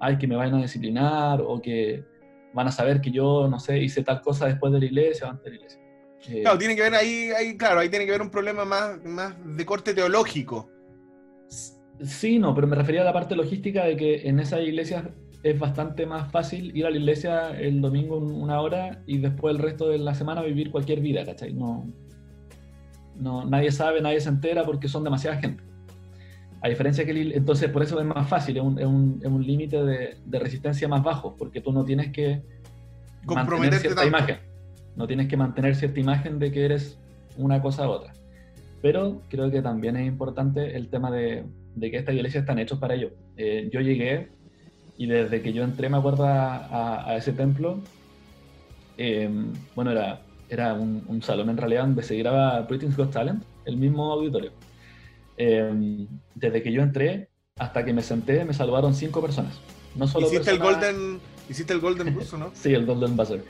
ay, 0.00 0.16
que 0.16 0.26
me 0.26 0.36
vayan 0.36 0.54
a 0.54 0.62
disciplinar 0.62 1.42
o 1.42 1.60
que 1.60 2.02
van 2.54 2.68
a 2.68 2.72
saber 2.72 3.00
que 3.00 3.10
yo, 3.10 3.48
no 3.48 3.58
sé, 3.58 3.78
hice 3.82 4.02
tal 4.02 4.20
cosa 4.22 4.46
después 4.46 4.72
de 4.72 4.78
la 4.80 4.84
iglesia 4.86 5.26
o 5.26 5.30
antes 5.30 5.44
de 5.44 5.50
la 5.50 5.56
iglesia. 5.56 5.80
Eh, 6.28 6.40
Claro, 6.42 6.56
tiene 6.58 6.74
que 6.76 6.82
ver 6.82 6.94
ahí, 6.94 7.28
ahí, 7.36 7.56
claro, 7.56 7.80
ahí 7.80 7.88
tiene 7.90 8.06
que 8.06 8.12
ver 8.12 8.22
un 8.22 8.30
problema 8.30 8.64
más, 8.64 9.02
más 9.04 9.34
de 9.56 9.66
corte 9.66 9.92
teológico. 9.92 10.70
Sí, 12.02 12.38
no, 12.38 12.54
pero 12.54 12.66
me 12.66 12.76
refería 12.76 13.02
a 13.02 13.04
la 13.04 13.12
parte 13.12 13.36
logística 13.36 13.84
de 13.84 13.96
que 13.96 14.28
en 14.28 14.40
esas 14.40 14.60
iglesias 14.62 15.04
es 15.42 15.58
bastante 15.58 16.06
más 16.06 16.30
fácil 16.32 16.74
ir 16.76 16.86
a 16.86 16.90
la 16.90 16.96
iglesia 16.96 17.50
el 17.60 17.80
domingo 17.80 18.16
un- 18.16 18.32
una 18.32 18.60
hora 18.60 19.02
y 19.06 19.18
después 19.18 19.54
el 19.54 19.62
resto 19.62 19.88
de 19.88 19.98
la 19.98 20.14
semana 20.14 20.42
vivir 20.42 20.70
cualquier 20.70 21.00
vida, 21.00 21.24
¿cachai? 21.24 21.52
No, 21.52 21.86
no, 23.16 23.44
nadie 23.44 23.70
sabe, 23.70 24.00
nadie 24.00 24.20
se 24.20 24.28
entera 24.30 24.64
porque 24.64 24.88
son 24.88 25.04
demasiada 25.04 25.36
gente. 25.36 25.62
A 26.64 26.68
diferencia 26.70 27.04
que, 27.04 27.10
el- 27.10 27.32
entonces 27.32 27.68
por 27.70 27.82
eso 27.82 28.00
es 28.00 28.06
más 28.06 28.26
fácil, 28.26 28.56
es 28.56 28.62
un, 28.62 28.78
es 28.78 28.86
un- 28.86 29.20
es 29.22 29.28
un 29.28 29.46
límite 29.46 29.84
de, 29.84 30.16
de 30.24 30.38
resistencia 30.38 30.88
más 30.88 31.02
bajo, 31.02 31.36
porque 31.36 31.60
tú 31.60 31.72
no 31.72 31.84
tienes 31.84 32.10
que 32.10 32.40
mantener 33.26 33.26
Comprometerte 33.26 33.80
cierta 33.80 34.00
tanto. 34.00 34.16
imagen. 34.16 34.36
No 34.96 35.06
tienes 35.06 35.28
que 35.28 35.36
mantener 35.36 35.76
cierta 35.76 36.00
imagen 36.00 36.38
de 36.38 36.50
que 36.50 36.64
eres 36.64 36.98
una 37.36 37.60
cosa 37.60 37.86
u 37.86 37.90
otra. 37.90 38.14
Pero 38.80 39.20
creo 39.28 39.50
que 39.50 39.60
también 39.60 39.96
es 39.96 40.06
importante 40.06 40.74
el 40.74 40.88
tema 40.88 41.10
de, 41.10 41.44
de 41.74 41.90
que 41.90 41.98
estas 41.98 42.14
iglesias 42.14 42.42
están 42.44 42.58
hechos 42.58 42.78
para 42.78 42.94
ello. 42.94 43.10
Eh, 43.36 43.68
yo 43.70 43.80
llegué 43.80 44.28
y 44.96 45.06
desde 45.06 45.42
que 45.42 45.52
yo 45.52 45.64
entré, 45.64 45.90
me 45.90 45.98
acuerdo, 45.98 46.24
a, 46.24 46.56
a- 46.56 47.10
a 47.10 47.16
ese 47.16 47.32
templo, 47.32 47.80
eh, 48.96 49.28
bueno, 49.74 49.90
era, 49.90 50.22
era 50.48 50.72
un, 50.74 51.02
un 51.08 51.20
salón 51.20 51.50
en 51.50 51.56
realidad 51.58 51.82
donde 51.82 52.02
se 52.02 52.16
graba 52.16 52.60
Britain's 52.62 52.96
Got 52.96 53.10
Talent, 53.12 53.42
el 53.66 53.76
mismo 53.76 54.10
auditorio. 54.12 54.52
Eh, 55.36 56.06
desde 56.34 56.62
que 56.62 56.72
yo 56.72 56.82
entré 56.82 57.28
hasta 57.58 57.84
que 57.84 57.92
me 57.92 58.02
senté, 58.02 58.44
me 58.44 58.54
saludaron 58.54 58.94
cinco 58.94 59.20
personas. 59.20 59.58
No 59.94 60.06
solo 60.08 60.26
Hiciste 60.26 60.50
el 60.50 60.58
personas- 60.58 60.92
Golden, 60.92 61.20
hiciste 61.48 61.72
el 61.72 61.80
Golden 61.80 62.14
Ruso, 62.14 62.36
¿no? 62.38 62.50
Sí, 62.54 62.72
el 62.74 62.84
Golden 62.86 63.16
Buzzer. 63.16 63.44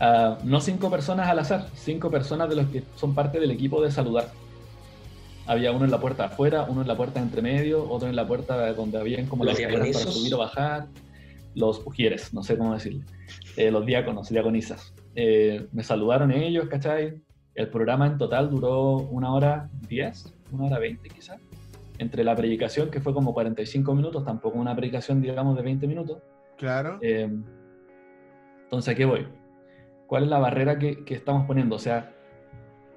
Ah, 0.00 0.38
no 0.44 0.60
cinco 0.60 0.90
personas 0.90 1.28
al 1.28 1.38
azar, 1.38 1.68
cinco 1.74 2.10
personas 2.10 2.48
de 2.48 2.56
los 2.56 2.66
que 2.68 2.82
son 2.96 3.14
parte 3.14 3.38
del 3.38 3.50
equipo 3.50 3.82
de 3.82 3.90
saludar. 3.90 4.30
Había 5.46 5.72
uno 5.72 5.84
en 5.84 5.90
la 5.90 6.00
puerta 6.00 6.26
afuera, 6.26 6.64
uno 6.68 6.82
en 6.82 6.88
la 6.88 6.96
puerta 6.96 7.20
entre 7.20 7.42
medio, 7.42 7.88
otro 7.90 8.08
en 8.08 8.16
la 8.16 8.26
puerta 8.26 8.72
donde 8.72 8.98
habían 8.98 9.26
como 9.26 9.44
¿Los 9.44 9.54
las 9.54 9.60
escaleras 9.60 9.96
para 10.02 10.12
subir 10.12 10.34
o 10.34 10.38
bajar. 10.38 10.86
Los 11.54 11.82
ujieres, 11.84 12.32
no 12.32 12.42
sé 12.44 12.56
cómo 12.56 12.72
decirle. 12.72 13.04
Eh, 13.56 13.70
los 13.70 13.84
diáconos, 13.84 14.28
diaconisas. 14.28 14.94
Eh, 15.16 15.66
me 15.72 15.82
saludaron 15.82 16.30
ellos, 16.30 16.68
¿cachai? 16.68 17.20
El 17.54 17.68
programa 17.68 18.06
en 18.06 18.16
total 18.16 18.48
duró 18.48 18.92
una 18.98 19.34
hora 19.34 19.68
diez, 19.88 20.32
una 20.52 20.66
hora 20.66 20.78
veinte 20.78 21.08
quizás. 21.08 21.40
Entre 21.98 22.24
la 22.24 22.34
predicación, 22.34 22.90
que 22.90 23.00
fue 23.00 23.12
como 23.12 23.34
45 23.34 23.94
minutos, 23.94 24.24
tampoco 24.24 24.58
una 24.58 24.74
predicación, 24.74 25.20
digamos, 25.20 25.56
de 25.56 25.62
20 25.62 25.86
minutos. 25.86 26.22
Claro. 26.56 26.98
Eh, 27.02 27.28
entonces, 28.62 28.94
¿a 28.94 28.96
qué 28.96 29.04
voy? 29.04 29.26
¿Cuál 30.06 30.24
es 30.24 30.28
la 30.30 30.38
barrera 30.38 30.78
que, 30.78 31.04
que 31.04 31.14
estamos 31.14 31.46
poniendo? 31.46 31.76
O 31.76 31.78
sea, 31.78 32.14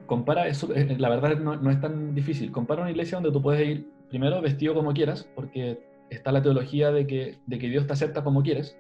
compara, 0.06 0.48
eso, 0.48 0.70
la 0.74 1.10
verdad 1.10 1.38
no, 1.38 1.56
no 1.56 1.70
es 1.70 1.80
tan 1.82 2.16
difícil. 2.16 2.52
Compara 2.52 2.82
una 2.82 2.92
iglesia 2.92 3.18
donde 3.18 3.32
tú 3.32 3.42
puedes 3.42 3.68
ir 3.68 3.90
primero 4.10 4.42
vestido 4.42 4.74
como 4.74 4.94
quieras, 4.94 5.30
porque 5.36 5.80
está 6.10 6.32
la 6.32 6.42
teología 6.42 6.92
de 6.92 7.08
que, 7.08 7.38
de 7.46 7.60
que 7.60 7.68
Dios 7.68 7.88
te 7.88 7.94
acepta 7.94 8.24
como 8.24 8.44
quieres. 8.44 8.78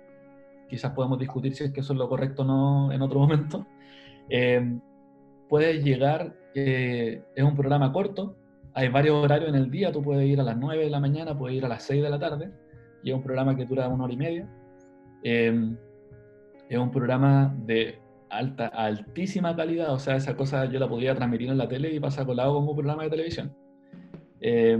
Quizás 0.69 0.91
podemos 0.91 1.19
discutir 1.19 1.55
si 1.55 1.65
es 1.65 1.71
que 1.71 1.81
eso 1.81 1.93
es 1.93 1.99
lo 1.99 2.07
correcto 2.07 2.43
o 2.43 2.45
no 2.45 2.91
en 2.91 3.01
otro 3.01 3.19
momento. 3.19 3.65
Eh, 4.29 4.79
puedes 5.49 5.83
llegar, 5.83 6.35
eh, 6.55 7.23
es 7.35 7.43
un 7.43 7.55
programa 7.55 7.91
corto, 7.91 8.35
hay 8.73 8.89
varios 8.89 9.23
horarios 9.23 9.49
en 9.49 9.55
el 9.55 9.69
día, 9.69 9.91
tú 9.91 10.01
puedes 10.01 10.27
ir 10.27 10.39
a 10.39 10.43
las 10.43 10.57
9 10.57 10.83
de 10.83 10.89
la 10.89 10.99
mañana, 10.99 11.37
puedes 11.37 11.57
ir 11.57 11.65
a 11.65 11.69
las 11.69 11.83
6 11.83 12.01
de 12.01 12.09
la 12.09 12.19
tarde, 12.19 12.51
y 13.03 13.09
es 13.09 13.15
un 13.15 13.21
programa 13.21 13.55
que 13.55 13.65
dura 13.65 13.87
una 13.87 14.05
hora 14.05 14.13
y 14.13 14.17
media. 14.17 14.49
Eh, 15.23 15.75
es 16.69 16.77
un 16.77 16.91
programa 16.91 17.55
de 17.65 17.99
alta, 18.29 18.67
altísima 18.67 19.55
calidad, 19.55 19.93
o 19.93 19.99
sea, 19.99 20.15
esa 20.15 20.35
cosa 20.35 20.65
yo 20.65 20.79
la 20.79 20.87
podría 20.87 21.13
transmitir 21.13 21.49
en 21.49 21.57
la 21.57 21.67
tele 21.67 21.93
y 21.93 21.99
pasa 21.99 22.25
colado 22.25 22.55
como 22.55 22.71
un 22.71 22.75
programa 22.77 23.03
de 23.03 23.09
televisión. 23.09 23.55
Eh, 24.41 24.77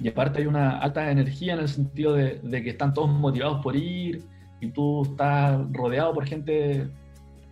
y 0.00 0.08
aparte 0.08 0.40
hay 0.40 0.46
una 0.46 0.78
alta 0.78 1.10
energía 1.10 1.54
en 1.54 1.60
el 1.60 1.68
sentido 1.68 2.14
de, 2.14 2.40
de 2.42 2.62
que 2.62 2.70
están 2.70 2.92
todos 2.92 3.08
motivados 3.08 3.62
por 3.62 3.76
ir 3.76 4.22
y 4.60 4.68
tú 4.68 5.02
estás 5.02 5.60
rodeado 5.72 6.14
por 6.14 6.24
gente 6.24 6.88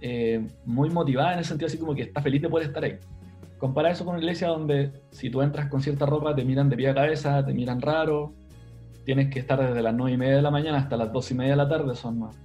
eh, 0.01 0.47
muy 0.65 0.89
motivada 0.89 1.35
en 1.35 1.41
el 1.41 1.45
sentido 1.45 1.67
así 1.67 1.77
como 1.77 1.95
que 1.95 2.03
está 2.03 2.23
feliz 2.23 2.41
de 2.41 2.49
poder 2.49 2.69
estar 2.69 2.85
ahí. 2.85 2.99
Compara 3.61 3.91
eso 3.91 4.07
con 4.07 4.15
una 4.15 4.23
iglesia 4.23 4.49
donde 4.49 4.91
si 5.11 5.29
tú 5.29 5.43
entras 5.43 5.69
con 5.69 5.83
cierta 5.83 6.07
ropa 6.07 6.35
te 6.35 6.45
miran 6.47 6.71
de 6.71 6.77
pie 6.77 6.89
a 6.89 6.95
cabeza, 6.95 7.45
te 7.45 7.53
miran 7.53 7.83
raro, 7.83 8.33
tienes 9.05 9.29
que 9.29 9.39
estar 9.39 9.61
desde 9.61 9.83
las 9.83 9.95
9 9.95 10.13
y 10.13 10.17
media 10.17 10.37
de 10.37 10.43
la 10.43 10.51
mañana 10.51 10.79
hasta 10.79 10.97
las 10.97 11.13
2 11.13 11.31
y 11.31 11.35
media 11.35 11.51
de 11.51 11.57
la 11.59 11.69
tarde, 11.69 11.95
son 11.95 12.21
más. 12.21 12.37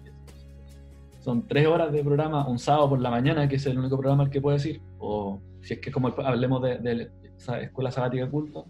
Son 1.22 1.48
tres 1.48 1.68
horas 1.68 1.94
de 1.94 2.04
programa, 2.04 2.46
un 2.48 2.60
sábado 2.60 2.90
por 2.90 3.00
la 3.00 3.10
mañana, 3.10 3.48
que 3.48 3.56
es 3.56 3.66
el 3.66 3.80
único 3.80 3.98
programa 3.98 4.26
al 4.26 4.30
que 4.30 4.42
puedes 4.42 4.66
ir, 4.66 4.82
o 5.00 5.40
si 5.62 5.76
es 5.76 5.80
que 5.80 5.90
como 5.90 6.10
hablemos 6.10 6.62
de, 6.62 6.80
de 6.80 7.10
esa 7.38 7.62
escuela 7.62 7.92
sabática 7.92 8.30
culto, 8.30 8.66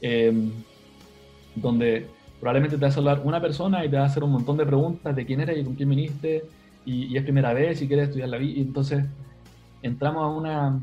eh, 0.00 0.32
donde 1.56 2.06
probablemente 2.38 2.76
te 2.76 2.82
va 2.82 2.88
a 2.88 2.92
saludar 2.92 3.20
una 3.24 3.40
persona 3.40 3.84
y 3.84 3.88
te 3.88 3.96
va 3.96 4.04
a 4.04 4.06
hacer 4.06 4.22
un 4.22 4.30
montón 4.30 4.56
de 4.56 4.64
preguntas 4.64 5.14
de 5.14 5.26
quién 5.26 5.40
eres 5.40 5.58
y 5.58 5.64
con 5.64 5.74
quién 5.74 5.90
viniste, 5.90 6.44
y, 6.86 7.06
y 7.06 7.16
es 7.16 7.24
primera 7.24 7.52
vez 7.52 7.82
y 7.82 7.88
quieres 7.88 8.08
estudiar 8.08 8.28
la 8.28 8.38
vida, 8.38 8.60
entonces 8.60 9.04
entramos 9.82 10.22
a 10.22 10.28
una... 10.28 10.80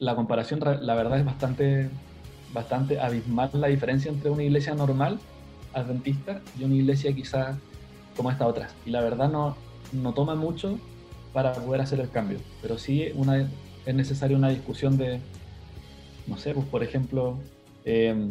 La 0.00 0.16
comparación, 0.16 0.60
la 0.60 0.94
verdad, 0.94 1.18
es 1.18 1.26
bastante, 1.26 1.90
bastante 2.54 2.98
abismal 2.98 3.50
la 3.52 3.68
diferencia 3.68 4.10
entre 4.10 4.30
una 4.30 4.42
iglesia 4.42 4.74
normal, 4.74 5.18
adventista, 5.74 6.40
y 6.58 6.64
una 6.64 6.74
iglesia 6.74 7.12
quizá 7.12 7.58
como 8.16 8.30
esta 8.30 8.46
otra. 8.46 8.68
Y 8.86 8.90
la 8.90 9.02
verdad 9.02 9.30
no, 9.30 9.56
no 9.92 10.14
toma 10.14 10.34
mucho 10.34 10.78
para 11.34 11.52
poder 11.52 11.82
hacer 11.82 12.00
el 12.00 12.10
cambio, 12.10 12.38
pero 12.62 12.78
sí 12.78 13.12
una, 13.14 13.46
es 13.84 13.94
necesaria 13.94 14.38
una 14.38 14.48
discusión 14.48 14.96
de, 14.96 15.20
no 16.26 16.38
sé, 16.38 16.54
pues 16.54 16.66
por 16.66 16.82
ejemplo, 16.82 17.38
eh, 17.84 18.26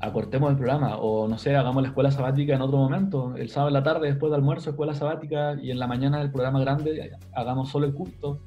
acortemos 0.00 0.50
el 0.50 0.56
programa 0.58 0.98
o 0.98 1.26
no 1.28 1.38
sé, 1.38 1.56
hagamos 1.56 1.82
la 1.82 1.88
escuela 1.88 2.10
sabática 2.10 2.54
en 2.54 2.60
otro 2.60 2.76
momento, 2.76 3.34
el 3.36 3.48
sábado 3.48 3.68
en 3.68 3.74
la 3.74 3.82
tarde 3.82 4.08
después 4.08 4.30
del 4.30 4.40
almuerzo 4.40 4.70
escuela 4.70 4.94
sabática 4.94 5.56
y 5.60 5.70
en 5.70 5.78
la 5.78 5.86
mañana 5.86 6.20
el 6.20 6.30
programa 6.30 6.60
grande 6.60 7.12
hagamos 7.32 7.70
solo 7.70 7.86
el 7.86 7.94
culto 7.94 8.40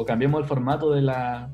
o 0.00 0.04
cambiemos 0.06 0.40
el 0.40 0.48
formato 0.48 0.90
de 0.92 1.02
la 1.02 1.50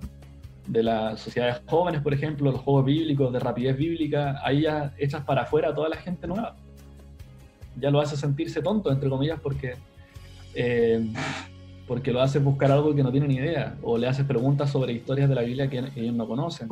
de 0.69 0.83
las 0.85 1.19
sociedades 1.19 1.63
jóvenes, 1.67 2.01
por 2.01 2.15
ejemplo, 2.15 2.53
los 2.53 2.61
juegos 2.61 2.85
bíblicos 2.85 3.33
de 3.33 3.41
rapidez 3.41 3.77
bíblica, 3.77 4.41
ahí 4.45 4.63
ya 4.63 4.95
echas 4.99 5.25
para 5.25 5.43
afuera 5.43 5.71
a 5.71 5.75
toda 5.75 5.89
la 5.89 5.97
gente 5.97 6.29
nueva. 6.29 6.55
Ya 7.77 7.91
lo 7.91 8.01
hace 8.01 8.17
sentirse 8.17 8.63
tonto, 8.63 8.93
entre 8.93 9.09
comillas, 9.09 9.41
porque, 9.41 9.75
eh, 10.55 11.13
porque 11.89 12.13
lo 12.13 12.21
haces 12.21 12.43
buscar 12.43 12.71
algo 12.71 12.95
que 12.95 13.03
no 13.03 13.11
tiene 13.11 13.27
ni 13.27 13.35
idea, 13.35 13.77
o 13.83 13.99
le 13.99 14.07
haces 14.07 14.25
preguntas 14.25 14.71
sobre 14.71 14.93
historias 14.93 15.29
de 15.29 15.35
la 15.35 15.43
Biblia 15.43 15.69
que 15.69 15.79
ellos 15.97 16.15
no 16.15 16.29
conocen. 16.29 16.69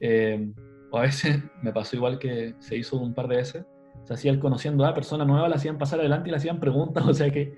Eh, 0.00 0.52
o 0.90 0.98
a 0.98 1.02
veces 1.02 1.38
me 1.62 1.72
pasó 1.72 1.96
igual 1.96 2.18
que 2.18 2.54
se 2.60 2.78
hizo 2.78 2.96
un 2.96 3.12
par 3.12 3.28
de 3.28 3.36
veces, 3.36 3.64
se 4.04 4.14
hacía 4.14 4.30
el 4.30 4.38
conociendo 4.38 4.86
a 4.86 4.94
persona 4.94 5.26
nueva, 5.26 5.50
le 5.50 5.54
hacían 5.54 5.76
pasar 5.76 6.00
adelante 6.00 6.28
y 6.28 6.30
le 6.30 6.38
hacían 6.38 6.60
preguntas, 6.60 7.04
o 7.06 7.12
sea 7.12 7.30
que, 7.30 7.56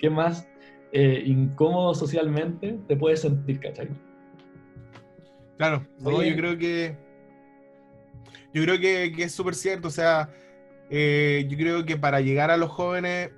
¿qué 0.00 0.10
más 0.10 0.48
eh, 0.92 1.22
incómodo 1.26 1.94
socialmente 1.94 2.78
te 2.86 2.96
puedes 2.96 3.20
sentir, 3.20 3.60
¿cachai? 3.60 3.88
Claro, 5.56 5.86
no, 5.98 6.10
yo 6.22 6.36
creo 6.36 6.58
que. 6.58 6.96
Yo 8.54 8.62
creo 8.62 8.78
que, 8.80 9.12
que 9.14 9.24
es 9.24 9.32
súper 9.32 9.54
cierto. 9.54 9.88
O 9.88 9.90
sea, 9.90 10.30
eh, 10.90 11.46
yo 11.48 11.56
creo 11.58 11.84
que 11.84 11.96
para 11.96 12.20
llegar 12.20 12.50
a 12.50 12.56
los 12.56 12.70
jóvenes, 12.70 13.30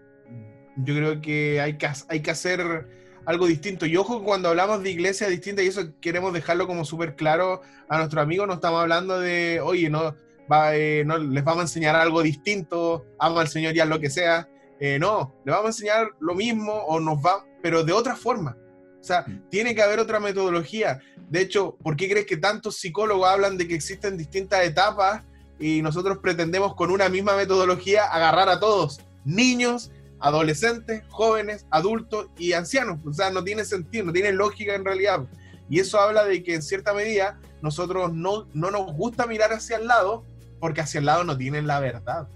yo 0.77 0.95
creo 0.95 1.21
que 1.21 1.61
hay 1.61 1.77
que, 1.79 1.87
ha- 1.87 1.95
hay 2.09 2.21
que 2.21 2.31
hacer 2.31 2.87
algo 3.25 3.47
distinto. 3.47 3.87
Y 3.87 3.97
ojo, 3.97 4.23
cuando 4.23 4.49
hablamos 4.49 4.83
de 4.83 4.91
iglesia 4.91 5.29
distinta, 5.29 5.63
y 5.63 5.67
eso 5.67 5.93
queremos 6.01 6.33
dejarlo 6.33 6.67
como 6.67 6.85
súper 6.85 7.17
claro 7.17 7.63
a 7.89 7.99
nuestros 7.99 8.23
amigos, 8.23 8.47
no 8.47 8.55
estamos 8.55 8.81
hablando 8.81 9.19
de, 9.19 9.61
oye, 9.63 9.91
no, 9.91 10.15
va, 10.51 10.77
eh, 10.77 11.05
no 11.05 11.19
les 11.19 11.43
vamos 11.45 11.61
a 11.61 11.65
enseñar 11.65 11.97
algo 11.97 12.23
distinto, 12.23 13.05
ama 13.19 13.41
al 13.41 13.49
Señor 13.49 13.75
ya 13.75 13.85
lo 13.85 13.99
que 13.99 14.11
sea. 14.11 14.49
Eh, 14.81 14.99
no, 14.99 15.35
le 15.45 15.53
vamos 15.53 15.67
a 15.67 15.69
enseñar 15.69 16.09
lo 16.21 16.35
mismo 16.35 16.73
o 16.73 16.99
nos 16.99 17.19
va, 17.19 17.45
pero 17.63 17.85
de 17.85 17.93
otra 17.93 18.17
forma. 18.17 18.57
O 18.99 19.05
sea, 19.05 19.25
tiene 19.51 19.75
que 19.75 19.83
haber 19.83 19.99
otra 19.99 20.21
metodología. 20.21 21.01
De 21.29 21.41
hecho, 21.41 21.77
¿por 21.83 21.97
qué 21.97 22.09
crees 22.09 22.27
que 22.27 22.39
tantos 22.39 22.77
psicólogos 22.77 23.29
hablan 23.29 23.57
de 23.57 23.69
que 23.69 23.75
existen 23.75 24.17
distintas 24.17 24.65
etapas 24.65 25.23
y 25.59 25.83
nosotros 25.83 26.19
pretendemos 26.19 26.75
con 26.75 26.91
una 26.91 27.09
misma 27.09 27.37
metodología 27.37 28.05
agarrar 28.05 28.49
a 28.49 28.59
todos? 28.59 29.01
Niños, 29.25 29.91
adolescentes, 30.19 31.03
jóvenes, 31.09 31.67
adultos 31.71 32.29
y 32.39 32.55
ancianos. 32.55 32.99
O 33.07 33.13
sea, 33.13 33.31
no 33.31 33.45
tiene 33.45 33.65
sentido, 33.65 34.07
no 34.07 34.13
tiene 34.13 34.33
lógica 34.33 34.75
en 34.75 34.85
realidad. 34.85 35.27
Y 35.69 35.81
eso 35.81 36.01
habla 36.01 36.25
de 36.25 36.43
que 36.43 36.55
en 36.55 36.63
cierta 36.63 36.93
medida 36.93 37.39
nosotros 37.63 38.13
no, 38.13 38.49
no 38.55 38.71
nos 38.71 38.93
gusta 38.95 39.27
mirar 39.27 39.53
hacia 39.53 39.77
el 39.77 39.87
lado 39.87 40.25
porque 40.59 40.81
hacia 40.81 40.99
el 40.99 41.07
lado 41.07 41.25
no 41.25 41.37
tienen 41.37 41.67
la 41.67 41.81
verdad. 41.81 42.29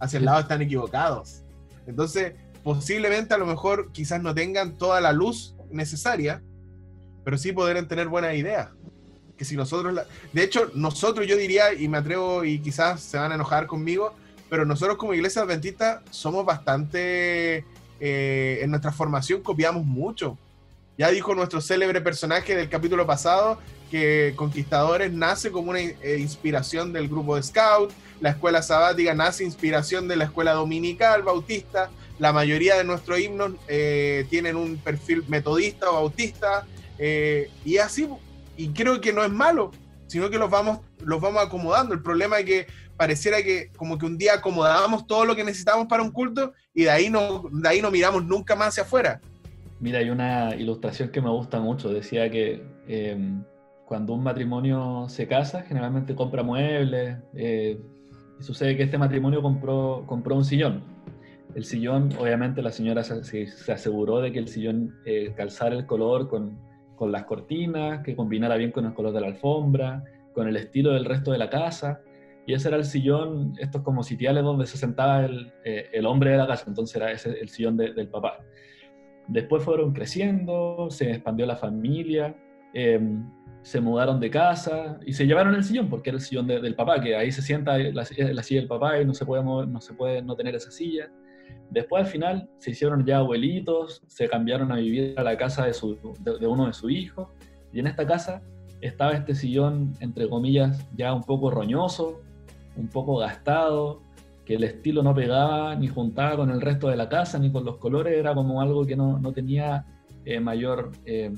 Hacia 0.00 0.18
el 0.18 0.24
lado 0.24 0.40
están 0.40 0.62
equivocados. 0.62 1.42
Entonces, 1.86 2.34
posiblemente 2.62 3.34
a 3.34 3.38
lo 3.38 3.46
mejor 3.46 3.92
quizás 3.92 4.22
no 4.22 4.34
tengan 4.34 4.76
toda 4.76 5.00
la 5.00 5.12
luz 5.12 5.54
necesaria, 5.70 6.42
pero 7.24 7.38
sí 7.38 7.52
podrán 7.52 7.88
tener 7.88 8.08
buenas 8.08 8.34
ideas. 8.34 8.70
Que 9.36 9.44
si 9.44 9.56
nosotros, 9.56 10.00
de 10.32 10.42
hecho, 10.42 10.70
nosotros 10.74 11.26
yo 11.26 11.36
diría, 11.36 11.74
y 11.74 11.88
me 11.88 11.98
atrevo, 11.98 12.44
y 12.44 12.58
quizás 12.58 13.00
se 13.00 13.18
van 13.18 13.32
a 13.32 13.34
enojar 13.34 13.66
conmigo, 13.66 14.14
pero 14.48 14.64
nosotros 14.64 14.96
como 14.96 15.14
iglesia 15.14 15.42
adventista 15.42 16.02
somos 16.10 16.44
bastante, 16.44 17.64
eh, 18.00 18.60
en 18.62 18.70
nuestra 18.70 18.92
formación 18.92 19.42
copiamos 19.42 19.84
mucho. 19.84 20.38
Ya 20.98 21.10
dijo 21.10 21.34
nuestro 21.34 21.60
célebre 21.60 22.00
personaje 22.00 22.56
del 22.56 22.68
capítulo 22.68 23.06
pasado 23.06 23.58
que 23.90 24.32
Conquistadores 24.36 25.12
nace 25.12 25.50
como 25.50 25.70
una 25.70 25.80
eh, 25.80 26.16
inspiración 26.18 26.92
del 26.92 27.08
grupo 27.08 27.36
de 27.36 27.42
Scout, 27.42 27.92
la 28.20 28.30
escuela 28.30 28.62
sabática 28.62 29.14
nace 29.14 29.44
inspiración 29.44 30.08
de 30.08 30.16
la 30.16 30.24
escuela 30.24 30.52
dominical 30.52 31.22
bautista, 31.22 31.90
la 32.18 32.32
mayoría 32.32 32.76
de 32.76 32.84
nuestros 32.84 33.20
himnos 33.20 33.52
eh, 33.68 34.26
tienen 34.30 34.56
un 34.56 34.78
perfil 34.78 35.24
metodista 35.28 35.90
o 35.90 35.94
bautista, 35.94 36.66
eh, 36.98 37.50
y 37.64 37.78
así, 37.78 38.08
y 38.56 38.68
creo 38.68 39.00
que 39.00 39.12
no 39.12 39.22
es 39.22 39.30
malo, 39.30 39.70
sino 40.06 40.30
que 40.30 40.38
los 40.38 40.50
vamos, 40.50 40.80
los 41.00 41.20
vamos 41.20 41.42
acomodando. 41.42 41.94
El 41.94 42.02
problema 42.02 42.38
es 42.38 42.46
que 42.46 42.66
pareciera 42.96 43.42
que 43.42 43.70
como 43.76 43.98
que 43.98 44.06
un 44.06 44.16
día 44.16 44.34
acomodábamos 44.34 45.06
todo 45.06 45.24
lo 45.24 45.36
que 45.36 45.44
necesitamos 45.44 45.86
para 45.86 46.02
un 46.02 46.10
culto 46.10 46.54
y 46.72 46.84
de 46.84 46.90
ahí 46.90 47.10
no, 47.10 47.44
de 47.52 47.68
ahí 47.68 47.82
no 47.82 47.90
miramos 47.90 48.24
nunca 48.24 48.56
más 48.56 48.68
hacia 48.68 48.84
afuera. 48.84 49.20
Mira, 49.78 49.98
hay 49.98 50.08
una 50.08 50.54
ilustración 50.54 51.10
que 51.10 51.20
me 51.20 51.28
gusta 51.28 51.60
mucho. 51.60 51.90
Decía 51.90 52.30
que 52.30 52.62
eh, 52.88 53.18
cuando 53.84 54.14
un 54.14 54.22
matrimonio 54.22 55.06
se 55.10 55.28
casa, 55.28 55.62
generalmente 55.62 56.14
compra 56.14 56.42
muebles. 56.42 57.18
eh, 57.34 57.78
y 58.38 58.42
sucede 58.42 58.76
que 58.76 58.84
este 58.84 58.98
matrimonio 58.98 59.42
compró, 59.42 60.04
compró 60.06 60.36
un 60.36 60.44
sillón. 60.44 60.82
El 61.54 61.64
sillón, 61.64 62.10
obviamente, 62.18 62.60
la 62.62 62.70
señora 62.70 63.02
se, 63.02 63.24
se- 63.24 63.46
se 63.46 63.72
aseguró 63.72 64.20
de 64.20 64.32
que 64.32 64.38
el 64.38 64.48
sillón 64.48 64.94
eh, 65.06 65.32
calzara 65.36 65.74
el 65.74 65.86
color 65.86 66.28
con, 66.28 66.58
con 66.96 67.10
las 67.12 67.24
cortinas, 67.24 68.02
que 68.02 68.14
combinara 68.14 68.56
bien 68.56 68.72
con 68.72 68.84
el 68.84 68.92
color 68.94 69.12
de 69.14 69.20
la 69.22 69.28
alfombra, 69.28 70.04
con 70.34 70.48
el 70.48 70.56
estilo 70.56 70.92
del 70.92 71.04
resto 71.06 71.32
de 71.32 71.38
la 71.38 71.48
casa. 71.48 72.00
Y 72.46 72.52
ese 72.52 72.68
era 72.68 72.76
el 72.76 72.84
sillón, 72.84 73.54
estos 73.58 73.82
como 73.82 74.02
sitiales 74.02 74.44
donde 74.44 74.66
se 74.66 74.76
sentaba 74.76 75.24
el, 75.24 75.50
eh, 75.64 75.88
el 75.92 76.04
hombre 76.06 76.30
de 76.30 76.36
la 76.36 76.46
casa. 76.46 76.64
Entonces 76.68 76.94
era 76.96 77.10
ese 77.10 77.40
el 77.40 77.48
sillón 77.48 77.76
de- 77.76 77.92
del 77.94 78.08
papá. 78.08 78.38
Después 79.26 79.64
fueron 79.64 79.92
creciendo, 79.92 80.88
se 80.90 81.10
expandió 81.10 81.46
la 81.46 81.56
familia, 81.56 82.36
eh, 82.74 83.00
se 83.66 83.80
mudaron 83.80 84.20
de 84.20 84.30
casa 84.30 85.00
y 85.04 85.12
se 85.12 85.26
llevaron 85.26 85.52
el 85.56 85.64
sillón, 85.64 85.88
porque 85.88 86.10
era 86.10 86.18
el 86.18 86.22
sillón 86.22 86.46
de- 86.46 86.60
del 86.60 86.76
papá, 86.76 87.00
que 87.00 87.16
ahí 87.16 87.32
se 87.32 87.42
sienta 87.42 87.76
la, 87.76 87.92
la 87.92 88.42
silla 88.44 88.60
del 88.60 88.68
papá 88.68 89.00
y 89.00 89.04
no 89.04 89.12
se 89.12 89.26
puede 89.26 89.42
mover, 89.42 89.66
no 89.66 89.80
se 89.80 89.92
puede 89.92 90.22
no 90.22 90.36
tener 90.36 90.54
esa 90.54 90.70
silla. 90.70 91.10
Después 91.70 92.04
al 92.04 92.08
final 92.08 92.48
se 92.58 92.70
hicieron 92.70 93.04
ya 93.04 93.18
abuelitos, 93.18 94.02
se 94.06 94.28
cambiaron 94.28 94.70
a 94.70 94.76
vivir 94.76 95.14
a 95.18 95.24
la 95.24 95.36
casa 95.36 95.66
de, 95.66 95.74
su, 95.74 95.98
de 96.40 96.46
uno 96.46 96.68
de 96.68 96.72
sus 96.74 96.92
hijos, 96.92 97.26
y 97.72 97.80
en 97.80 97.88
esta 97.88 98.06
casa 98.06 98.40
estaba 98.80 99.14
este 99.14 99.34
sillón, 99.34 99.94
entre 99.98 100.28
comillas, 100.28 100.86
ya 100.96 101.12
un 101.12 101.24
poco 101.24 101.50
roñoso, 101.50 102.20
un 102.76 102.86
poco 102.86 103.16
gastado, 103.16 104.00
que 104.44 104.54
el 104.54 104.62
estilo 104.62 105.02
no 105.02 105.12
pegaba 105.12 105.74
ni 105.74 105.88
juntaba 105.88 106.36
con 106.36 106.50
el 106.50 106.60
resto 106.60 106.86
de 106.88 106.94
la 106.94 107.08
casa, 107.08 107.36
ni 107.40 107.50
con 107.50 107.64
los 107.64 107.78
colores, 107.78 108.16
era 108.16 108.32
como 108.32 108.60
algo 108.60 108.86
que 108.86 108.94
no, 108.94 109.18
no 109.18 109.32
tenía 109.32 109.84
eh, 110.24 110.38
mayor, 110.38 110.92
eh, 111.04 111.32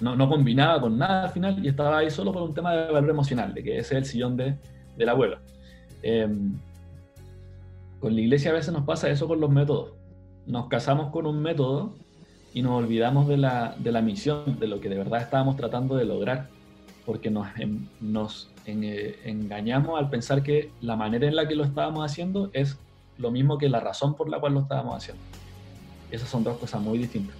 no, 0.00 0.16
no 0.16 0.28
combinaba 0.28 0.80
con 0.80 0.98
nada 0.98 1.24
al 1.24 1.30
final 1.30 1.64
y 1.64 1.68
estaba 1.68 1.98
ahí 1.98 2.10
solo 2.10 2.32
por 2.32 2.42
un 2.42 2.54
tema 2.54 2.72
de 2.72 2.92
valor 2.92 3.10
emocional, 3.10 3.54
de 3.54 3.62
que 3.62 3.78
ese 3.78 3.94
es 3.94 3.98
el 3.98 4.04
sillón 4.04 4.36
de, 4.36 4.56
del 4.96 5.08
abuelo. 5.08 5.38
Eh, 6.02 6.28
con 8.00 8.14
la 8.14 8.20
iglesia 8.20 8.50
a 8.50 8.54
veces 8.54 8.72
nos 8.72 8.84
pasa 8.84 9.08
eso 9.10 9.28
con 9.28 9.40
los 9.40 9.50
métodos. 9.50 9.92
Nos 10.46 10.66
casamos 10.66 11.10
con 11.12 11.26
un 11.26 11.40
método 11.40 11.94
y 12.52 12.62
nos 12.62 12.72
olvidamos 12.72 13.28
de 13.28 13.36
la, 13.36 13.76
de 13.78 13.92
la 13.92 14.02
misión, 14.02 14.58
de 14.58 14.66
lo 14.66 14.80
que 14.80 14.88
de 14.88 14.96
verdad 14.96 15.20
estábamos 15.20 15.56
tratando 15.56 15.94
de 15.94 16.04
lograr, 16.04 16.48
porque 17.06 17.30
nos, 17.30 17.46
em- 17.58 17.86
nos 18.00 18.50
eh, 18.66 19.20
engañamos 19.24 19.98
al 19.98 20.10
pensar 20.10 20.42
que 20.42 20.70
la 20.80 20.96
manera 20.96 21.26
en 21.28 21.36
la 21.36 21.46
que 21.46 21.54
lo 21.54 21.64
estábamos 21.64 22.04
haciendo 22.04 22.50
es 22.52 22.76
lo 23.18 23.30
mismo 23.30 23.56
que 23.56 23.68
la 23.68 23.78
razón 23.78 24.14
por 24.14 24.28
la 24.28 24.40
cual 24.40 24.54
lo 24.54 24.60
estábamos 24.60 24.96
haciendo. 24.96 25.22
Esas 26.10 26.28
son 26.28 26.42
dos 26.42 26.58
cosas 26.58 26.82
muy 26.82 26.98
distintas. 26.98 27.36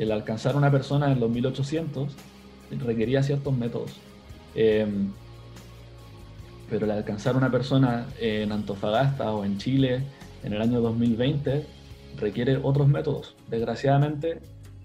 El 0.00 0.10
alcanzar 0.12 0.56
una 0.56 0.70
persona 0.70 1.12
en 1.12 1.20
los 1.20 1.30
1800 1.30 2.16
requería 2.84 3.22
ciertos 3.22 3.54
métodos. 3.54 4.00
Em, 4.54 5.12
pero 6.70 6.86
el 6.86 6.92
alcanzar 6.92 7.36
una 7.36 7.50
persona 7.50 8.06
en 8.18 8.50
Antofagasta 8.50 9.30
o 9.32 9.44
en 9.44 9.58
Chile 9.58 10.02
en 10.42 10.54
el 10.54 10.62
año 10.62 10.80
2020 10.80 11.66
requiere 12.18 12.58
otros 12.62 12.88
métodos. 12.88 13.36
Desgraciadamente, 13.48 14.40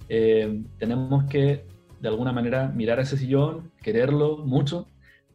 eh, 0.10 0.62
tenemos 0.80 1.24
que 1.26 1.64
de 2.02 2.08
alguna 2.10 2.34
manera 2.34 2.68
mirar 2.68 3.00
ese 3.00 3.18
sillón, 3.18 3.72
quererlo 3.82 4.40
mucho, 4.40 4.86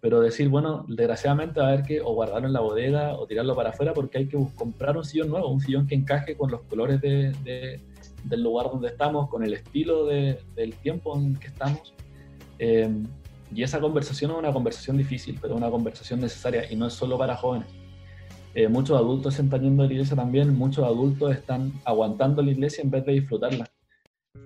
pero 0.02 0.20
decir, 0.20 0.48
bueno, 0.50 0.84
desgraciadamente 0.88 1.58
va 1.60 1.66
a 1.66 1.68
haber 1.70 1.84
que 1.84 2.02
o 2.02 2.12
guardarlo 2.12 2.48
en 2.48 2.52
la 2.52 2.60
bodega 2.60 3.14
o 3.16 3.26
tirarlo 3.26 3.56
para 3.56 3.70
afuera 3.70 3.94
porque 3.94 4.18
hay 4.18 4.26
que 4.26 4.38
comprar 4.54 4.96
un 4.98 5.04
sillón 5.04 5.30
nuevo, 5.30 5.48
un 5.48 5.62
sillón 5.62 5.86
que 5.86 5.94
encaje 5.94 6.36
con 6.36 6.50
los 6.50 6.60
colores 6.62 7.00
de- 7.00 7.80
del 8.24 8.42
lugar 8.42 8.66
donde 8.70 8.88
estamos, 8.88 9.28
con 9.28 9.42
el 9.44 9.52
estilo 9.54 10.06
de- 10.06 10.38
del 10.54 10.74
tiempo 10.74 11.16
en 11.16 11.36
que 11.36 11.48
estamos. 11.48 11.94
Eh, 12.58 12.88
y 13.54 13.62
esa 13.62 13.80
conversación 13.80 14.30
es 14.32 14.36
una 14.38 14.52
conversación 14.52 14.96
difícil, 14.98 15.38
pero 15.40 15.56
una 15.56 15.70
conversación 15.70 16.20
necesaria 16.20 16.70
y 16.70 16.76
no 16.76 16.86
es 16.86 16.92
solo 16.92 17.18
para 17.18 17.36
jóvenes. 17.36 17.68
Eh, 18.54 18.68
muchos 18.68 18.96
adultos 18.96 19.38
están 19.38 19.62
yendo 19.62 19.82
de 19.82 19.88
la 19.88 19.94
iglesia 19.94 20.16
también, 20.16 20.56
muchos 20.56 20.84
adultos 20.84 21.32
están 21.32 21.72
aguantando 21.84 22.42
la 22.42 22.50
iglesia 22.50 22.82
en 22.82 22.90
vez 22.90 23.04
de 23.04 23.12
disfrutarla. 23.12 23.68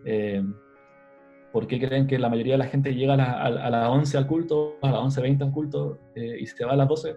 Eh, 0.05 0.43
¿Por 1.53 1.67
qué 1.67 1.79
creen 1.79 2.07
que 2.07 2.19
la 2.19 2.29
mayoría 2.29 2.55
de 2.55 2.59
la 2.59 2.67
gente 2.67 2.95
llega 2.95 3.15
a, 3.15 3.43
a- 3.43 3.67
a 3.67 3.71
las 3.71 3.89
11 3.89 4.19
al 4.19 4.27
culto, 4.27 4.77
a 4.83 4.91
las 4.91 5.01
11.20 5.01 5.43
al 5.45 5.53
culto 5.53 5.99
eh, 6.17 6.37
y 6.41 6.47
se 6.47 6.65
va 6.65 6.73
a 6.73 6.77
las 6.77 6.89
12? 6.89 7.17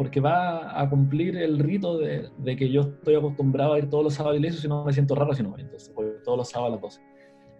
Porque 0.00 0.18
va 0.18 0.80
a 0.80 0.88
cumplir 0.88 1.36
el 1.36 1.58
rito 1.58 1.98
de, 1.98 2.26
de 2.38 2.56
que 2.56 2.70
yo 2.70 2.80
estoy 2.80 3.16
acostumbrado 3.16 3.74
a 3.74 3.78
ir 3.78 3.90
todos 3.90 4.02
los 4.02 4.14
sábados 4.14 4.30
a 4.30 4.32
la 4.32 4.38
iglesia, 4.38 4.62
si 4.62 4.66
no 4.66 4.82
me 4.82 4.94
siento 4.94 5.14
raro 5.14 5.34
si 5.34 5.42
no 5.42 5.50
voy. 5.50 5.60
Entonces, 5.60 5.92
voy 5.94 6.06
todos 6.24 6.38
los 6.38 6.48
sábados 6.48 6.70
a 6.70 6.74
las 6.76 6.80
12. 6.80 7.00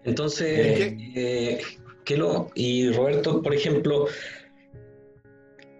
Entonces, 0.05 0.47
Es 0.49 0.93
eh, 1.15 1.61
Kelo 2.03 2.49
y 2.55 2.89
Roberto, 2.93 3.43
por 3.43 3.53
ejemplo, 3.53 4.07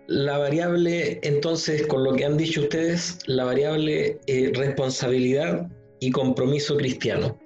la 0.05 0.37
variable, 0.37 1.19
entonces, 1.23 1.87
con 1.87 2.03
lo 2.03 2.13
que 2.13 2.25
han 2.25 2.37
dicho 2.37 2.61
ustedes, 2.61 3.17
la 3.25 3.45
variable 3.45 4.19
eh, 4.27 4.51
responsabilidad 4.53 5.67
y 5.99 6.11
compromiso 6.11 6.77
cristiano. 6.77 7.39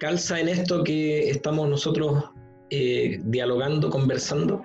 ¿Calza 0.00 0.40
en 0.40 0.48
esto 0.48 0.82
que 0.82 1.30
estamos 1.30 1.68
nosotros 1.68 2.24
eh, 2.70 3.20
dialogando, 3.22 3.88
conversando? 3.88 4.64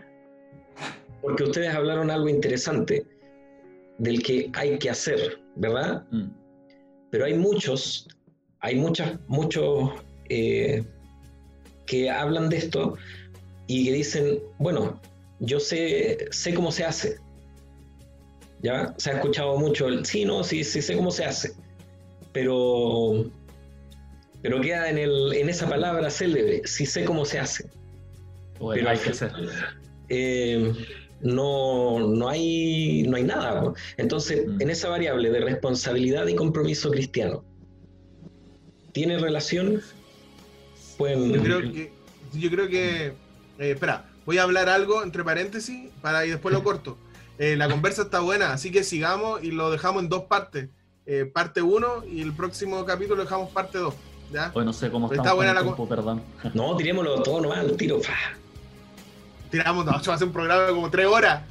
Porque 1.24 1.44
ustedes 1.46 1.74
hablaron 1.74 2.12
algo 2.12 2.30
interesante 2.30 3.08
del 3.98 4.22
que 4.22 4.52
hay 4.54 4.78
que 4.78 4.90
hacer, 4.92 5.40
¿verdad? 5.56 6.04
Mm. 6.12 6.28
pero 7.10 7.26
hay 7.26 7.36
muchos, 7.36 8.08
hay 8.60 8.76
muchas, 8.76 9.18
muchos 9.28 9.92
eh, 10.30 10.84
que 11.86 12.10
hablan 12.10 12.50
de 12.50 12.58
esto 12.58 12.98
y 13.68 13.86
que 13.86 13.94
dicen, 13.94 14.40
bueno, 14.60 15.00
yo 15.40 15.60
sé, 15.60 16.28
sé 16.32 16.54
cómo 16.54 16.72
se 16.72 16.84
hace, 16.84 17.18
¿ya? 18.62 18.94
Se 18.98 19.12
ha 19.12 19.14
escuchado 19.14 19.58
mucho 19.58 19.88
el, 19.88 20.06
sí, 20.06 20.26
no, 20.26 20.44
sí, 20.44 20.64
sí 20.64 20.82
sé 20.82 20.98
cómo 20.98 21.12
se 21.12 21.24
hace, 21.24 21.54
pero, 22.34 23.30
pero 24.42 24.60
queda 24.60 24.90
en, 24.90 24.98
el, 24.98 25.34
en 25.34 25.50
esa 25.50 25.70
palabra 25.70 26.10
célebre, 26.10 26.62
sí 26.66 26.86
sé 26.86 27.06
cómo 27.06 27.24
se 27.26 27.40
hace. 27.40 27.70
O 28.60 28.74
el 28.74 28.80
Pero 28.80 28.90
hay 28.90 28.98
que 28.98 29.10
hacer. 29.12 29.32
eh, 30.10 30.74
no, 31.24 32.00
no, 32.00 32.30
hay, 32.30 33.04
no 33.04 33.18
hay 33.18 33.24
nada. 33.24 33.74
Entonces, 33.98 34.46
Mm. 34.48 34.62
en 34.62 34.70
esa 34.70 34.90
variable 34.90 35.30
de 35.32 35.40
responsabilidad 35.40 36.28
y 36.28 36.36
compromiso 36.36 36.92
cristiano, 36.92 37.44
¿tiene 38.92 39.18
relación? 39.18 39.82
Pueden, 40.98 41.34
Yo 41.34 41.42
creo 41.42 41.60
que. 41.62 41.92
Yo 42.34 42.50
creo 42.50 42.68
que. 42.68 43.08
eh, 43.08 43.72
espera, 43.72 44.06
voy 44.26 44.38
a 44.38 44.44
hablar 44.44 44.70
algo 44.70 45.04
entre 45.04 45.24
paréntesis 45.24 45.90
para 46.02 46.26
y 46.26 46.30
después 46.30 46.54
lo 46.54 46.64
corto. 46.64 46.98
Eh, 47.40 47.56
la 47.56 47.68
conversa 47.70 48.04
está 48.04 48.20
buena, 48.20 48.54
así 48.54 48.72
que 48.72 48.84
sigamos 48.84 49.44
y 49.44 49.52
lo 49.52 49.72
dejamos 49.72 50.04
en 50.04 50.10
dos 50.10 50.24
partes. 50.24 50.70
Eh, 51.06 51.26
parte 51.26 51.62
1 51.62 52.06
y 52.10 52.22
el 52.22 52.34
próximo 52.34 52.86
capítulo 52.86 53.18
lo 53.18 53.24
dejamos 53.24 53.50
parte 53.52 53.78
2. 53.80 53.94
¿Ya? 54.32 54.52
Hoy 54.54 54.66
no 54.66 54.74
sé 54.74 54.90
cómo 54.90 55.12
Está 55.12 55.34
buena 55.34 55.52
el 55.52 55.56
la 55.58 55.64
tiempo, 55.64 55.88
perdón. 55.88 56.22
No, 56.54 56.76
tirémoslo 56.76 57.22
todo 57.22 57.42
nomás 57.42 57.60
al 57.60 57.76
tiro. 57.78 58.00
Tiramos, 59.54 59.86
no, 59.86 59.91
a 59.91 60.01
ser 60.18 60.26
un 60.28 60.34
programa 60.34 60.64
de 60.64 60.74
como 60.74 60.89
3 60.89 61.06
horas. 61.06 61.43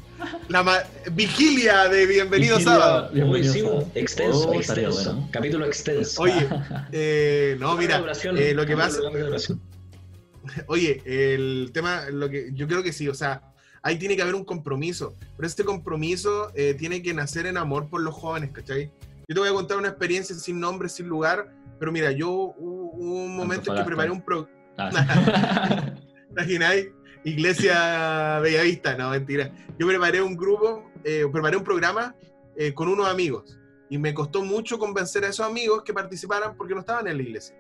La 0.49 0.65
ma- 0.65 0.83
vigilia 1.13 1.89
de 1.89 2.05
Bienvenido 2.05 2.57
Vigilia, 2.57 2.77
Sábado. 2.81 3.11
Hicimos, 3.39 3.71
sábado. 3.71 3.91
extenso, 3.95 4.49
Oh, 4.51 4.55
extenso. 4.55 5.13
bueno. 5.15 5.29
Capítulo 5.31 5.67
extenso. 5.67 6.21
Oye, 6.21 6.49
eh, 6.93 7.57
no, 7.61 7.77
mira, 7.77 8.03
eh, 8.37 8.55
lo 8.55 8.67
que 8.67 8.77
pasa. 8.77 8.99
Oye, 10.67 11.01
el 11.07 11.71
tema, 11.73 12.07
lo 12.11 12.29
que 12.29 12.51
yo 12.55 12.67
creo 12.67 12.83
que 12.83 12.93
sí, 12.93 13.07
o 13.07 13.15
sea, 13.15 13.41
ahí 13.85 13.97
tiene 14.01 14.17
que 14.17 14.23
haber 14.23 14.35
un 14.35 14.45
compromiso, 14.45 15.15
pero 15.37 15.47
este 15.47 15.63
compromiso 15.63 16.51
eh, 16.57 16.75
tiene 16.77 17.03
que 17.03 17.15
nacer 17.15 17.47
en 17.47 17.57
amor 17.57 17.89
por 17.89 18.01
los 18.01 18.17
jóvenes, 18.17 18.51
¿cachai? 18.51 18.91
Yo 19.29 19.35
te 19.35 19.39
voy 19.39 19.49
a 19.49 19.53
contar 19.53 19.77
una 19.79 19.91
experiencia 19.91 20.35
sin 20.35 20.59
nombre, 20.59 20.89
sin 20.89 21.07
lugar, 21.07 21.53
pero 21.79 21.93
mira, 21.93 22.11
yo 22.11 22.29
hubo 22.59 22.97
un 22.97 23.37
momento 23.37 23.71
en 23.71 23.79
que 23.79 23.85
preparé 23.85 24.11
un 24.11 24.23
pro, 24.23 24.49
Ah, 24.77 24.91
¿imagináis? 26.33 26.87
Iglesia 27.25 28.41
Bellavista, 28.41 28.97
no, 28.97 29.11
mentira. 29.11 29.51
Yo 29.79 29.87
preparé 29.87 30.21
un 30.23 30.37
grupo, 30.37 30.91
eh, 31.05 31.25
preparé 31.33 31.57
un 31.57 31.65
programa 31.65 32.15
eh, 32.57 32.75
con 32.75 32.89
unos 32.89 33.07
amigos 33.09 33.59
y 33.89 33.99
me 33.99 34.13
costó 34.13 34.43
mucho 34.43 34.79
convencer 34.79 35.25
a 35.25 35.29
esos 35.29 35.47
amigos 35.47 35.83
que 35.85 35.93
participaran 35.93 36.57
porque 36.57 36.75
no 36.75 36.81
estaban 36.81 37.07
en 37.07 37.17
la 37.17 37.23
iglesia. 37.23 37.55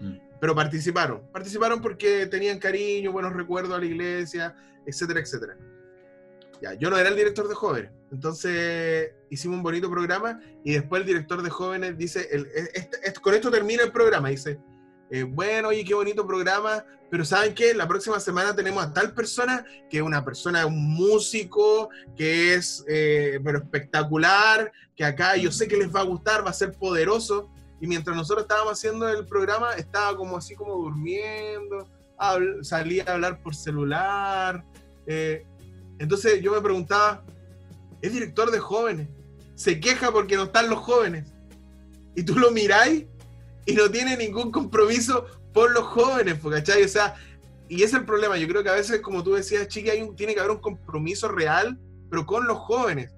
Mm. 0.00 0.18
Pero 0.40 0.54
participaron. 0.54 1.22
Participaron 1.32 1.80
porque 1.80 2.26
tenían 2.26 2.58
cariño, 2.58 3.10
buenos 3.10 3.32
recuerdos 3.32 3.74
a 3.76 3.78
la 3.80 3.86
iglesia, 3.86 4.54
etcétera, 4.86 5.20
etcétera. 5.20 5.56
Ya, 6.62 6.74
yo 6.74 6.90
no 6.90 6.98
era 6.98 7.08
el 7.08 7.16
director 7.16 7.48
de 7.48 7.54
jóvenes. 7.54 7.90
Entonces 8.12 9.12
hicimos 9.30 9.56
un 9.58 9.62
bonito 9.62 9.90
programa 9.90 10.40
y 10.64 10.72
después 10.72 11.00
el 11.00 11.06
director 11.06 11.42
de 11.42 11.50
jóvenes 11.50 11.96
dice, 11.98 12.28
el- 12.30 12.46
este- 12.74 12.98
este- 13.02 13.20
con 13.20 13.34
esto 13.34 13.50
termina 13.50 13.82
el 13.82 13.92
programa, 13.92 14.28
dice, 14.28 14.58
eh, 15.10 15.22
bueno, 15.22 15.68
oye, 15.68 15.84
qué 15.84 15.94
bonito 15.94 16.26
programa, 16.26 16.84
pero 17.10 17.24
¿saben 17.24 17.54
qué? 17.54 17.72
La 17.74 17.88
próxima 17.88 18.20
semana 18.20 18.54
tenemos 18.54 18.84
a 18.84 18.92
tal 18.92 19.14
persona, 19.14 19.64
que 19.88 19.96
es 19.98 20.02
una 20.02 20.24
persona, 20.24 20.66
un 20.66 20.94
músico, 20.94 21.88
que 22.16 22.54
es, 22.54 22.84
eh, 22.88 23.40
pero 23.42 23.58
espectacular, 23.58 24.70
que 24.94 25.04
acá 25.04 25.36
yo 25.36 25.50
sé 25.50 25.66
que 25.68 25.76
les 25.76 25.94
va 25.94 26.00
a 26.00 26.04
gustar, 26.04 26.44
va 26.44 26.50
a 26.50 26.52
ser 26.52 26.72
poderoso. 26.72 27.50
Y 27.80 27.86
mientras 27.86 28.16
nosotros 28.16 28.42
estábamos 28.42 28.72
haciendo 28.72 29.08
el 29.08 29.24
programa, 29.24 29.72
estaba 29.74 30.16
como 30.16 30.36
así 30.36 30.54
como 30.54 30.74
durmiendo, 30.74 31.88
habl- 32.18 32.62
salía 32.62 33.04
a 33.06 33.12
hablar 33.12 33.40
por 33.42 33.54
celular. 33.54 34.64
eh, 35.06 35.46
entonces 35.98 36.42
yo 36.42 36.52
me 36.52 36.60
preguntaba, 36.60 37.24
es 38.02 38.12
director 38.12 38.50
de 38.50 38.58
jóvenes, 38.58 39.08
se 39.54 39.80
queja 39.80 40.12
porque 40.12 40.36
no 40.36 40.44
están 40.44 40.68
los 40.68 40.78
jóvenes. 40.80 41.32
Y 42.14 42.22
tú 42.22 42.38
lo 42.38 42.50
miráis 42.50 43.06
y 43.68 43.74
no 43.74 43.90
tiene 43.90 44.16
ningún 44.16 44.50
compromiso 44.50 45.26
por 45.52 45.70
los 45.72 45.84
jóvenes, 45.84 46.38
¿cachai? 46.42 46.82
O 46.84 46.88
sea, 46.88 47.14
y 47.68 47.82
es 47.82 47.92
el 47.92 48.04
problema. 48.06 48.38
Yo 48.38 48.48
creo 48.48 48.62
que 48.62 48.70
a 48.70 48.74
veces, 48.74 49.00
como 49.00 49.22
tú 49.22 49.34
decías, 49.34 49.68
Chiqui, 49.68 49.90
hay 49.90 50.00
un- 50.02 50.16
tiene 50.16 50.32
que 50.34 50.40
haber 50.40 50.52
un 50.52 50.60
compromiso 50.62 51.28
real, 51.28 51.78
pero 52.10 52.24
con 52.24 52.46
los 52.46 52.58
jóvenes. 52.58 53.10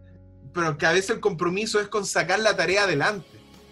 Pero 0.52 0.76
que 0.76 0.86
a 0.86 0.92
veces 0.92 1.10
el 1.10 1.20
compromiso 1.20 1.78
es 1.78 1.86
con 1.86 2.04
sacar 2.04 2.40
la 2.40 2.56
tarea 2.56 2.82
adelante. 2.84 3.26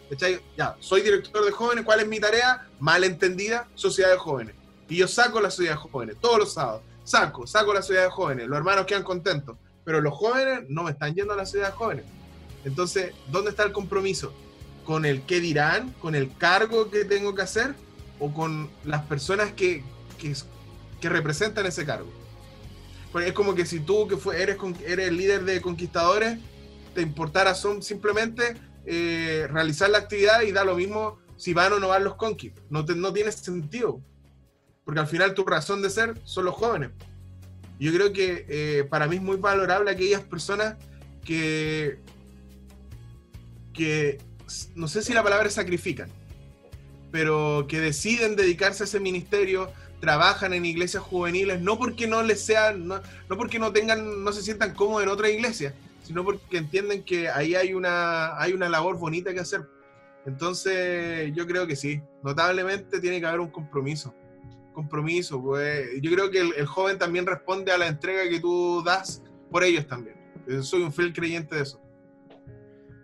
¿cachai? 0.08 0.40
Ya, 0.56 0.76
soy 0.80 1.02
director 1.02 1.44
de 1.44 1.50
jóvenes, 1.50 1.84
¿cuál 1.84 2.00
es 2.00 2.06
mi 2.08 2.18
tarea? 2.20 2.66
Mal 2.80 3.02
entendida, 3.04 3.68
sociedad 3.74 4.10
de 4.10 4.16
jóvenes. 4.16 4.54
Y 4.88 4.96
yo 4.96 5.08
saco 5.08 5.40
la 5.40 5.50
sociedad 5.50 5.74
de 5.74 5.80
jóvenes 5.90 6.16
todos 6.20 6.38
los 6.38 6.54
sábados. 6.54 6.82
Saco, 7.04 7.46
saco 7.46 7.74
la 7.74 7.82
sociedad 7.82 8.04
de 8.04 8.10
jóvenes. 8.10 8.46
Los 8.46 8.56
hermanos 8.56 8.86
quedan 8.86 9.02
contentos. 9.02 9.56
Pero 9.84 10.00
los 10.00 10.14
jóvenes 10.14 10.60
no 10.68 10.84
me 10.84 10.92
están 10.92 11.14
yendo 11.14 11.32
a 11.34 11.36
la 11.36 11.44
sociedad 11.44 11.70
de 11.70 11.76
jóvenes. 11.76 12.04
Entonces, 12.64 13.12
¿dónde 13.30 13.50
está 13.50 13.64
el 13.64 13.72
compromiso? 13.72 14.32
¿Con 14.88 15.04
el 15.04 15.20
qué 15.20 15.38
dirán? 15.38 15.92
¿Con 16.00 16.14
el 16.14 16.34
cargo 16.38 16.90
que 16.90 17.04
tengo 17.04 17.34
que 17.34 17.42
hacer? 17.42 17.74
¿O 18.18 18.32
con 18.32 18.70
las 18.86 19.02
personas 19.02 19.52
que, 19.52 19.84
que, 20.18 21.08
representan 21.10 21.66
ese 21.66 21.84
cargo? 21.84 22.08
Pues 23.12 23.26
es 23.26 23.34
como 23.34 23.54
que 23.54 23.66
si 23.66 23.80
tú 23.80 24.08
que 24.08 24.16
fue, 24.16 24.40
eres, 24.40 24.56
el 24.86 25.14
líder 25.18 25.44
de 25.44 25.60
conquistadores, 25.60 26.38
te 26.94 27.02
importara 27.02 27.54
son 27.54 27.82
simplemente 27.82 28.56
eh, 28.86 29.46
realizar 29.50 29.90
la 29.90 29.98
actividad 29.98 30.40
y 30.40 30.52
da 30.52 30.64
lo 30.64 30.74
mismo 30.74 31.18
si 31.36 31.52
van 31.52 31.74
o 31.74 31.78
no 31.78 31.88
van 31.88 32.04
los 32.04 32.14
conquis. 32.14 32.54
No, 32.70 32.82
no 32.82 33.12
tiene 33.12 33.30
sentido. 33.30 34.00
Porque 34.86 35.00
al 35.00 35.06
final 35.06 35.34
tu 35.34 35.44
razón 35.44 35.82
de 35.82 35.90
ser 35.90 36.18
son 36.24 36.46
los 36.46 36.54
jóvenes. 36.54 36.92
Yo 37.78 37.92
creo 37.92 38.14
que 38.14 38.46
eh, 38.48 38.84
para 38.84 39.06
mí 39.06 39.16
es 39.16 39.22
muy 39.22 39.36
valorable 39.36 39.90
aquellas 39.90 40.22
personas 40.22 40.76
que, 41.26 42.00
que 43.74 44.26
no 44.74 44.88
sé 44.88 45.02
si 45.02 45.12
la 45.12 45.22
palabra 45.22 45.48
es 45.48 45.54
sacrifican, 45.54 46.10
pero 47.10 47.66
que 47.68 47.80
deciden 47.80 48.36
dedicarse 48.36 48.82
a 48.82 48.86
ese 48.86 49.00
ministerio, 49.00 49.70
trabajan 50.00 50.52
en 50.52 50.64
iglesias 50.64 51.02
juveniles, 51.02 51.60
no 51.60 51.78
porque 51.78 52.06
no 52.06 52.22
les 52.22 52.40
sean, 52.44 52.86
no, 52.86 53.00
no 53.28 53.36
porque 53.36 53.58
no 53.58 53.72
tengan, 53.72 54.22
no 54.22 54.32
se 54.32 54.42
sientan 54.42 54.74
cómodos 54.74 55.02
en 55.02 55.08
otra 55.08 55.28
iglesia, 55.28 55.74
sino 56.02 56.24
porque 56.24 56.58
entienden 56.58 57.02
que 57.02 57.28
ahí 57.28 57.54
hay 57.54 57.74
una, 57.74 58.40
hay 58.40 58.52
una 58.52 58.68
labor 58.68 58.98
bonita 58.98 59.32
que 59.32 59.40
hacer. 59.40 59.66
Entonces, 60.26 61.32
yo 61.34 61.46
creo 61.46 61.66
que 61.66 61.76
sí, 61.76 62.00
notablemente 62.22 63.00
tiene 63.00 63.20
que 63.20 63.26
haber 63.26 63.40
un 63.40 63.50
compromiso. 63.50 64.14
Compromiso, 64.74 65.42
pues 65.42 65.88
yo 66.00 66.10
creo 66.12 66.30
que 66.30 66.40
el, 66.40 66.52
el 66.56 66.66
joven 66.66 66.98
también 66.98 67.26
responde 67.26 67.72
a 67.72 67.78
la 67.78 67.88
entrega 67.88 68.28
que 68.28 68.38
tú 68.38 68.82
das 68.84 69.22
por 69.50 69.64
ellos 69.64 69.86
también. 69.86 70.16
Soy 70.62 70.82
un 70.82 70.92
fiel 70.92 71.12
creyente 71.12 71.56
de 71.56 71.62
eso. 71.62 71.80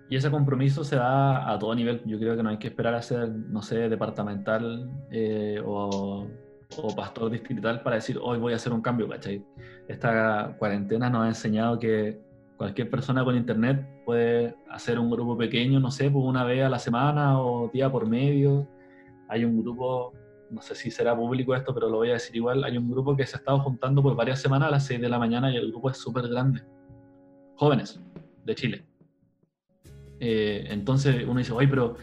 Y 0.09 0.17
ese 0.17 0.31
compromiso 0.31 0.85
se 0.85 0.97
da 0.97 1.51
a 1.51 1.59
todo 1.59 1.75
nivel. 1.75 2.03
Yo 2.05 2.19
creo 2.19 2.37
que 2.37 2.43
no 2.43 2.51
hay 2.51 2.59
que 2.59 2.69
esperar 2.69 2.95
a 2.95 3.03
ser, 3.03 3.29
no 3.31 3.63
sé, 3.63 3.89
departamental 3.89 4.91
eh, 5.11 5.61
o, 5.65 6.27
pastor 6.97 7.31
distrital 7.31 7.83
para 7.83 7.97
decir, 7.97 8.19
hoy 8.21 8.39
voy 8.39 8.53
a 8.53 8.57
hacer 8.57 8.73
un 8.73 8.83
cambio, 8.83 9.09
¿cachai? 9.09 9.45
Esta 9.87 10.57
cuarentena 10.59 11.09
nos 11.09 11.25
ha 11.25 11.29
enseñado 11.29 11.79
que 11.79 12.21
cualquier 12.57 12.91
persona 12.91 13.25
con 13.25 13.37
internet 13.37 13.87
puede 14.05 14.57
hacer 14.71 14.99
un 14.99 15.09
grupo 15.09 15.37
pequeño, 15.37 15.79
no 15.79 15.91
sé, 15.91 16.11
pues 16.11 16.25
una 16.25 16.45
vez 16.45 16.65
a 16.65 16.69
la 16.69 16.79
semana 16.79 17.41
o 17.41 17.71
día 17.73 17.91
por 17.91 18.09
medio. 18.09 18.69
Hay 19.29 19.45
un 19.45 19.63
grupo, 19.63 20.13
no 20.51 20.61
sé 20.63 20.75
si 20.75 20.91
será 20.91 21.17
público 21.17 21.55
esto, 21.55 21.73
pero 21.73 21.89
lo 21.89 21.99
voy 21.99 22.11
a 22.11 22.15
decir 22.15 22.35
igual, 22.35 22.65
hay 22.65 22.77
un 22.77 22.91
grupo 22.91 23.17
que 23.17 23.25
se 23.27 23.37
ha 23.37 23.39
estado 23.39 23.61
juntando 23.61 24.03
por 24.03 24.17
varias 24.17 24.41
semanas 24.41 24.69
a 24.69 24.73
las 24.73 24.87
6 24.87 25.01
de 25.01 25.09
la 25.09 25.19
mañana 25.19 25.53
y 25.53 25.57
el 25.57 25.71
grupo 25.71 25.91
es 25.91 25.97
súper 25.97 26.29
grande. 26.29 26.63
Jóvenes 27.57 28.01
de 28.45 28.55
Chile. 28.55 28.94
Eh, 30.21 30.67
entonces 30.71 31.25
uno 31.27 31.39
dice, 31.39 31.53
oye, 31.53 31.69
pero 31.69 31.97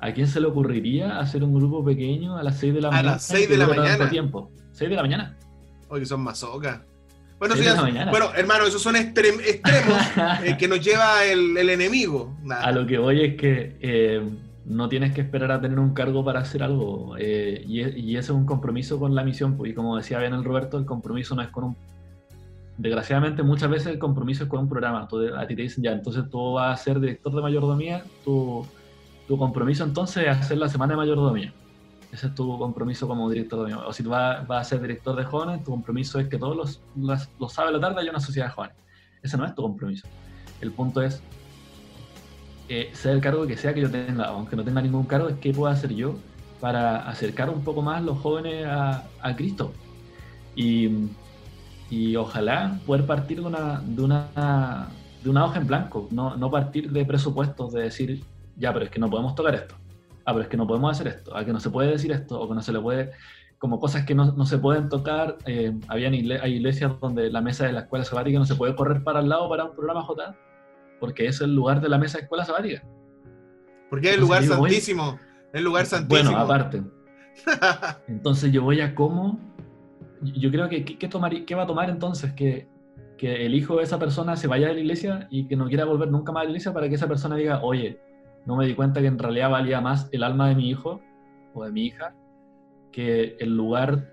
¿a 0.00 0.12
quién 0.12 0.26
se 0.28 0.40
le 0.40 0.46
ocurriría 0.46 1.18
hacer 1.18 1.42
un 1.44 1.54
grupo 1.54 1.84
pequeño 1.84 2.36
a 2.36 2.42
las 2.42 2.58
6 2.58 2.74
de 2.74 2.80
la 2.80 2.88
A 2.88 2.90
mañana? 2.92 3.10
las 3.12 3.22
6 3.24 3.46
que 3.46 3.52
de 3.52 3.58
la 3.58 3.66
mañana. 3.66 4.08
tiempo? 4.10 4.50
6 4.72 4.90
de 4.90 4.96
la 4.96 5.02
mañana. 5.02 5.36
Oye, 5.88 6.04
son 6.06 6.20
mazocas. 6.22 6.80
Bueno, 7.38 7.54
sí, 7.54 7.64
bueno, 8.10 8.30
hermano, 8.34 8.64
esos 8.64 8.80
son 8.80 8.94
extrem- 8.94 9.40
extremos 9.40 9.98
eh, 10.44 10.56
que 10.58 10.68
nos 10.68 10.80
lleva 10.80 11.22
el, 11.24 11.56
el 11.58 11.68
enemigo. 11.68 12.34
Nada. 12.42 12.64
A 12.64 12.72
lo 12.72 12.86
que 12.86 12.96
voy 12.96 13.20
es 13.22 13.34
que 13.36 13.76
eh, 13.80 14.22
no 14.64 14.88
tienes 14.88 15.12
que 15.12 15.20
esperar 15.20 15.52
a 15.52 15.60
tener 15.60 15.78
un 15.78 15.92
cargo 15.92 16.24
para 16.24 16.40
hacer 16.40 16.62
algo. 16.62 17.14
eh, 17.18 17.62
y, 17.68 17.82
e- 17.82 17.98
y 17.98 18.12
ese 18.16 18.32
es 18.32 18.36
un 18.38 18.46
compromiso 18.46 18.98
con 18.98 19.14
la 19.14 19.22
misión. 19.22 19.56
pues, 19.58 19.70
y 19.70 19.74
como 19.74 19.98
decía 19.98 20.18
bien 20.18 20.32
el 20.32 20.44
Roberto, 20.44 20.78
el 20.78 20.86
compromiso 20.86 21.34
no 21.34 21.42
es 21.42 21.48
con 21.48 21.64
un... 21.64 21.76
Desgraciadamente 22.78 23.42
muchas 23.42 23.70
veces 23.70 23.88
el 23.88 23.98
compromiso 23.98 24.44
es 24.44 24.50
con 24.50 24.60
un 24.60 24.68
programa. 24.68 25.08
A 25.36 25.46
ti 25.46 25.56
te 25.56 25.62
dicen 25.62 25.82
ya, 25.82 25.92
entonces 25.92 26.28
tú 26.30 26.54
vas 26.54 26.78
a 26.78 26.82
ser 26.82 27.00
director 27.00 27.34
de 27.34 27.42
mayordomía, 27.42 28.04
tu, 28.24 28.66
tu 29.26 29.38
compromiso 29.38 29.84
entonces 29.84 30.24
es 30.24 30.36
hacer 30.36 30.58
la 30.58 30.68
semana 30.68 30.92
de 30.92 30.98
mayordomía. 30.98 31.54
Ese 32.12 32.28
es 32.28 32.34
tu 32.34 32.58
compromiso 32.58 33.08
como 33.08 33.28
director 33.30 33.60
de 33.60 33.64
mayordomía. 33.64 33.88
O 33.88 33.92
si 33.92 34.02
tú 34.02 34.10
vas, 34.10 34.48
a 34.48 34.64
ser 34.64 34.80
director 34.80 35.16
de 35.16 35.24
jóvenes, 35.24 35.64
tu 35.64 35.70
compromiso 35.70 36.20
es 36.20 36.28
que 36.28 36.38
todos 36.38 36.56
los, 36.56 36.80
los, 36.96 37.28
los 37.38 37.56
la 37.56 37.80
tarde 37.80 38.00
haya 38.00 38.10
una 38.10 38.20
sociedad 38.20 38.46
de 38.46 38.52
jóvenes. 38.52 38.76
Ese 39.22 39.36
no 39.38 39.46
es 39.46 39.54
tu 39.54 39.62
compromiso. 39.62 40.06
El 40.60 40.72
punto 40.72 41.00
es 41.00 41.22
eh, 42.68 42.90
sea 42.94 43.12
el 43.12 43.20
cargo 43.20 43.46
que 43.46 43.56
sea 43.56 43.72
que 43.72 43.80
yo 43.80 43.90
tenga, 43.90 44.24
aunque 44.24 44.56
no 44.56 44.64
tenga 44.64 44.82
ningún 44.82 45.04
cargo, 45.04 45.28
es 45.28 45.36
qué 45.36 45.52
puedo 45.52 45.72
hacer 45.72 45.94
yo 45.94 46.16
para 46.60 47.08
acercar 47.08 47.48
un 47.48 47.62
poco 47.62 47.80
más 47.80 48.02
los 48.02 48.18
jóvenes 48.18 48.66
a, 48.66 49.04
a 49.22 49.36
Cristo. 49.36 49.72
Y, 50.54 51.08
y 51.90 52.16
ojalá 52.16 52.78
poder 52.86 53.06
partir 53.06 53.40
de 53.40 53.46
una, 53.46 53.80
de 53.84 54.02
una 54.02 54.88
de 55.22 55.30
una 55.30 55.44
hoja 55.44 55.58
en 55.60 55.66
blanco, 55.66 56.08
no, 56.10 56.36
no 56.36 56.50
partir 56.50 56.90
de 56.92 57.04
presupuestos 57.04 57.72
de 57.72 57.82
decir, 57.82 58.22
ya, 58.56 58.72
pero 58.72 58.84
es 58.84 58.90
que 58.90 58.98
no 59.00 59.10
podemos 59.10 59.34
tocar 59.34 59.54
esto, 59.54 59.74
ah, 60.24 60.32
pero 60.32 60.42
es 60.42 60.48
que 60.48 60.56
no 60.56 60.66
podemos 60.66 60.90
hacer 60.92 61.08
esto, 61.08 61.36
a 61.36 61.44
que 61.44 61.52
no 61.52 61.58
se 61.60 61.70
puede 61.70 61.90
decir 61.90 62.12
esto, 62.12 62.40
o 62.40 62.48
que 62.48 62.54
no 62.54 62.62
se 62.62 62.72
le 62.72 62.80
puede, 62.80 63.10
como 63.58 63.80
cosas 63.80 64.04
que 64.04 64.14
no, 64.14 64.32
no 64.32 64.44
se 64.46 64.58
pueden 64.58 64.88
tocar. 64.88 65.38
Eh, 65.46 65.72
habían 65.88 66.12
igle- 66.12 66.38
hay 66.42 66.54
iglesias 66.56 66.92
donde 67.00 67.30
la 67.30 67.40
mesa 67.40 67.66
de 67.66 67.72
la 67.72 67.80
escuela 67.80 68.04
sabática 68.04 68.38
no 68.38 68.44
se 68.44 68.54
puede 68.54 68.76
correr 68.76 69.02
para 69.02 69.20
el 69.20 69.28
lado 69.28 69.48
para 69.48 69.64
un 69.64 69.74
programa 69.74 70.02
J, 70.02 70.36
porque 71.00 71.26
es 71.26 71.40
el 71.40 71.54
lugar 71.54 71.80
de 71.80 71.88
la 71.88 71.98
mesa 71.98 72.18
de 72.18 72.24
escuela 72.24 72.44
sabática. 72.44 72.82
Porque 73.90 74.08
es 74.10 74.14
el 74.16 74.20
lugar 74.20 74.42
santísimo. 74.44 75.18
Es 75.52 75.58
el 75.58 75.64
lugar 75.64 75.86
santísimo. 75.86 76.30
Bueno, 76.30 76.44
aparte. 76.44 76.82
Entonces 78.08 78.52
yo 78.52 78.62
voy 78.62 78.80
a 78.80 78.94
cómo. 78.94 79.40
Yo 80.22 80.50
creo 80.50 80.68
que 80.68 80.84
¿qué, 80.84 81.08
tomar- 81.08 81.44
qué 81.44 81.54
va 81.54 81.64
a 81.64 81.66
tomar 81.66 81.90
entonces? 81.90 82.32
Que, 82.32 82.68
que 83.16 83.46
el 83.46 83.54
hijo 83.54 83.76
de 83.76 83.82
esa 83.84 83.98
persona 83.98 84.36
se 84.36 84.46
vaya 84.48 84.68
de 84.68 84.74
la 84.74 84.80
iglesia 84.80 85.26
y 85.30 85.46
que 85.46 85.56
no 85.56 85.66
quiera 85.68 85.84
volver 85.84 86.10
nunca 86.10 86.32
más 86.32 86.42
a 86.42 86.44
la 86.44 86.50
iglesia 86.50 86.72
para 86.72 86.88
que 86.88 86.94
esa 86.96 87.08
persona 87.08 87.36
diga, 87.36 87.62
oye, 87.62 87.98
no 88.44 88.56
me 88.56 88.66
di 88.66 88.74
cuenta 88.74 89.00
que 89.00 89.06
en 89.06 89.18
realidad 89.18 89.50
valía 89.50 89.80
más 89.80 90.08
el 90.12 90.22
alma 90.22 90.48
de 90.48 90.54
mi 90.54 90.68
hijo 90.70 91.00
o 91.54 91.64
de 91.64 91.72
mi 91.72 91.86
hija 91.86 92.14
que 92.92 93.36
el 93.40 93.56
lugar, 93.56 94.08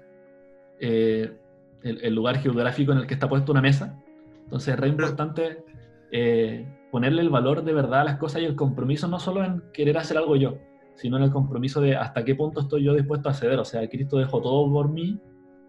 eh, 0.79 1.37
el, 1.83 2.01
el 2.03 2.13
lugar 2.15 2.37
geográfico 2.39 2.91
en 2.91 2.99
el 2.99 3.07
que 3.07 3.13
está 3.13 3.29
puesto 3.29 3.51
una 3.51 3.61
mesa. 3.61 3.99
Entonces 4.43 4.73
es 4.73 4.79
re 4.79 4.87
importante 4.89 5.63
eh, 6.11 6.65
ponerle 6.91 7.21
el 7.21 7.29
valor 7.29 7.63
de 7.63 7.73
verdad 7.73 8.01
a 8.01 8.03
las 8.03 8.17
cosas 8.17 8.41
y 8.41 8.45
el 8.45 8.55
compromiso 8.55 9.07
no 9.07 9.19
solo 9.19 9.43
en 9.43 9.63
querer 9.73 9.97
hacer 9.97 10.17
algo 10.17 10.35
yo, 10.35 10.57
sino 10.95 11.17
en 11.17 11.23
el 11.23 11.31
compromiso 11.31 11.81
de 11.81 11.95
hasta 11.95 12.23
qué 12.23 12.35
punto 12.35 12.61
estoy 12.61 12.83
yo 12.83 12.93
dispuesto 12.93 13.29
a 13.29 13.33
ceder. 13.33 13.59
O 13.59 13.65
sea, 13.65 13.87
Cristo 13.89 14.17
dejó 14.17 14.41
todo 14.41 14.71
por 14.71 14.89
mí, 14.89 15.19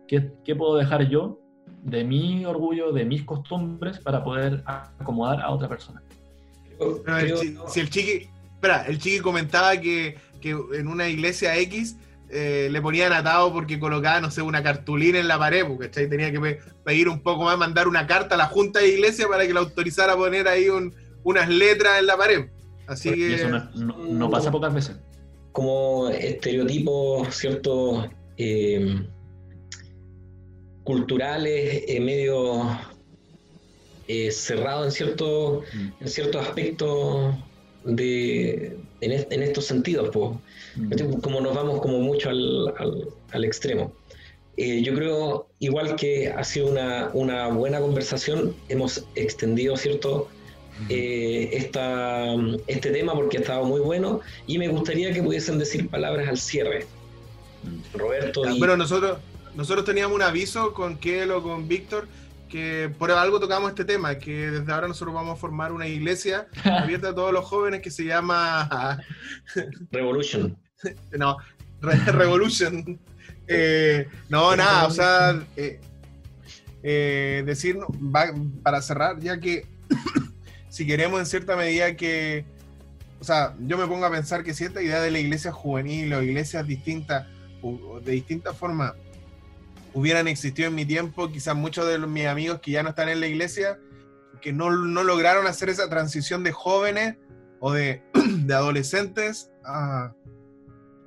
¿qué, 0.09 0.31
qué 0.45 0.55
puedo 0.57 0.77
dejar 0.77 1.09
yo 1.09 1.39
de 1.83 2.05
mi 2.05 2.45
orgullo, 2.45 2.93
de 2.93 3.05
mis 3.05 3.23
costumbres, 3.25 3.99
para 3.99 4.25
poder 4.25 4.63
acomodar 4.67 5.41
a 5.41 5.51
otra 5.51 5.69
persona? 5.69 6.03
Creo- 6.79 7.03
No, 7.07 7.19
el 7.19 7.25
creo- 7.27 7.41
chi- 7.41 7.57
si 7.69 7.81
el 7.81 7.91
chiqui, 7.91 8.29
espera, 8.55 8.87
el 8.87 8.99
chiqui 8.99 9.21
comentaba 9.21 9.77
que, 9.81 10.17
que 10.41 10.51
en 10.75 10.89
una 10.89 11.09
iglesia 11.09 11.57
X 11.59 11.97
eh, 12.31 12.69
le 12.71 12.81
ponían 12.83 13.13
atado 13.13 13.53
porque 13.53 13.79
colocaba, 13.79 14.21
no 14.21 14.31
sé, 14.31 14.43
una 14.43 14.63
cartulina 14.63 15.19
en 15.21 15.29
la 15.29 15.39
pared, 15.39 15.65
porque 15.67 15.87
¿cachai? 15.89 16.09
tenía 16.09 16.33
que 16.33 16.41
pe- 16.41 16.59
pedir 16.85 17.09
un 17.09 17.21
poco 17.21 17.45
más, 17.45 17.57
mandar 17.59 17.87
una 17.87 18.07
carta 18.07 18.35
a 18.35 18.39
la 18.39 18.47
junta 18.47 18.81
de 18.81 18.89
iglesia 18.89 19.29
para 19.29 19.47
que 19.47 19.53
la 19.55 19.61
autorizara 19.61 20.15
a 20.15 20.17
poner 20.17 20.49
ahí 20.49 20.69
un- 20.69 20.93
unas 21.23 21.49
letras 21.49 21.99
en 22.01 22.07
la 22.07 22.17
pared. 22.17 22.47
Así 22.89 23.11
Y 23.11 23.13
que 23.15 23.35
eso 23.35 23.49
no, 23.51 23.71
no- 23.77 23.99
no 23.99 24.31
pasa 24.31 24.51
pocas 24.51 24.75
veces. 24.75 24.97
como 25.53 26.09
estereotipos, 26.09 27.29
¿cierto? 27.37 28.09
Eh, 28.37 29.07
culturales, 30.85 31.85
eh, 31.89 32.01
medio 32.01 32.79
eh, 34.07 34.31
cerrados 34.31 34.87
en, 34.87 34.93
cierto, 34.93 35.63
en 36.01 36.09
ciertos 36.09 36.47
aspectos 36.47 37.35
de, 37.85 38.77
en, 39.01 39.13
est- 39.13 39.33
en 39.33 39.43
estos 39.43 39.65
sentidos, 39.67 40.11
po. 40.11 40.41
Mm. 40.77 41.21
como 41.21 41.41
nos 41.41 41.55
vamos 41.55 41.81
como 41.81 41.99
mucho 42.01 42.29
al, 42.31 42.69
al- 42.79 43.09
al 43.33 43.45
extremo. 43.45 43.93
Eh, 44.57 44.83
yo 44.83 44.95
creo, 44.95 45.49
igual 45.59 45.97
que 45.97 46.29
ha 46.29 46.45
sido 46.45 46.69
una, 46.69 47.11
una 47.13 47.49
buena 47.49 47.81
conversación, 47.81 48.55
hemos 48.69 49.05
extendido, 49.15 49.77
¿cierto? 49.77 50.29
eh, 50.89 51.51
esta, 51.53 52.35
este 52.67 52.91
tema 52.91 53.15
porque 53.15 53.39
ha 53.39 53.41
estado 53.41 53.65
muy 53.65 53.81
bueno 53.81 54.21
y 54.49 54.59
me 54.59 54.67
gustaría 54.67 55.13
que 55.13 55.23
pudiesen 55.23 55.57
decir 55.59 55.89
palabras 55.89 56.29
al 56.29 56.37
cierre. 56.37 56.85
Roberto 57.95 58.49
y 58.51 58.59
Bueno, 58.59 58.77
nosotros, 58.77 59.19
nosotros 59.55 59.85
teníamos 59.85 60.15
un 60.15 60.23
aviso 60.23 60.73
con 60.75 60.97
Kel 60.97 61.31
o 61.31 61.43
con 61.43 61.69
Víctor 61.69 62.07
que 62.49 62.89
por 62.99 63.11
algo 63.11 63.41
tocamos 63.41 63.71
este 63.71 63.85
tema, 63.85 64.17
que 64.17 64.51
desde 64.51 64.73
ahora 64.73 64.87
nosotros 64.87 65.13
vamos 65.15 65.37
a 65.37 65.41
formar 65.41 65.73
una 65.73 65.89
iglesia 65.89 66.47
abierta 66.65 67.09
a 67.09 67.15
todos 67.15 67.33
los 67.33 67.45
jóvenes 67.45 67.81
que 67.83 67.91
se 67.91 68.05
llama 68.05 69.01
Revolution. 69.91 70.57
no, 71.19 71.37
Re- 71.81 71.97
Revolution. 72.13 72.99
Eh, 73.49 74.07
no, 74.29 74.55
nada, 74.57 74.87
o 74.87 74.91
sea, 74.91 75.43
eh, 75.57 75.81
eh, 76.83 77.43
decir 77.45 77.77
va- 77.79 78.33
para 78.63 78.81
cerrar, 78.83 79.19
ya 79.21 79.39
que 79.41 79.67
si 80.69 80.87
queremos 80.87 81.21
en 81.21 81.27
cierta 81.27 81.57
medida 81.57 81.97
que, 81.97 82.45
o 83.21 83.25
sea, 83.25 83.55
yo 83.61 83.77
me 83.79 83.87
pongo 83.87 84.07
a 84.07 84.11
pensar 84.11 84.45
que 84.45 84.55
si 84.55 84.65
esta 84.65 84.83
idea 84.83 85.01
de 85.01 85.11
la 85.11 85.19
iglesia 85.19 85.53
juvenil 85.53 86.13
o 86.15 86.23
iglesias 86.23 86.67
distintas, 86.67 87.27
de 88.03 88.13
distinta 88.13 88.53
forma, 88.55 88.95
hubieran 89.95 90.29
existido 90.29 90.69
en 90.69 90.75
mi 90.75 90.85
tiempo, 90.85 91.31
quizás 91.31 91.57
muchos 91.57 91.87
de 91.89 91.99
mis 91.99 92.27
amigos 92.27 92.61
que 92.61 92.73
ya 92.73 92.83
no 92.83 92.91
están 92.91 93.09
en 93.09 93.21
la 93.21 93.29
iglesia, 93.29 93.79
que 94.43 94.53
no, 94.53 94.71
no 94.71 95.05
lograron 95.05 95.47
hacer 95.47 95.71
esa 95.71 95.89
transición 95.89 96.43
de 96.43 96.53
jóvenes 96.53 97.17
o 97.61 97.73
de, 97.73 98.03
de 98.13 98.55
adolescentes 98.55 99.51
a, 99.65 100.13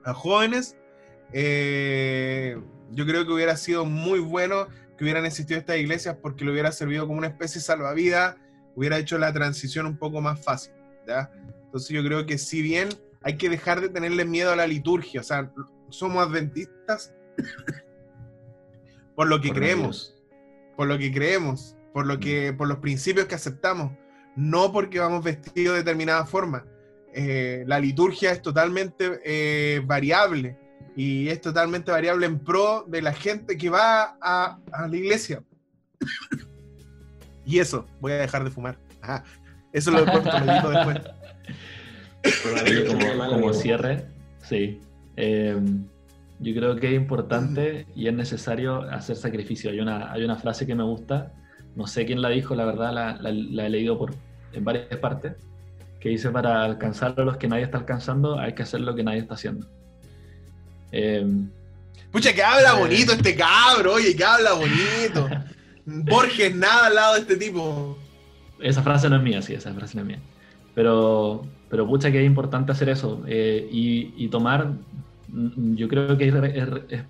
a 0.05 0.13
jóvenes, 0.13 0.77
eh, 1.33 2.57
yo 2.91 3.05
creo 3.05 3.25
que 3.25 3.33
hubiera 3.33 3.57
sido 3.57 3.85
muy 3.85 4.19
bueno 4.19 4.67
que 4.97 5.03
hubieran 5.03 5.25
existido 5.25 5.59
estas 5.59 5.77
iglesias 5.77 6.17
porque 6.21 6.45
le 6.45 6.51
hubiera 6.51 6.71
servido 6.71 7.05
como 7.05 7.19
una 7.19 7.27
especie 7.27 7.59
de 7.59 7.65
salvavidas, 7.65 8.37
hubiera 8.75 8.97
hecho 8.97 9.17
la 9.17 9.33
transición 9.33 9.85
un 9.85 9.97
poco 9.97 10.21
más 10.21 10.43
fácil. 10.43 10.73
¿ya? 11.05 11.29
Entonces 11.65 11.89
yo 11.89 12.03
creo 12.03 12.25
que 12.25 12.37
si 12.37 12.61
bien 12.61 12.89
hay 13.21 13.37
que 13.37 13.49
dejar 13.49 13.81
de 13.81 13.89
tenerle 13.89 14.25
miedo 14.25 14.51
a 14.51 14.55
la 14.55 14.65
liturgia, 14.65 15.21
o 15.21 15.23
sea, 15.23 15.51
somos 15.89 16.25
adventistas 16.25 17.13
por 19.17 19.27
lo 19.27 19.41
que 19.41 19.51
creemos, 19.51 20.13
por 20.75 20.87
lo 20.87 20.95
que 20.99 21.11
creemos, 21.11 21.75
por 21.91 22.05
lo 22.05 22.19
que, 22.19 22.53
por 22.53 22.67
los 22.67 22.77
principios 22.77 23.25
que 23.25 23.33
aceptamos, 23.33 23.91
no 24.35 24.71
porque 24.71 24.99
vamos 24.99 25.23
vestidos 25.23 25.73
de 25.73 25.79
determinada 25.79 26.23
forma. 26.27 26.63
Eh, 27.15 27.63
la 27.65 27.79
liturgia 27.79 28.31
es 28.31 28.43
totalmente 28.43 29.19
eh, 29.25 29.81
variable 29.83 30.55
y 30.95 31.29
es 31.29 31.41
totalmente 31.41 31.89
variable 31.89 32.27
en 32.27 32.37
pro 32.37 32.85
de 32.87 33.01
la 33.01 33.11
gente 33.11 33.57
que 33.57 33.71
va 33.71 34.19
a, 34.21 34.59
a 34.71 34.87
la 34.87 34.95
iglesia. 34.95 35.41
y 37.43 37.57
eso, 37.57 37.87
voy 37.99 38.11
a 38.11 38.17
dejar 38.17 38.43
de 38.43 38.51
fumar. 38.51 38.77
Ajá. 39.01 39.23
Eso 39.73 39.89
lo 39.89 40.05
corto, 40.05 40.29
lo 40.29 40.51
edito 40.51 40.69
después. 40.69 41.01
Como, 43.31 43.51
cierre, 43.51 44.05
sí. 44.43 44.79
Eh, 45.15 45.59
yo 46.39 46.53
creo 46.53 46.75
que 46.75 46.87
es 46.87 46.93
importante 46.95 47.87
y 47.95 48.07
es 48.07 48.13
necesario 48.13 48.81
hacer 48.83 49.15
sacrificio. 49.15 49.71
Hay 49.71 49.79
una, 49.79 50.11
hay 50.11 50.23
una 50.23 50.35
frase 50.37 50.65
que 50.67 50.75
me 50.75 50.83
gusta, 50.83 51.31
no 51.75 51.87
sé 51.87 52.05
quién 52.05 52.21
la 52.21 52.29
dijo, 52.29 52.55
la 52.55 52.65
verdad 52.65 52.93
la, 52.93 53.17
la- 53.17 53.31
la 53.31 53.65
he 53.65 53.69
leído 53.69 53.97
por, 53.97 54.13
en 54.53 54.63
varias 54.63 54.97
partes, 54.97 55.33
que 55.99 56.09
dice 56.09 56.29
para 56.29 56.63
alcanzar 56.63 57.15
a 57.17 57.23
los 57.23 57.37
que 57.37 57.47
nadie 57.47 57.63
está 57.63 57.79
alcanzando 57.79 58.39
hay 58.39 58.53
que 58.53 58.63
hacer 58.63 58.81
lo 58.81 58.93
que 58.95 59.03
nadie 59.03 59.19
está 59.19 59.33
haciendo. 59.33 59.65
Eh, 60.91 61.25
Pucha, 62.11 62.33
que 62.33 62.41
habla 62.43 62.73
Eh. 62.75 62.79
bonito 62.79 63.11
este 63.13 63.35
cabro, 63.35 63.93
oye, 63.93 64.15
que 64.15 64.23
habla 64.23 64.53
bonito. 64.53 65.27
Borges, 65.85 66.55
nada 66.55 66.87
al 66.87 66.95
lado 66.95 67.13
de 67.15 67.19
este 67.21 67.35
tipo. 67.37 67.97
esa 68.59 68.81
frase 68.81 69.09
no 69.09 69.17
es 69.17 69.23
mía, 69.23 69.41
sí, 69.41 69.53
esa 69.53 69.73
frase 69.73 69.95
no 69.97 70.01
es 70.03 70.07
mía. 70.07 70.19
Pero, 70.75 71.45
pero 71.69 71.87
pucha 71.87 72.11
que 72.11 72.19
es 72.21 72.25
importante 72.25 72.71
hacer 72.71 72.89
eso 72.89 73.23
eh, 73.27 73.67
y, 73.71 74.13
y 74.17 74.27
tomar, 74.29 74.71
yo 75.29 75.87
creo 75.87 76.17
que 76.17 76.27
es, 76.27 77.03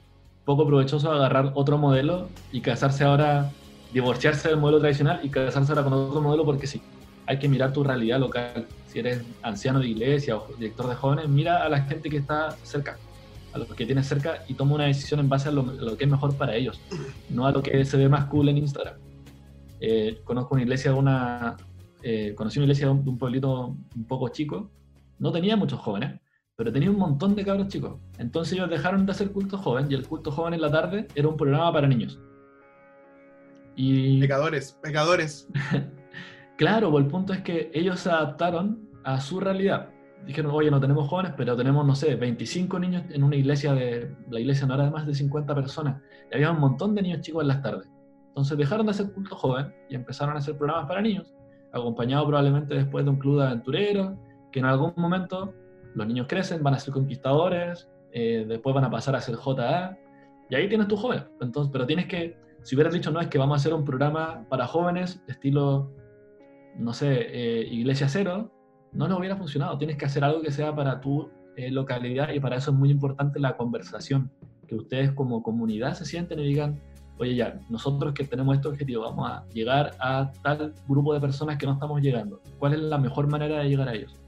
poco 0.45 0.65
provechoso 0.65 1.11
agarrar 1.11 1.51
otro 1.55 1.78
modelo 1.78 2.30
y 2.51 2.61
casarse 2.61 3.03
ahora, 3.03 3.51
divorciarse 3.93 4.47
del 4.47 4.57
modelo 4.57 4.80
tradicional 4.80 5.20
y 5.24 5.30
casarse 5.30 5.72
ahora 5.72 5.84
con 5.84 5.93
otro 5.93 6.22
modelo 6.22 6.45
porque 6.45 6.68
sí, 6.68 6.82
hay 7.26 7.38
que 7.38 7.49
mirar 7.49 7.74
tu 7.74 7.84
realidad 7.84 8.20
local. 8.20 8.65
Si 8.88 8.99
eres 8.99 9.22
anciano 9.41 9.80
de 9.80 9.89
iglesia 9.89 10.38
o 10.38 10.47
director 10.57 10.88
de 10.88 10.95
jóvenes, 10.95 11.28
mira 11.28 11.65
a 11.65 11.70
la 11.70 11.82
gente 11.82 12.09
que 12.09 12.18
está 12.18 12.51
cerca, 12.63 12.97
a 13.51 13.57
los 13.57 13.68
que 13.74 13.86
tienes 13.86 14.07
cerca 14.07 14.45
y 14.47 14.53
toma 14.53 14.76
una 14.76 14.86
decisión 14.86 15.20
en 15.20 15.28
base 15.28 15.49
a 15.49 15.51
lo, 15.51 15.97
que 15.97 16.05
es 16.05 16.09
mejor 16.09 16.34
para 16.36 16.55
ellos, 16.55 16.80
no 17.30 17.45
a 17.45 17.51
lo 17.51 17.61
que 17.61 17.84
se 17.84 17.97
ve 17.97 18.07
más 18.07 18.26
cool 18.26 18.47
en 18.47 18.57
Instagram. 18.59 18.95
Eh, 19.82 20.22
conozco 20.24 20.55
una 20.55 20.63
iglesia 20.63 20.93
una, 20.93 21.57
eh, 22.01 22.34
conocí 22.36 22.57
una 22.59 22.65
iglesia 22.65 22.88
de 22.88 22.93
un 22.93 23.18
pueblito 23.18 23.76
un 23.95 24.05
poco 24.05 24.30
chico, 24.30 24.72
no 25.20 25.34
tenía 25.34 25.57
muchos 25.57 25.80
jóvenes, 25.82 26.22
pero 26.58 26.74
tenía 26.74 26.89
un 26.89 26.97
montón 26.97 27.36
de 27.36 27.45
cabros 27.45 27.68
chicos. 27.68 27.99
Entonces 28.18 28.53
ellos 28.53 28.70
dejaron 28.70 29.05
de 29.05 29.12
hacer 29.12 29.32
culto 29.32 29.60
joven 29.60 29.86
y 29.89 29.93
el 29.93 30.05
culto 30.08 30.32
joven 30.32 30.55
en 30.55 30.62
la 30.62 30.72
tarde 30.72 31.08
era 31.14 31.28
un 31.28 31.38
programa 31.38 31.72
para 31.72 31.88
niños. 31.88 32.20
Y 33.76 34.20
Pecadores, 34.20 34.78
pecadores. 34.82 35.47
claro, 36.58 36.89
pues 36.89 37.05
el 37.05 37.12
punto 37.12 37.32
es 37.32 37.41
que 37.41 37.70
ellos 37.76 37.99
se 37.99 38.10
adaptaron 38.10 38.89
a 39.03 39.22
su 39.22 39.39
realidad. 39.39 39.91
Dijeron, 40.26 40.51
oye, 40.51 40.72
no 40.72 40.82
tenemos 40.82 41.08
jóvenes, 41.08 41.34
pero 41.38 41.55
tenemos, 41.55 41.86
no 41.86 41.93
sé, 41.93 42.16
25 42.16 42.80
niños 42.80 43.03
en 43.12 43.24
una 43.24 43.36
iglesia 43.36 43.74
de... 43.76 44.12
La 44.32 44.39
iglesia 44.39 44.66
no 44.66 44.74
era 44.74 44.86
de 44.86 44.91
más 44.91 45.05
de 45.05 45.14
50 45.14 45.53
personas. 45.53 46.01
Y 46.32 46.36
había 46.36 46.51
un 46.51 46.60
montón 46.60 46.95
de 46.95 47.03
niños 47.03 47.22
chicos 47.22 47.43
en 47.43 47.49
las 47.49 47.62
tardes. 47.62 47.88
Entonces 48.30 48.58
dejaron 48.58 48.88
de 48.88 48.93
hacer 48.93 49.12
culto 49.14 49.36
joven 49.36 49.72
y 49.89 49.95
empezaron 49.95 50.36
a 50.36 50.39
hacer 50.39 50.58
programas 50.58 50.88
para 50.88 51.01
niños, 51.01 51.32
acompañados 51.72 52.26
probablemente 52.26 52.74
después 52.74 53.05
de 53.05 53.12
un 53.12 53.18
club 53.18 53.39
de 53.39 53.45
aventureros, 53.45 54.18
que 54.51 54.60
en 54.60 54.66
algún 54.66 54.93
momento 54.95 55.53
los 55.96 56.08
niños 56.08 56.28
crecen, 56.28 56.64
van 56.64 56.74
a 56.74 56.80
ser 56.80 56.94
conquistadores, 56.94 57.90
eh, 58.12 58.46
después 58.48 58.74
van 58.74 58.86
a 58.86 58.90
pasar 58.90 59.16
a 59.16 59.22
ser 59.22 59.36
JA, 59.36 59.98
y 60.50 60.56
ahí 60.56 60.70
tienes 60.70 60.88
tu 60.88 60.96
joven. 60.96 61.26
Entonces, 61.42 61.70
pero 61.72 61.86
tienes 61.86 62.08
que, 62.08 62.38
si 62.64 62.76
hubieras 62.76 62.94
dicho, 62.94 63.12
no, 63.12 63.20
es 63.20 63.28
que 63.28 63.38
vamos 63.38 63.56
a 63.56 63.60
hacer 63.60 63.74
un 63.74 63.86
programa 63.86 64.46
para 64.50 64.68
jóvenes, 64.68 65.22
estilo 65.28 65.92
no 66.78 66.94
sé, 66.94 67.28
eh, 67.30 67.68
Iglesia 67.72 68.08
Cero, 68.08 68.52
no 68.94 69.08
nos 69.08 69.20
hubiera 69.20 69.36
funcionado. 69.36 69.78
Tienes 69.78 69.98
que 69.98 70.06
hacer 70.06 70.24
algo 70.24 70.42
que 70.42 70.52
sea 70.52 70.76
para 70.76 71.02
tu 71.02 71.30
eh, 71.56 71.72
localidad 71.72 72.30
y 72.30 72.40
para 72.40 72.56
eso 72.58 72.72
es 72.72 72.78
muy 72.78 72.92
importante 72.92 73.40
la 73.40 73.58
conversación, 73.58 74.32
que 74.68 74.76
ustedes 74.76 75.12
como 75.12 75.42
comunidad 75.42 75.94
se 75.94 76.06
sienten 76.06 76.40
y 76.40 76.48
digan, 76.48 76.80
oye 77.18 77.36
ya, 77.36 77.60
nosotros 77.70 78.14
que 78.14 78.24
tenemos 78.26 78.56
este 78.56 78.68
objetivo, 78.68 79.04
vamos 79.04 79.30
a 79.30 79.46
llegar 79.50 79.92
a 80.00 80.32
tal 80.44 80.74
grupo 80.88 81.14
de 81.14 81.20
personas 81.20 81.58
que 81.58 81.66
no 81.66 81.74
estamos 81.74 82.02
llegando. 82.02 82.42
¿Cuál 82.60 82.74
es 82.74 82.80
la 82.80 82.98
mejor 82.98 83.28
manera 83.28 83.60
de 83.60 83.70
llegar 83.70 83.90
a 83.90 83.94
ellos? 83.94 84.20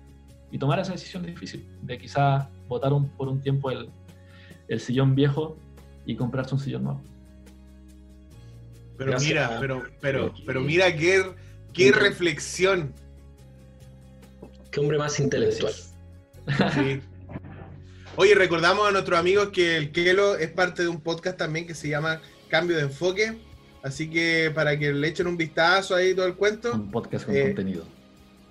Y 0.52 0.58
tomar 0.58 0.80
esa 0.80 0.94
decisión 0.94 1.26
difícil, 1.26 1.66
de 1.84 1.98
quizás 1.98 2.48
votar 2.68 2.92
un- 2.94 3.10
por 3.10 3.28
un 3.28 3.40
tiempo 3.42 3.70
el, 3.72 3.90
el 4.68 4.80
sillón 4.80 5.14
viejo 5.16 5.58
y 6.06 6.16
comprarse 6.16 6.56
un 6.56 6.62
sillón 6.62 6.84
nuevo. 6.86 7.02
Pero 8.98 9.12
Gracias. 9.12 9.30
mira, 9.30 9.58
pero, 9.60 9.84
pero, 10.02 10.34
pero 10.46 10.62
mira 10.62 10.96
qué, 10.96 11.24
qué 11.74 11.92
reflexión. 11.92 12.94
Qué 14.72 14.80
hombre 14.80 14.98
más 14.98 15.20
intelectual. 15.20 15.74
Sí. 16.74 17.02
Oye, 18.16 18.36
recordamos 18.36 18.88
a 18.88 18.92
nuestros 18.92 19.18
amigos 19.18 19.50
que 19.50 19.78
el 19.78 19.92
Kelo 19.92 20.36
es 20.36 20.52
parte 20.52 20.82
de 20.82 20.90
un 20.90 21.00
podcast 21.00 21.38
también 21.38 21.66
que 21.66 21.74
se 21.76 21.88
llama 21.90 22.22
Cambio 22.50 22.76
de 22.76 22.84
Enfoque. 22.84 23.38
Así 23.82 24.10
que 24.10 24.52
para 24.54 24.78
que 24.78 24.92
le 24.92 25.08
echen 25.08 25.28
un 25.28 25.38
vistazo 25.38 25.96
ahí 25.96 26.14
todo 26.14 26.26
el 26.26 26.36
cuento. 26.36 26.74
Un 26.74 26.92
podcast 26.92 27.26
con 27.26 27.36
Eh, 27.36 27.44
contenido. 27.44 27.86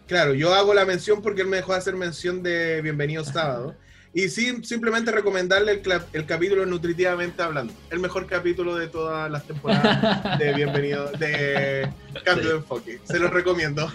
Claro, 0.08 0.32
yo 0.32 0.54
hago 0.54 0.72
la 0.72 0.86
mención 0.86 1.20
porque 1.20 1.42
él 1.42 1.48
me 1.48 1.58
dejó 1.58 1.74
hacer 1.74 1.94
mención 1.94 2.42
de 2.42 2.80
Bienvenido 2.80 3.22
Sábado. 3.24 3.74
Y 4.14 4.30
sí, 4.30 4.64
simplemente 4.64 5.12
recomendarle 5.12 5.82
el, 6.14 6.24
capítulo 6.26 6.64
Nutritivamente 6.64 7.42
Hablando. 7.42 7.74
El 7.90 7.98
mejor 7.98 8.26
capítulo 8.26 8.74
de 8.74 8.88
todas 8.88 9.30
las 9.30 9.46
temporadas 9.46 10.38
de 10.38 10.54
Bienvenido, 10.56 11.10
de 11.12 11.90
Cambio 12.24 12.42
Sí. 12.42 12.48
de 12.48 12.56
Enfoque. 12.56 13.00
Se 13.04 13.18
los 13.18 13.30
recomiendo. 13.30 13.92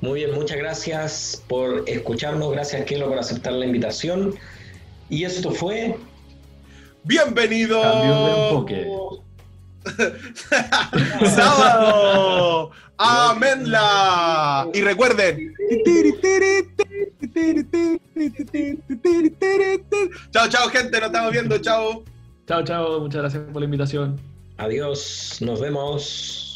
Muy 0.00 0.20
bien, 0.20 0.34
muchas 0.34 0.56
gracias 0.56 1.44
por 1.46 1.84
escucharnos. 1.86 2.50
Gracias, 2.50 2.86
Kelo, 2.86 3.08
por 3.08 3.18
aceptar 3.18 3.52
la 3.52 3.66
invitación. 3.66 4.36
Y 5.10 5.24
esto 5.24 5.50
fue. 5.50 5.96
Bienvenido. 7.04 7.82
Cambio 7.82 8.24
de 8.24 8.48
enfoque. 8.48 8.86
Sábado. 11.34 12.70
Amenla. 12.98 14.68
Y 14.74 14.80
recuerden. 14.80 15.54
Chao, 20.32 20.48
chao, 20.48 20.68
gente. 20.68 20.98
Nos 20.98 21.06
estamos 21.06 21.32
viendo. 21.32 21.58
Chao. 21.58 22.04
Chao, 22.46 22.64
chao, 22.64 23.00
muchas 23.00 23.20
gracias 23.20 23.42
por 23.52 23.60
la 23.60 23.66
invitación. 23.66 24.18
Adiós, 24.56 25.38
nos 25.40 25.60
vemos. 25.60 26.47